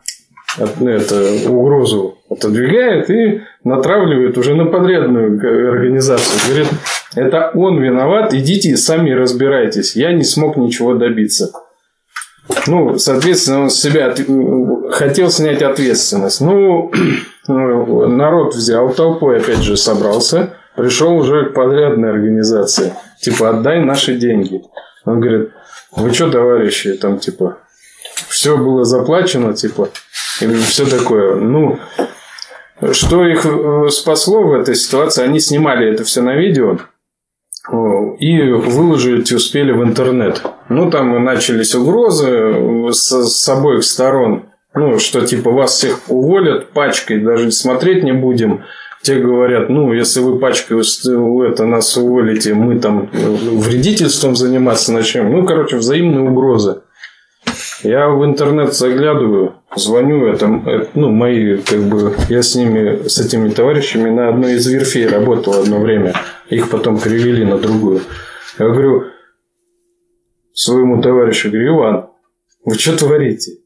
от, 0.57 0.79
ну, 0.79 0.89
это, 0.89 1.49
угрозу 1.49 2.17
отодвигает 2.29 3.09
и 3.09 3.41
натравливает 3.63 4.37
уже 4.37 4.55
на 4.55 4.65
подрядную 4.65 5.37
организацию. 5.71 6.39
Говорит, 6.47 6.67
это 7.15 7.51
он 7.53 7.81
виноват, 7.81 8.33
идите 8.33 8.75
сами 8.75 9.11
разбирайтесь. 9.11 9.95
Я 9.95 10.11
не 10.11 10.23
смог 10.23 10.57
ничего 10.57 10.95
добиться. 10.95 11.51
Ну, 12.67 12.97
соответственно, 12.97 13.63
он 13.63 13.69
с 13.69 13.79
себя 13.79 14.07
от... 14.07 14.19
хотел 14.93 15.31
снять 15.31 15.61
ответственность. 15.61 16.41
Ну, 16.41 16.91
народ 17.47 18.53
взял 18.53 18.93
толпой, 18.93 19.37
опять 19.37 19.63
же, 19.63 19.77
собрался, 19.77 20.53
пришел 20.75 21.15
уже 21.15 21.49
к 21.49 21.53
подрядной 21.53 22.11
организации. 22.11 22.93
Типа, 23.21 23.49
отдай 23.49 23.79
наши 23.79 24.15
деньги. 24.15 24.61
Он 25.05 25.19
говорит, 25.19 25.51
вы 25.95 26.13
что, 26.13 26.29
товарищи, 26.29 26.93
там, 26.93 27.19
типа, 27.19 27.57
все 28.27 28.57
было 28.57 28.83
заплачено, 28.83 29.53
типа, 29.53 29.89
и 30.41 30.47
все 30.47 30.85
такое. 30.85 31.35
Ну, 31.35 31.79
что 32.91 33.25
их 33.25 33.45
э, 33.45 33.89
спасло 33.89 34.43
в 34.43 34.53
этой 34.53 34.75
ситуации, 34.75 35.23
они 35.23 35.39
снимали 35.39 35.91
это 35.91 36.03
все 36.03 36.21
на 36.21 36.35
видео 36.35 36.77
и 37.71 38.51
выложить 38.51 39.31
успели 39.31 39.71
в 39.71 39.83
интернет. 39.83 40.41
Ну, 40.69 40.89
там 40.89 41.23
начались 41.23 41.75
угрозы 41.75 42.91
с, 42.91 43.27
с 43.27 43.49
обоих 43.49 43.83
сторон. 43.83 44.43
Ну, 44.73 44.99
что 44.99 45.25
типа 45.25 45.51
вас 45.51 45.71
всех 45.71 46.01
уволят 46.09 46.71
пачкой, 46.71 47.21
даже 47.21 47.51
смотреть 47.51 48.03
не 48.03 48.11
будем. 48.11 48.63
Те 49.01 49.19
говорят, 49.19 49.69
ну, 49.69 49.93
если 49.93 50.19
вы 50.19 50.39
пачкой 50.39 50.81
это, 50.81 51.65
нас 51.65 51.95
уволите, 51.95 52.53
мы 52.53 52.79
там 52.79 53.09
вредительством 53.11 54.35
заниматься 54.35 54.91
начнем. 54.91 55.31
Ну, 55.31 55.45
короче, 55.45 55.77
взаимные 55.77 56.29
угрозы. 56.29 56.81
Я 57.85 58.09
в 58.09 58.25
интернет 58.25 58.73
заглядываю, 58.73 59.53
звоню, 59.75 60.25
это, 60.25 60.47
это 60.65 60.89
ну, 60.95 61.11
мои, 61.11 61.57
как 61.57 61.81
бы, 61.81 62.15
я 62.29 62.41
с 62.41 62.55
ними, 62.55 63.07
с 63.07 63.19
этими 63.19 63.49
товарищами 63.49 64.09
на 64.09 64.29
одной 64.29 64.53
из 64.53 64.65
верфей 64.65 65.05
работал 65.05 65.61
одно 65.61 65.79
время. 65.79 66.15
Их 66.49 66.71
потом 66.71 66.99
перевели 66.99 67.45
на 67.45 67.59
другую. 67.59 68.01
Я 68.57 68.69
говорю 68.69 69.03
своему 70.51 70.99
товарищу, 70.99 71.51
говорю, 71.51 71.77
Иван, 71.77 72.09
вы 72.63 72.73
что 72.73 72.97
творите? 72.97 73.57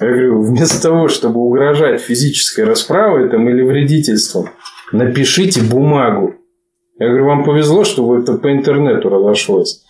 Я 0.00 0.06
говорю, 0.06 0.42
вместо 0.42 0.80
того, 0.80 1.08
чтобы 1.08 1.40
угрожать 1.40 2.00
физической 2.00 2.62
расправой 2.62 3.28
там, 3.28 3.48
или 3.48 3.62
вредительством, 3.62 4.50
напишите 4.92 5.60
бумагу. 5.62 6.36
Я 7.00 7.08
говорю, 7.08 7.24
вам 7.24 7.42
повезло, 7.42 7.82
что 7.82 8.16
это 8.16 8.34
по 8.34 8.52
интернету 8.52 9.08
разошлось. 9.08 9.84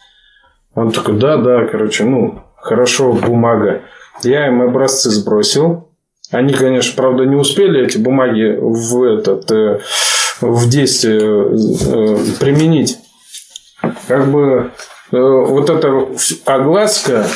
Он 0.74 0.91
такой, 0.91 1.18
да, 1.18 1.37
да, 1.37 1.66
короче, 1.66 2.05
ну, 2.05 2.44
хорошо, 2.65 3.12
бумага. 3.12 3.83
Я 4.23 4.49
им 4.49 4.62
образцы 4.62 5.11
сбросил. 5.11 5.89
Они, 6.31 6.53
конечно, 6.53 6.95
правда, 6.97 7.25
не 7.25 7.37
успели 7.37 7.85
эти 7.85 7.99
бумаги 7.99 8.59
в 8.59 9.03
этот 9.03 9.51
э, 9.53 9.81
в 10.41 10.69
действие 10.69 11.21
э, 11.21 12.17
применить. 12.41 12.99
Как 14.09 14.31
бы 14.31 14.71
э, 15.12 15.17
вот 15.17 15.69
эта 15.69 16.09
огласка 16.47 17.27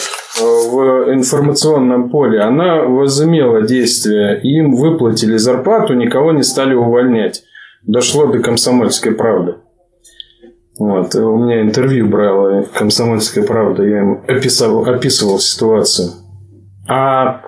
в 0.41 1.13
информационном 1.13 2.11
поле, 2.11 2.41
она 2.41 2.83
возымела 2.83 3.63
действие. 3.63 4.41
Им 4.43 4.75
выплатили 4.75 5.37
зарплату, 5.37 5.95
никого 5.95 6.33
не 6.33 6.43
стали 6.43 6.75
увольнять. 6.75 7.43
Дошло 7.83 8.27
до 8.27 8.39
комсомольской 8.39 9.13
правды. 9.13 9.57
Вот. 10.79 11.15
У 11.17 11.37
меня 11.39 11.63
интервью 11.63 12.09
брала 12.09 12.63
«Комсомольская 12.73 13.45
правда», 13.45 13.85
я 13.85 13.99
им 13.99 14.23
описывал, 14.29 14.85
описывал 14.85 15.41
ситуацию. 15.41 16.11
А 16.89 17.43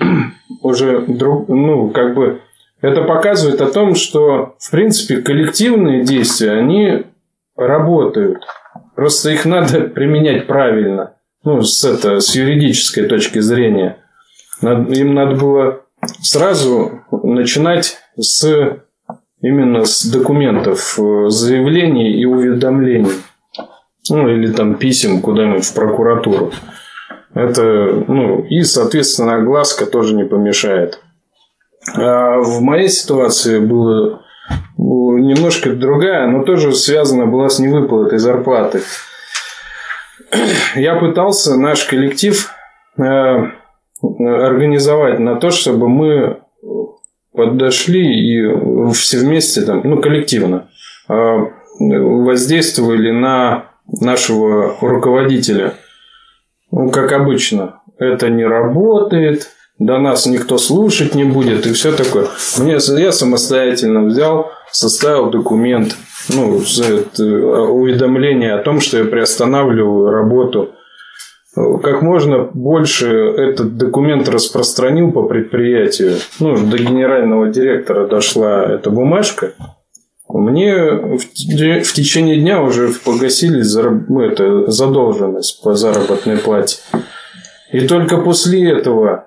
уже 0.62 1.02
друг, 1.02 1.48
ну, 1.48 1.90
как 1.90 2.14
бы 2.14 2.40
это 2.80 3.02
показывает 3.02 3.60
о 3.60 3.70
том, 3.70 3.94
что, 3.94 4.56
в 4.58 4.70
принципе, 4.70 5.18
коллективные 5.18 6.04
действия, 6.04 6.52
они 6.52 7.04
работают. 7.54 8.42
Просто 8.96 9.30
их 9.30 9.44
надо 9.44 9.80
применять 9.94 10.46
правильно. 10.46 11.14
Ну, 11.44 11.62
с, 11.62 11.84
это, 11.84 12.20
с 12.20 12.34
юридической 12.34 13.04
точки 13.04 13.40
зрения. 13.40 13.98
Им 14.62 15.14
надо 15.14 15.34
было 15.36 15.82
сразу 16.20 17.02
начинать 17.10 17.98
с 18.16 18.78
именно 19.42 19.84
с 19.84 20.04
документов, 20.06 20.98
э, 20.98 21.28
заявлений 21.28 22.12
и 22.12 22.24
уведомлений. 22.24 23.20
Ну, 24.10 24.28
или 24.28 24.50
там 24.50 24.76
писем 24.76 25.20
куда-нибудь 25.20 25.64
в 25.64 25.74
прокуратуру. 25.74 26.52
Это, 27.34 28.04
ну, 28.08 28.42
и, 28.42 28.62
соответственно, 28.62 29.36
огласка 29.36 29.86
тоже 29.86 30.14
не 30.14 30.24
помешает. 30.24 31.00
А 31.94 32.38
в 32.38 32.60
моей 32.60 32.88
ситуации 32.88 33.58
было 33.58 34.22
немножко 34.76 35.70
другая, 35.70 36.26
но 36.26 36.42
тоже 36.42 36.72
связана 36.74 37.26
была 37.26 37.48
с 37.48 37.58
невыплатой 37.58 38.18
зарплаты. 38.18 38.82
Я 40.74 40.96
пытался 40.96 41.56
наш 41.56 41.84
коллектив 41.84 42.50
э, 42.98 43.02
организовать 44.02 45.18
на 45.18 45.36
то, 45.36 45.50
чтобы 45.50 45.88
мы 45.88 46.41
подошли 47.32 48.02
и 48.02 48.92
все 48.92 49.18
вместе, 49.18 49.62
там, 49.62 49.82
ну, 49.84 50.00
коллективно 50.00 50.68
а, 51.08 51.48
воздействовали 51.78 53.10
на 53.10 53.70
нашего 54.00 54.76
руководителя. 54.80 55.74
Ну, 56.70 56.90
как 56.90 57.12
обычно, 57.12 57.80
это 57.98 58.30
не 58.30 58.44
работает, 58.44 59.48
до 59.78 59.98
нас 59.98 60.26
никто 60.26 60.58
слушать 60.58 61.14
не 61.14 61.24
будет 61.24 61.66
и 61.66 61.72
все 61.72 61.92
такое. 61.92 62.26
Мне, 62.58 62.78
я 62.98 63.12
самостоятельно 63.12 64.04
взял, 64.04 64.52
составил 64.70 65.30
документ, 65.30 65.96
ну, 66.28 66.56
уведомление 66.56 68.54
о 68.54 68.62
том, 68.62 68.80
что 68.80 68.98
я 68.98 69.04
приостанавливаю 69.04 70.10
работу. 70.10 70.70
Как 71.54 72.00
можно 72.00 72.44
больше 72.44 73.08
этот 73.08 73.76
документ 73.76 74.28
распространил 74.28 75.12
по 75.12 75.24
предприятию. 75.24 76.16
Ну, 76.40 76.54
до 76.54 76.78
генерального 76.78 77.48
директора 77.48 78.06
дошла 78.06 78.64
эта 78.64 78.90
бумажка. 78.90 79.52
Мне 80.28 80.82
в 80.82 81.92
течение 81.92 82.38
дня 82.38 82.62
уже 82.62 82.88
погасили 83.04 83.62
ну, 84.08 84.22
это, 84.22 84.70
задолженность 84.70 85.62
по 85.62 85.74
заработной 85.74 86.38
плате. 86.38 86.78
И 87.70 87.86
только 87.86 88.16
после 88.16 88.70
этого 88.70 89.26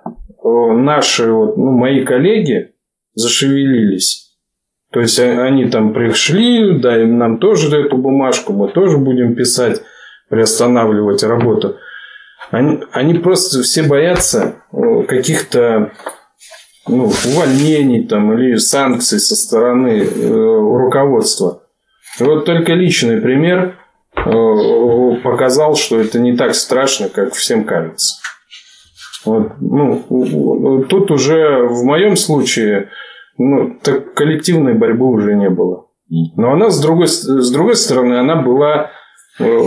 наши, 0.73 1.32
вот, 1.32 1.57
ну, 1.57 1.71
мои 1.71 2.03
коллеги 2.03 2.73
зашевелились. 3.13 4.32
То 4.91 5.01
есть 5.01 5.19
они 5.19 5.65
там 5.65 5.93
пришли, 5.93 6.80
да, 6.80 6.99
им 7.01 7.17
нам 7.19 7.38
тоже 7.38 7.76
эту 7.76 7.97
бумажку, 7.97 8.53
мы 8.53 8.69
тоже 8.69 8.97
будем 8.97 9.36
писать, 9.36 9.82
приостанавливать 10.30 11.21
работу. 11.23 11.78
Они, 12.56 12.80
они 12.93 13.16
просто 13.16 13.64
все 13.64 13.84
боятся 13.84 14.56
каких-то 15.10 15.91
ну, 16.88 17.12
увольнений 17.26 18.08
там, 18.08 18.32
или 18.32 18.56
санкций 18.56 19.20
со 19.20 19.36
стороны 19.36 20.06
э, 20.06 20.30
руководства. 20.30 21.64
И 22.18 22.24
вот 22.24 22.45
только 22.45 22.72
личный 22.72 23.20
пример 23.20 23.78
э, 24.16 24.32
показал, 25.22 25.76
что 25.76 25.99
это 25.99 26.18
не 26.18 26.38
так 26.38 26.56
страшно, 26.56 27.10
как 27.10 27.34
всем 27.34 27.66
кажется. 27.66 28.22
Вот, 29.26 29.51
ну, 29.60 30.86
тут 30.88 31.12
уже 31.12 31.68
в 31.68 31.84
моем 31.84 32.16
случае 32.16 32.88
ну, 33.38 33.78
так 33.84 34.14
коллективной 34.14 34.76
борьбы 34.76 35.08
уже 35.08 35.36
не 35.36 35.49
было. 35.49 35.88
Но 36.38 36.53
она, 36.53 36.70
с 36.70 36.80
другой, 36.80 37.10
с 37.10 37.51
другой 37.51 37.76
стороны, 37.76 38.14
она 38.14 38.38
была 38.38 38.91
э, 39.39 39.62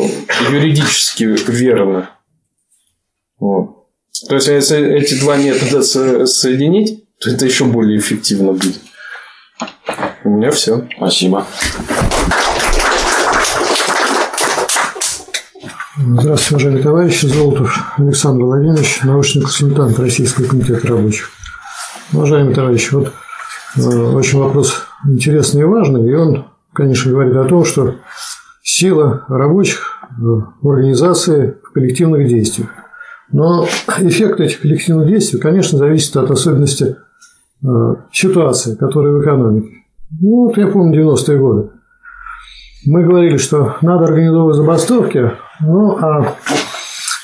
юридически 0.50 1.24
верна. 1.50 2.12
Вот. 3.38 3.86
То 4.28 4.34
есть, 4.34 4.48
если 4.48 4.94
эти 4.94 5.18
два 5.20 5.36
метода 5.36 5.82
соединить, 5.82 7.04
то 7.18 7.30
это 7.30 7.46
еще 7.46 7.64
более 7.64 7.98
эффективно 7.98 8.52
будет. 8.52 8.80
У 10.24 10.30
меня 10.30 10.50
все. 10.50 10.86
Спасибо. 10.96 11.46
Здравствуйте, 15.96 16.54
уважаемые 16.54 16.82
товарищи. 16.82 17.26
Золотов 17.26 17.76
Александр 17.96 18.44
Владимирович, 18.44 19.00
научный 19.02 19.42
консультант 19.42 19.98
Российского 19.98 20.46
комитета 20.46 20.86
рабочих. 20.86 21.30
Уважаемые 22.12 22.54
товарищи, 22.54 22.94
вот 22.94 23.12
э, 23.76 23.80
очень 23.80 24.38
вопрос 24.38 24.84
интересный 25.06 25.62
и 25.62 25.64
важный, 25.64 26.08
и 26.08 26.14
он, 26.14 26.46
конечно, 26.72 27.10
говорит 27.10 27.36
о 27.36 27.44
том, 27.44 27.64
что 27.64 27.96
сила 28.62 29.24
рабочих 29.28 29.98
в 30.18 30.68
организации 30.68 31.58
в 31.62 31.72
коллективных 31.72 32.28
действиях. 32.28 32.70
Но 33.32 33.64
эффект 33.98 34.40
этих 34.40 34.60
коллективных 34.60 35.08
действий, 35.08 35.38
конечно, 35.40 35.78
зависит 35.78 36.16
от 36.16 36.30
особенностей 36.30 36.96
э, 37.62 37.66
ситуации, 38.12 38.74
которая 38.74 39.12
в 39.14 39.22
экономике. 39.22 39.68
Ну, 40.20 40.46
вот 40.46 40.56
я 40.56 40.68
помню 40.68 41.04
90-е 41.04 41.38
годы. 41.38 41.70
Мы 42.86 43.04
говорили, 43.04 43.36
что 43.36 43.76
надо 43.82 44.04
организовывать 44.06 44.56
забастовки, 44.56 45.32
ну, 45.60 45.98
а 45.98 46.36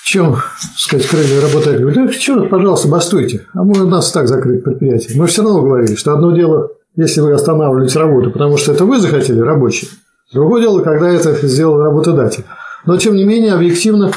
чем, 0.04 0.36
сказать, 0.76 1.06
крылья 1.08 1.40
работодателей? 1.40 1.80
Говорят, 1.80 2.06
да, 2.06 2.12
что, 2.12 2.44
пожалуйста, 2.44 2.88
бастуйте, 2.88 3.46
а 3.54 3.62
у 3.62 3.72
нас 3.86 4.12
так 4.12 4.28
закрыть 4.28 4.62
предприятие. 4.62 5.18
Мы 5.18 5.26
все 5.26 5.42
равно 5.42 5.62
говорили, 5.62 5.94
что 5.94 6.12
одно 6.12 6.36
дело, 6.36 6.68
если 6.96 7.20
вы 7.20 7.32
останавливаете 7.32 7.98
работу, 7.98 8.30
потому 8.30 8.56
что 8.56 8.72
это 8.72 8.84
вы 8.84 9.00
захотели, 9.00 9.40
рабочие. 9.40 9.90
Другое 10.32 10.62
дело, 10.62 10.82
когда 10.82 11.08
это 11.08 11.34
сделал 11.46 11.78
работодатель. 11.82 12.44
Но, 12.86 12.96
тем 12.96 13.16
не 13.16 13.24
менее, 13.24 13.54
объективно 13.54 14.12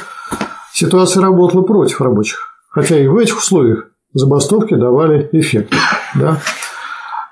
ситуация 0.78 1.24
работала 1.24 1.64
против 1.64 2.02
рабочих. 2.02 2.40
Хотя 2.70 3.00
и 3.00 3.08
в 3.08 3.18
этих 3.18 3.40
условиях 3.40 3.88
забастовки 4.14 4.76
давали 4.76 5.28
эффект. 5.32 5.74
Да? 6.14 6.40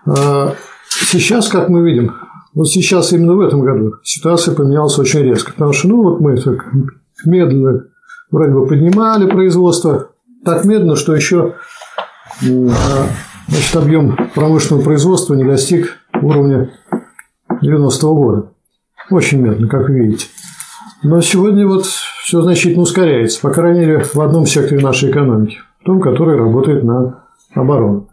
А 0.07 0.55
сейчас, 0.89 1.47
как 1.47 1.69
мы 1.69 1.87
видим, 1.87 2.15
вот 2.55 2.65
сейчас, 2.65 3.13
именно 3.13 3.35
в 3.35 3.41
этом 3.41 3.61
году, 3.61 3.97
ситуация 4.03 4.55
поменялась 4.55 4.97
очень 4.97 5.19
резко. 5.19 5.51
Потому 5.51 5.73
что, 5.73 5.89
ну, 5.89 6.01
вот 6.01 6.21
мы 6.21 6.37
так 6.37 6.65
медленно 7.25 7.85
вроде 8.31 8.51
бы 8.51 8.65
поднимали 8.65 9.29
производство, 9.29 10.09
так 10.43 10.65
медленно, 10.65 10.95
что 10.95 11.15
еще 11.15 11.53
значит, 12.41 13.75
объем 13.75 14.17
промышленного 14.33 14.83
производства 14.83 15.35
не 15.35 15.43
достиг 15.43 15.99
уровня 16.19 16.71
90-го 17.61 18.15
года. 18.15 18.51
Очень 19.11 19.41
медленно, 19.41 19.67
как 19.67 19.87
вы 19.87 19.99
видите. 19.99 20.25
Но 21.03 21.21
сегодня 21.21 21.67
вот 21.67 21.85
все 22.25 22.41
значительно 22.41 22.81
ускоряется, 22.81 23.39
по 23.39 23.51
крайней 23.51 23.81
мере, 23.81 23.99
в 23.99 24.19
одном 24.19 24.47
секторе 24.47 24.81
нашей 24.81 25.11
экономики, 25.11 25.59
в 25.81 25.85
том, 25.85 26.01
который 26.01 26.35
работает 26.35 26.83
на 26.83 27.23
оборону. 27.53 28.09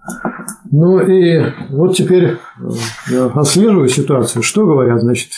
Ну 0.70 1.00
и 1.00 1.42
вот 1.70 1.96
теперь 1.96 2.24
э, 2.24 2.36
я 3.08 3.24
отслеживаю 3.28 3.88
ситуацию, 3.88 4.42
что 4.42 4.66
говорят, 4.66 5.00
значит, 5.00 5.30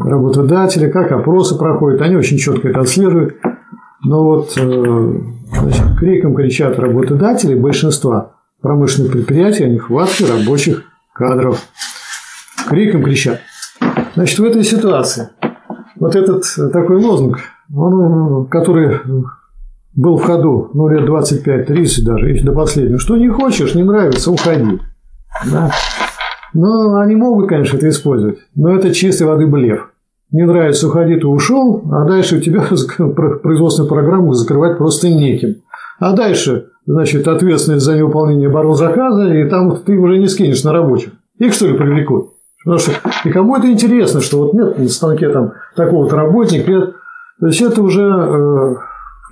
работодатели, 0.00 0.90
как 0.90 1.12
опросы 1.12 1.58
проходят, 1.58 2.00
они 2.00 2.16
очень 2.16 2.38
четко 2.38 2.70
это 2.70 2.80
отслеживают. 2.80 3.34
Но 4.02 4.24
вот 4.24 4.56
э, 4.56 5.12
значит, 5.60 5.84
криком 5.98 6.34
кричат 6.34 6.78
работодатели 6.78 7.54
большинства 7.54 8.36
промышленных 8.62 9.12
предприятий 9.12 9.64
о 9.64 9.68
нехватке 9.68 10.24
рабочих 10.24 10.84
кадров. 11.12 11.60
Криком 12.70 13.02
кричат. 13.02 13.40
Значит, 14.14 14.38
в 14.38 14.44
этой 14.44 14.64
ситуации 14.64 15.28
вот 15.96 16.16
этот 16.16 16.42
такой 16.72 16.96
лозунг, 16.96 17.40
он, 17.74 18.46
который 18.46 19.00
был 19.94 20.18
в 20.18 20.24
ходу, 20.24 20.70
ну, 20.74 20.88
лет 20.88 21.08
25-30 21.08 22.04
даже, 22.04 22.28
если 22.28 22.44
до 22.44 22.52
последнего. 22.52 22.98
Что 22.98 23.16
не 23.16 23.28
хочешь, 23.28 23.74
не 23.74 23.82
нравится, 23.82 24.30
уходи. 24.30 24.80
Да? 25.50 25.70
Но 26.52 26.96
они 26.96 27.16
могут, 27.16 27.48
конечно, 27.48 27.76
это 27.76 27.88
использовать, 27.88 28.38
но 28.54 28.74
это 28.74 28.92
чистой 28.92 29.26
воды 29.26 29.46
блеф. 29.46 29.90
Не 30.32 30.44
нравится, 30.44 30.88
уходи, 30.88 31.16
ты 31.16 31.26
ушел, 31.26 31.82
а 31.92 32.04
дальше 32.04 32.36
у 32.36 32.40
тебя 32.40 32.60
производственную 33.42 33.88
программу 33.88 34.32
закрывать 34.32 34.76
просто 34.76 35.08
неким. 35.08 35.62
А 35.98 36.14
дальше, 36.14 36.68
значит, 36.86 37.26
ответственность 37.26 37.84
за 37.84 37.96
невыполнение 37.96 38.50
заказа, 38.74 39.32
и 39.32 39.48
там 39.48 39.76
ты 39.78 39.96
уже 39.96 40.18
не 40.18 40.28
скинешь 40.28 40.64
на 40.64 40.72
рабочих. 40.72 41.12
Их, 41.38 41.52
что 41.52 41.68
ли, 41.68 41.76
привлекут? 41.76 42.32
Потому 42.64 42.78
что 42.78 42.92
никому 43.24 43.56
это 43.56 43.70
интересно, 43.70 44.20
что 44.20 44.38
вот 44.38 44.54
нет 44.54 44.78
на 44.78 44.88
станке 44.88 45.28
там 45.28 45.52
такого-то 45.76 46.16
работника, 46.16 46.70
нет. 46.70 46.94
То 47.40 47.46
есть 47.46 47.60
это 47.60 47.82
уже 47.82 48.02
э, 48.02 48.74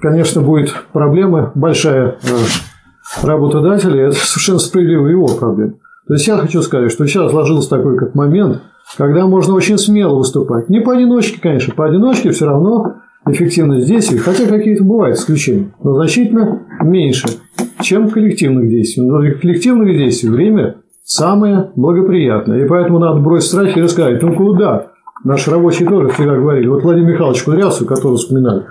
конечно, 0.05 0.43
будет 0.43 0.75
проблема 0.93 1.51
большая 1.55 2.19
э, 2.23 3.27
работодателя, 3.27 4.09
это 4.09 4.17
совершенно 4.17 4.59
справедливо 4.59 5.07
его 5.07 5.29
проблема. 5.29 5.75
То 6.07 6.15
есть 6.15 6.27
я 6.27 6.37
хочу 6.37 6.61
сказать, 6.61 6.93
что 6.93 7.07
сейчас 7.07 7.31
сложился 7.31 7.71
такой 7.71 7.97
как 7.97 8.15
момент, 8.15 8.61
когда 8.99 9.27
можно 9.27 9.55
очень 9.55 9.79
смело 9.79 10.17
выступать. 10.17 10.69
Не 10.69 10.81
поодиночке, 10.81 11.41
конечно, 11.41 11.73
поодиночке 11.75 12.33
все 12.33 12.45
равно 12.45 12.97
эффективность 13.27 13.87
действий, 13.87 14.19
хотя 14.19 14.47
какие-то 14.47 14.85
бывают 14.85 15.17
исключения, 15.17 15.73
но 15.83 15.95
значительно 15.95 16.67
меньше, 16.83 17.29
чем 17.81 18.11
коллективных 18.11 18.69
действий. 18.69 19.05
Но 19.05 19.21
для 19.21 19.33
коллективных 19.33 19.97
действий 19.97 20.29
время 20.29 20.77
самое 21.03 21.71
благоприятное. 21.77 22.63
И 22.63 22.69
поэтому 22.69 22.99
надо 22.99 23.21
бросить 23.21 23.49
страхи 23.49 23.79
и 23.79 23.83
рассказать, 23.83 24.21
ну 24.21 24.35
куда? 24.35 24.89
Наши 25.23 25.51
рабочие 25.51 25.89
тоже 25.89 26.09
всегда 26.09 26.35
говорили. 26.35 26.67
Вот 26.67 26.83
Владимир 26.83 27.13
Михайлович 27.13 27.43
Кудрявцев, 27.45 27.87
которого 27.87 28.17
вспоминали, 28.17 28.67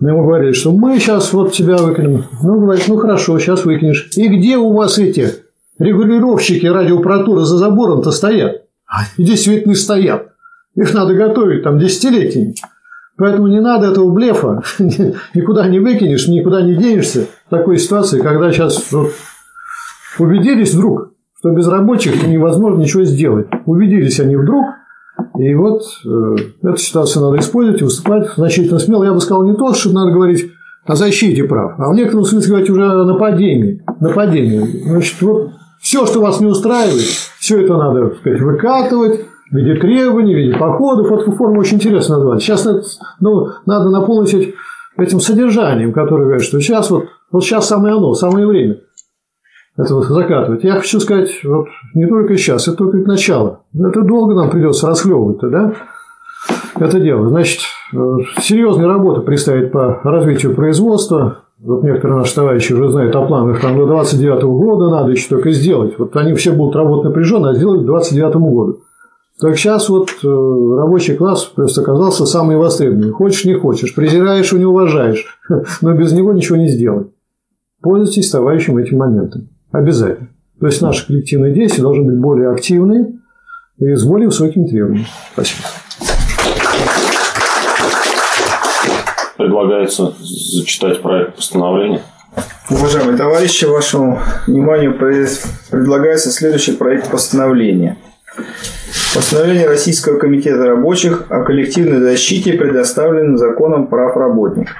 мы 0.00 0.10
ему 0.10 0.24
говорили, 0.24 0.52
что 0.52 0.72
мы 0.72 0.98
сейчас 0.98 1.32
вот 1.32 1.52
тебя 1.52 1.76
выкинем. 1.76 2.24
Ну, 2.42 2.60
говорит, 2.60 2.84
ну 2.88 2.96
хорошо, 2.96 3.38
сейчас 3.38 3.64
выкинешь. 3.64 4.08
И 4.16 4.28
где 4.28 4.56
у 4.56 4.72
вас 4.72 4.98
эти 4.98 5.28
регулировщики 5.78 6.66
радиопротуры 6.66 7.42
за 7.42 7.58
забором-то 7.58 8.10
стоят? 8.10 8.62
А 8.86 9.02
действительно 9.18 9.74
стоят. 9.74 10.28
Их 10.74 10.94
надо 10.94 11.14
готовить 11.14 11.64
там 11.64 11.78
десятилетиями. 11.78 12.54
Поэтому 13.16 13.46
не 13.48 13.60
надо 13.60 13.88
этого 13.88 14.10
блефа. 14.10 14.62
Никуда 14.78 15.68
не 15.68 15.78
выкинешь, 15.78 16.28
никуда 16.28 16.62
не 16.62 16.74
денешься 16.76 17.26
в 17.46 17.50
такой 17.50 17.78
ситуации, 17.78 18.20
когда 18.20 18.50
сейчас 18.50 18.90
вот 18.90 19.12
убедились 20.18 20.74
вдруг, 20.74 21.12
что 21.38 21.50
без 21.50 21.68
рабочих 21.68 22.26
невозможно 22.26 22.80
ничего 22.80 23.04
сделать. 23.04 23.46
Убедились 23.66 24.18
они 24.20 24.36
вдруг, 24.36 24.64
и 25.38 25.54
вот 25.54 25.82
э, 26.04 26.36
эту 26.62 26.76
ситуацию 26.76 27.24
надо 27.24 27.38
использовать 27.38 27.80
и 27.80 27.84
выступать 27.84 28.28
значительно 28.36 28.78
смело. 28.78 29.04
Я 29.04 29.12
бы 29.12 29.20
сказал 29.20 29.44
не 29.44 29.54
то, 29.54 29.72
что 29.74 29.90
надо 29.90 30.12
говорить 30.12 30.52
о 30.84 30.94
защите 30.94 31.44
прав, 31.44 31.74
а 31.78 31.90
в 31.90 31.94
некотором 31.94 32.24
смысле 32.24 32.50
говорить 32.50 32.70
уже 32.70 32.84
о 32.84 33.04
нападении. 33.04 33.82
нападении. 34.00 34.82
Значит, 34.84 35.22
вот 35.22 35.50
все, 35.80 36.06
что 36.06 36.20
вас 36.20 36.40
не 36.40 36.46
устраивает, 36.46 37.02
все 37.38 37.62
это 37.62 37.76
надо 37.76 38.08
так 38.08 38.18
сказать, 38.18 38.40
выкатывать 38.40 39.20
в 39.50 39.56
виде 39.56 39.74
требований, 39.80 40.34
в 40.34 40.38
виде 40.38 40.56
походов. 40.56 41.10
Вот 41.10 41.24
форму 41.36 41.60
очень 41.60 41.76
интересно 41.76 42.18
назвать. 42.18 42.42
Сейчас 42.42 42.66
ну, 43.20 43.48
надо 43.66 43.90
наполнить 43.90 44.54
этим 44.96 45.20
содержанием, 45.20 45.92
которое 45.92 46.24
говорит, 46.24 46.42
что 46.42 46.60
сейчас 46.60 46.90
вот, 46.90 47.04
вот 47.30 47.44
сейчас 47.44 47.68
самое 47.68 47.94
оно, 47.94 48.14
самое 48.14 48.46
время 48.46 48.78
это 49.76 50.00
закатывать. 50.02 50.64
Я 50.64 50.74
хочу 50.74 51.00
сказать, 51.00 51.30
вот 51.44 51.66
не 51.94 52.06
только 52.06 52.36
сейчас, 52.36 52.68
это 52.68 52.78
только 52.78 52.98
начало. 52.98 53.60
Это 53.74 54.02
долго 54.02 54.34
нам 54.34 54.50
придется 54.50 54.88
расхлебывать-то, 54.88 55.48
да? 55.48 55.72
Это 56.78 57.00
дело. 57.00 57.28
Значит, 57.28 57.60
э, 57.92 57.96
серьезная 58.40 58.86
работа 58.86 59.20
предстоит 59.20 59.72
по 59.72 60.00
развитию 60.04 60.54
производства. 60.54 61.38
Вот 61.58 61.84
некоторые 61.84 62.18
наши 62.18 62.34
товарищи 62.34 62.72
уже 62.72 62.90
знают 62.90 63.14
о 63.14 63.24
планах 63.24 63.60
там 63.60 63.76
до 63.76 63.86
29 63.86 64.42
года 64.42 64.90
надо 64.90 65.12
еще 65.12 65.28
только 65.28 65.52
сделать. 65.52 65.98
Вот 65.98 66.16
они 66.16 66.34
все 66.34 66.52
будут 66.52 66.74
работать 66.74 67.10
напряженно, 67.10 67.50
а 67.50 67.54
сделать 67.54 67.82
к 67.82 67.86
29 67.86 68.34
году. 68.36 68.80
Так 69.40 69.56
сейчас 69.56 69.88
вот 69.88 70.10
э, 70.22 70.26
рабочий 70.26 71.14
класс 71.14 71.44
просто 71.44 71.82
оказался 71.82 72.26
самый 72.26 72.56
востребованный. 72.56 73.12
Хочешь, 73.12 73.44
не 73.44 73.54
хочешь, 73.54 73.94
презираешь, 73.94 74.52
не 74.52 74.64
уважаешь, 74.64 75.38
но 75.80 75.94
без 75.94 76.12
него 76.12 76.32
ничего 76.32 76.56
не 76.56 76.68
сделать. 76.68 77.08
Пользуйтесь 77.80 78.30
товарищем 78.30 78.78
этим 78.78 78.98
моментом. 78.98 79.48
Обязательно. 79.72 80.28
То 80.60 80.66
есть 80.66 80.80
наши 80.80 81.06
коллективные 81.06 81.52
действия 81.52 81.82
должны 81.82 82.04
быть 82.04 82.18
более 82.18 82.50
активные 82.50 83.14
и 83.78 83.94
с 83.94 84.04
более 84.04 84.28
высокими 84.28 84.66
требованиями. 84.68 85.06
Спасибо. 85.32 85.62
Предлагается 89.36 90.14
зачитать 90.20 91.02
проект 91.02 91.36
постановления. 91.36 92.02
Уважаемые 92.70 93.16
товарищи, 93.16 93.64
вашему 93.64 94.20
вниманию 94.46 94.96
предлагается 95.70 96.30
следующий 96.30 96.72
проект 96.72 97.10
постановления. 97.10 97.96
Постановление 99.14 99.66
Российского 99.66 100.18
комитета 100.18 100.64
рабочих 100.64 101.26
о 101.28 101.42
коллективной 101.42 102.00
защите, 102.00 102.52
предоставленном 102.52 103.36
законом 103.36 103.88
прав 103.88 104.16
работников. 104.16 104.76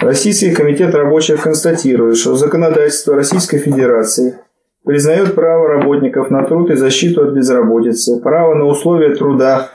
Российский 0.00 0.52
комитет 0.52 0.94
рабочих 0.94 1.42
констатирует, 1.42 2.16
что 2.18 2.36
законодательство 2.36 3.16
Российской 3.16 3.58
Федерации 3.58 4.38
признает 4.84 5.34
право 5.34 5.68
работников 5.68 6.30
на 6.30 6.44
труд 6.44 6.70
и 6.70 6.76
защиту 6.76 7.22
от 7.24 7.34
безработицы, 7.34 8.20
право 8.22 8.54
на 8.54 8.66
условия 8.66 9.16
труда, 9.16 9.70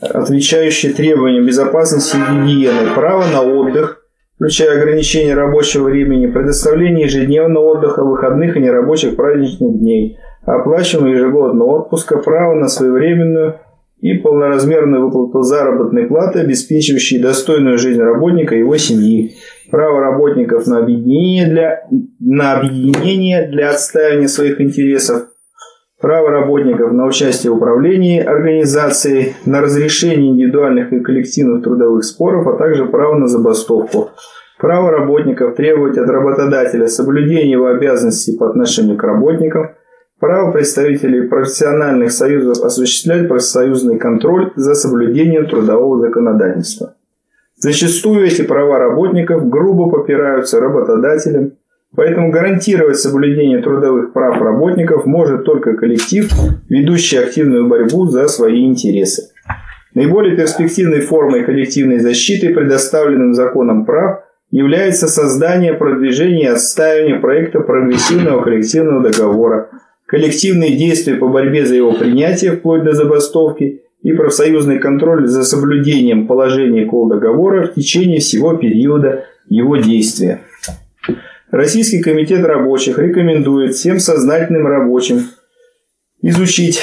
отвечающие 0.00 0.92
требованиям 0.92 1.44
безопасности 1.44 2.16
и 2.16 2.20
гигиены, 2.20 2.94
право 2.94 3.24
на 3.26 3.42
отдых, 3.42 4.04
включая 4.36 4.80
ограничение 4.80 5.34
рабочего 5.34 5.86
времени, 5.86 6.28
предоставление 6.28 7.06
ежедневного 7.06 7.78
отдыха, 7.78 8.04
выходных 8.04 8.56
и 8.56 8.60
нерабочих 8.60 9.16
праздничных 9.16 9.76
дней, 9.76 10.18
оплачиваемого 10.46 11.14
ежегодного 11.14 11.80
отпуска, 11.80 12.18
право 12.18 12.54
на 12.54 12.68
своевременную 12.68 13.58
и 14.00 14.14
полноразмерную 14.14 15.04
выплату 15.04 15.42
заработной 15.42 16.06
платы, 16.06 16.40
обеспечивающей 16.40 17.20
достойную 17.20 17.78
жизнь 17.78 18.00
работника 18.00 18.54
и 18.54 18.60
его 18.60 18.76
семьи, 18.76 19.34
право 19.70 20.00
работников 20.00 20.66
на 20.66 20.78
объединение 20.78 21.46
для, 21.48 21.88
на 22.20 22.58
объединение 22.58 23.48
для 23.48 23.70
отстаивания 23.70 24.28
своих 24.28 24.60
интересов, 24.60 25.28
право 26.00 26.30
работников 26.30 26.92
на 26.92 27.06
участие 27.06 27.52
в 27.52 27.56
управлении 27.56 28.20
организацией, 28.20 29.34
на 29.44 29.60
разрешение 29.60 30.30
индивидуальных 30.30 30.92
и 30.92 31.00
коллективных 31.00 31.64
трудовых 31.64 32.04
споров, 32.04 32.46
а 32.46 32.56
также 32.56 32.86
право 32.86 33.16
на 33.16 33.26
забастовку, 33.26 34.10
право 34.60 34.92
работников 34.92 35.56
требовать 35.56 35.98
от 35.98 36.08
работодателя 36.08 36.86
соблюдения 36.86 37.50
его 37.50 37.66
обязанностей 37.66 38.36
по 38.38 38.48
отношению 38.48 38.96
к 38.96 39.02
работникам, 39.02 39.70
право 40.20 40.50
представителей 40.52 41.28
профессиональных 41.28 42.12
союзов 42.12 42.64
осуществлять 42.64 43.28
профсоюзный 43.28 43.98
контроль 43.98 44.52
за 44.56 44.74
соблюдением 44.74 45.46
трудового 45.46 46.00
законодательства. 46.00 46.94
Зачастую 47.56 48.26
эти 48.26 48.42
права 48.42 48.78
работников 48.78 49.48
грубо 49.48 49.90
попираются 49.90 50.60
работодателем, 50.60 51.54
поэтому 51.94 52.30
гарантировать 52.30 52.98
соблюдение 52.98 53.60
трудовых 53.62 54.12
прав 54.12 54.40
работников 54.40 55.06
может 55.06 55.44
только 55.44 55.74
коллектив, 55.74 56.30
ведущий 56.68 57.16
активную 57.16 57.68
борьбу 57.68 58.06
за 58.06 58.28
свои 58.28 58.64
интересы. 58.64 59.30
Наиболее 59.94 60.36
перспективной 60.36 61.00
формой 61.00 61.44
коллективной 61.44 61.98
защиты, 61.98 62.54
предоставленным 62.54 63.34
законом 63.34 63.84
прав, 63.84 64.20
является 64.50 65.08
создание, 65.08 65.74
продвижение 65.74 66.44
и 66.44 66.52
отстаивание 66.52 67.18
проекта 67.18 67.60
прогрессивного 67.60 68.42
коллективного 68.42 69.02
договора, 69.02 69.70
коллективные 70.08 70.74
действия 70.74 71.14
по 71.14 71.28
борьбе 71.28 71.66
за 71.66 71.76
его 71.76 71.92
принятие 71.92 72.52
вплоть 72.52 72.82
до 72.82 72.92
забастовки 72.92 73.82
и 74.02 74.12
профсоюзный 74.12 74.78
контроль 74.78 75.28
за 75.28 75.44
соблюдением 75.44 76.26
положений 76.26 76.86
колл-договора 76.86 77.66
в 77.66 77.74
течение 77.74 78.20
всего 78.20 78.56
периода 78.56 79.26
его 79.48 79.76
действия. 79.76 80.40
Российский 81.50 82.00
комитет 82.00 82.44
рабочих 82.44 82.98
рекомендует 82.98 83.74
всем 83.74 83.98
сознательным 83.98 84.66
рабочим 84.66 85.20
изучить 86.22 86.80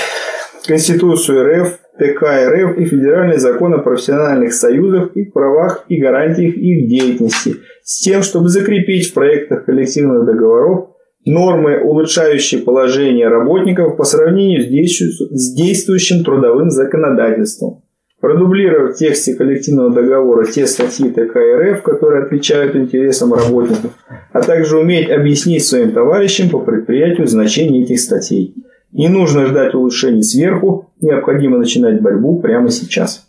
Конституцию 0.67 1.63
РФ, 1.63 1.79
ТК 1.97 2.49
РФ 2.49 2.77
и 2.77 2.85
Федеральный 2.85 3.37
закон 3.37 3.73
о 3.73 3.79
профессиональных 3.79 4.53
союзах, 4.53 5.15
их 5.15 5.33
правах 5.33 5.85
и 5.87 5.99
гарантиях 5.99 6.55
их 6.55 6.89
деятельности, 6.89 7.55
с 7.83 8.01
тем, 8.01 8.21
чтобы 8.21 8.49
закрепить 8.49 9.09
в 9.09 9.13
проектах 9.13 9.65
коллективных 9.65 10.25
договоров 10.25 10.94
нормы, 11.25 11.81
улучшающие 11.81 12.61
положение 12.61 13.27
работников 13.27 13.97
по 13.97 14.03
сравнению 14.03 14.61
с 14.61 15.53
действующим 15.53 16.23
трудовым 16.23 16.69
законодательством. 16.69 17.81
Продублировав 18.21 18.93
в 18.93 18.97
тексте 18.97 19.35
коллективного 19.35 19.91
договора 19.91 20.45
те 20.45 20.65
статьи 20.65 21.09
ТК 21.09 21.39
РФ, 21.39 21.83
которые 21.83 22.23
отвечают 22.23 22.75
интересам 22.75 23.33
работников, 23.33 23.91
а 24.31 24.41
также 24.41 24.79
уметь 24.79 25.11
объяснить 25.11 25.65
своим 25.65 25.91
товарищам 25.91 26.49
по 26.49 26.59
предприятию 26.59 27.27
значение 27.27 27.83
этих 27.83 27.99
статей. 27.99 28.55
Не 28.91 29.09
нужно 29.09 29.45
ждать 29.45 29.75
улучшений 29.75 30.23
сверху, 30.23 30.89
необходимо 31.01 31.57
начинать 31.57 32.01
борьбу 32.01 32.39
прямо 32.39 32.69
сейчас. 32.69 33.27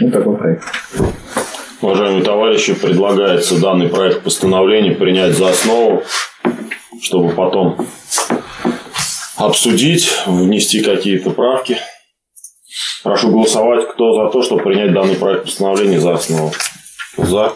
Вот 0.00 0.12
такой 0.12 0.36
проект. 0.36 0.64
Уважаемые 1.80 2.22
товарищи, 2.22 2.74
предлагается 2.74 3.58
данный 3.58 3.88
проект 3.88 4.22
постановления 4.22 4.92
принять 4.92 5.34
за 5.34 5.48
основу, 5.48 6.02
чтобы 7.00 7.30
потом 7.30 7.86
обсудить, 9.36 10.12
внести 10.26 10.82
какие-то 10.82 11.30
правки. 11.30 11.78
Прошу 13.02 13.30
голосовать, 13.30 13.88
кто 13.88 14.12
за 14.12 14.30
то, 14.30 14.42
чтобы 14.42 14.62
принять 14.62 14.92
данный 14.92 15.16
проект 15.16 15.44
постановления 15.44 16.00
за 16.00 16.12
основу. 16.12 16.52
За. 17.16 17.54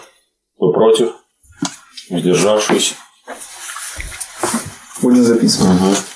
Кто 0.56 0.72
против? 0.72 1.12
Сдержавшись. 2.08 2.94
Будем 5.02 5.22
записывать. 5.22 5.80
Угу. 5.80 6.13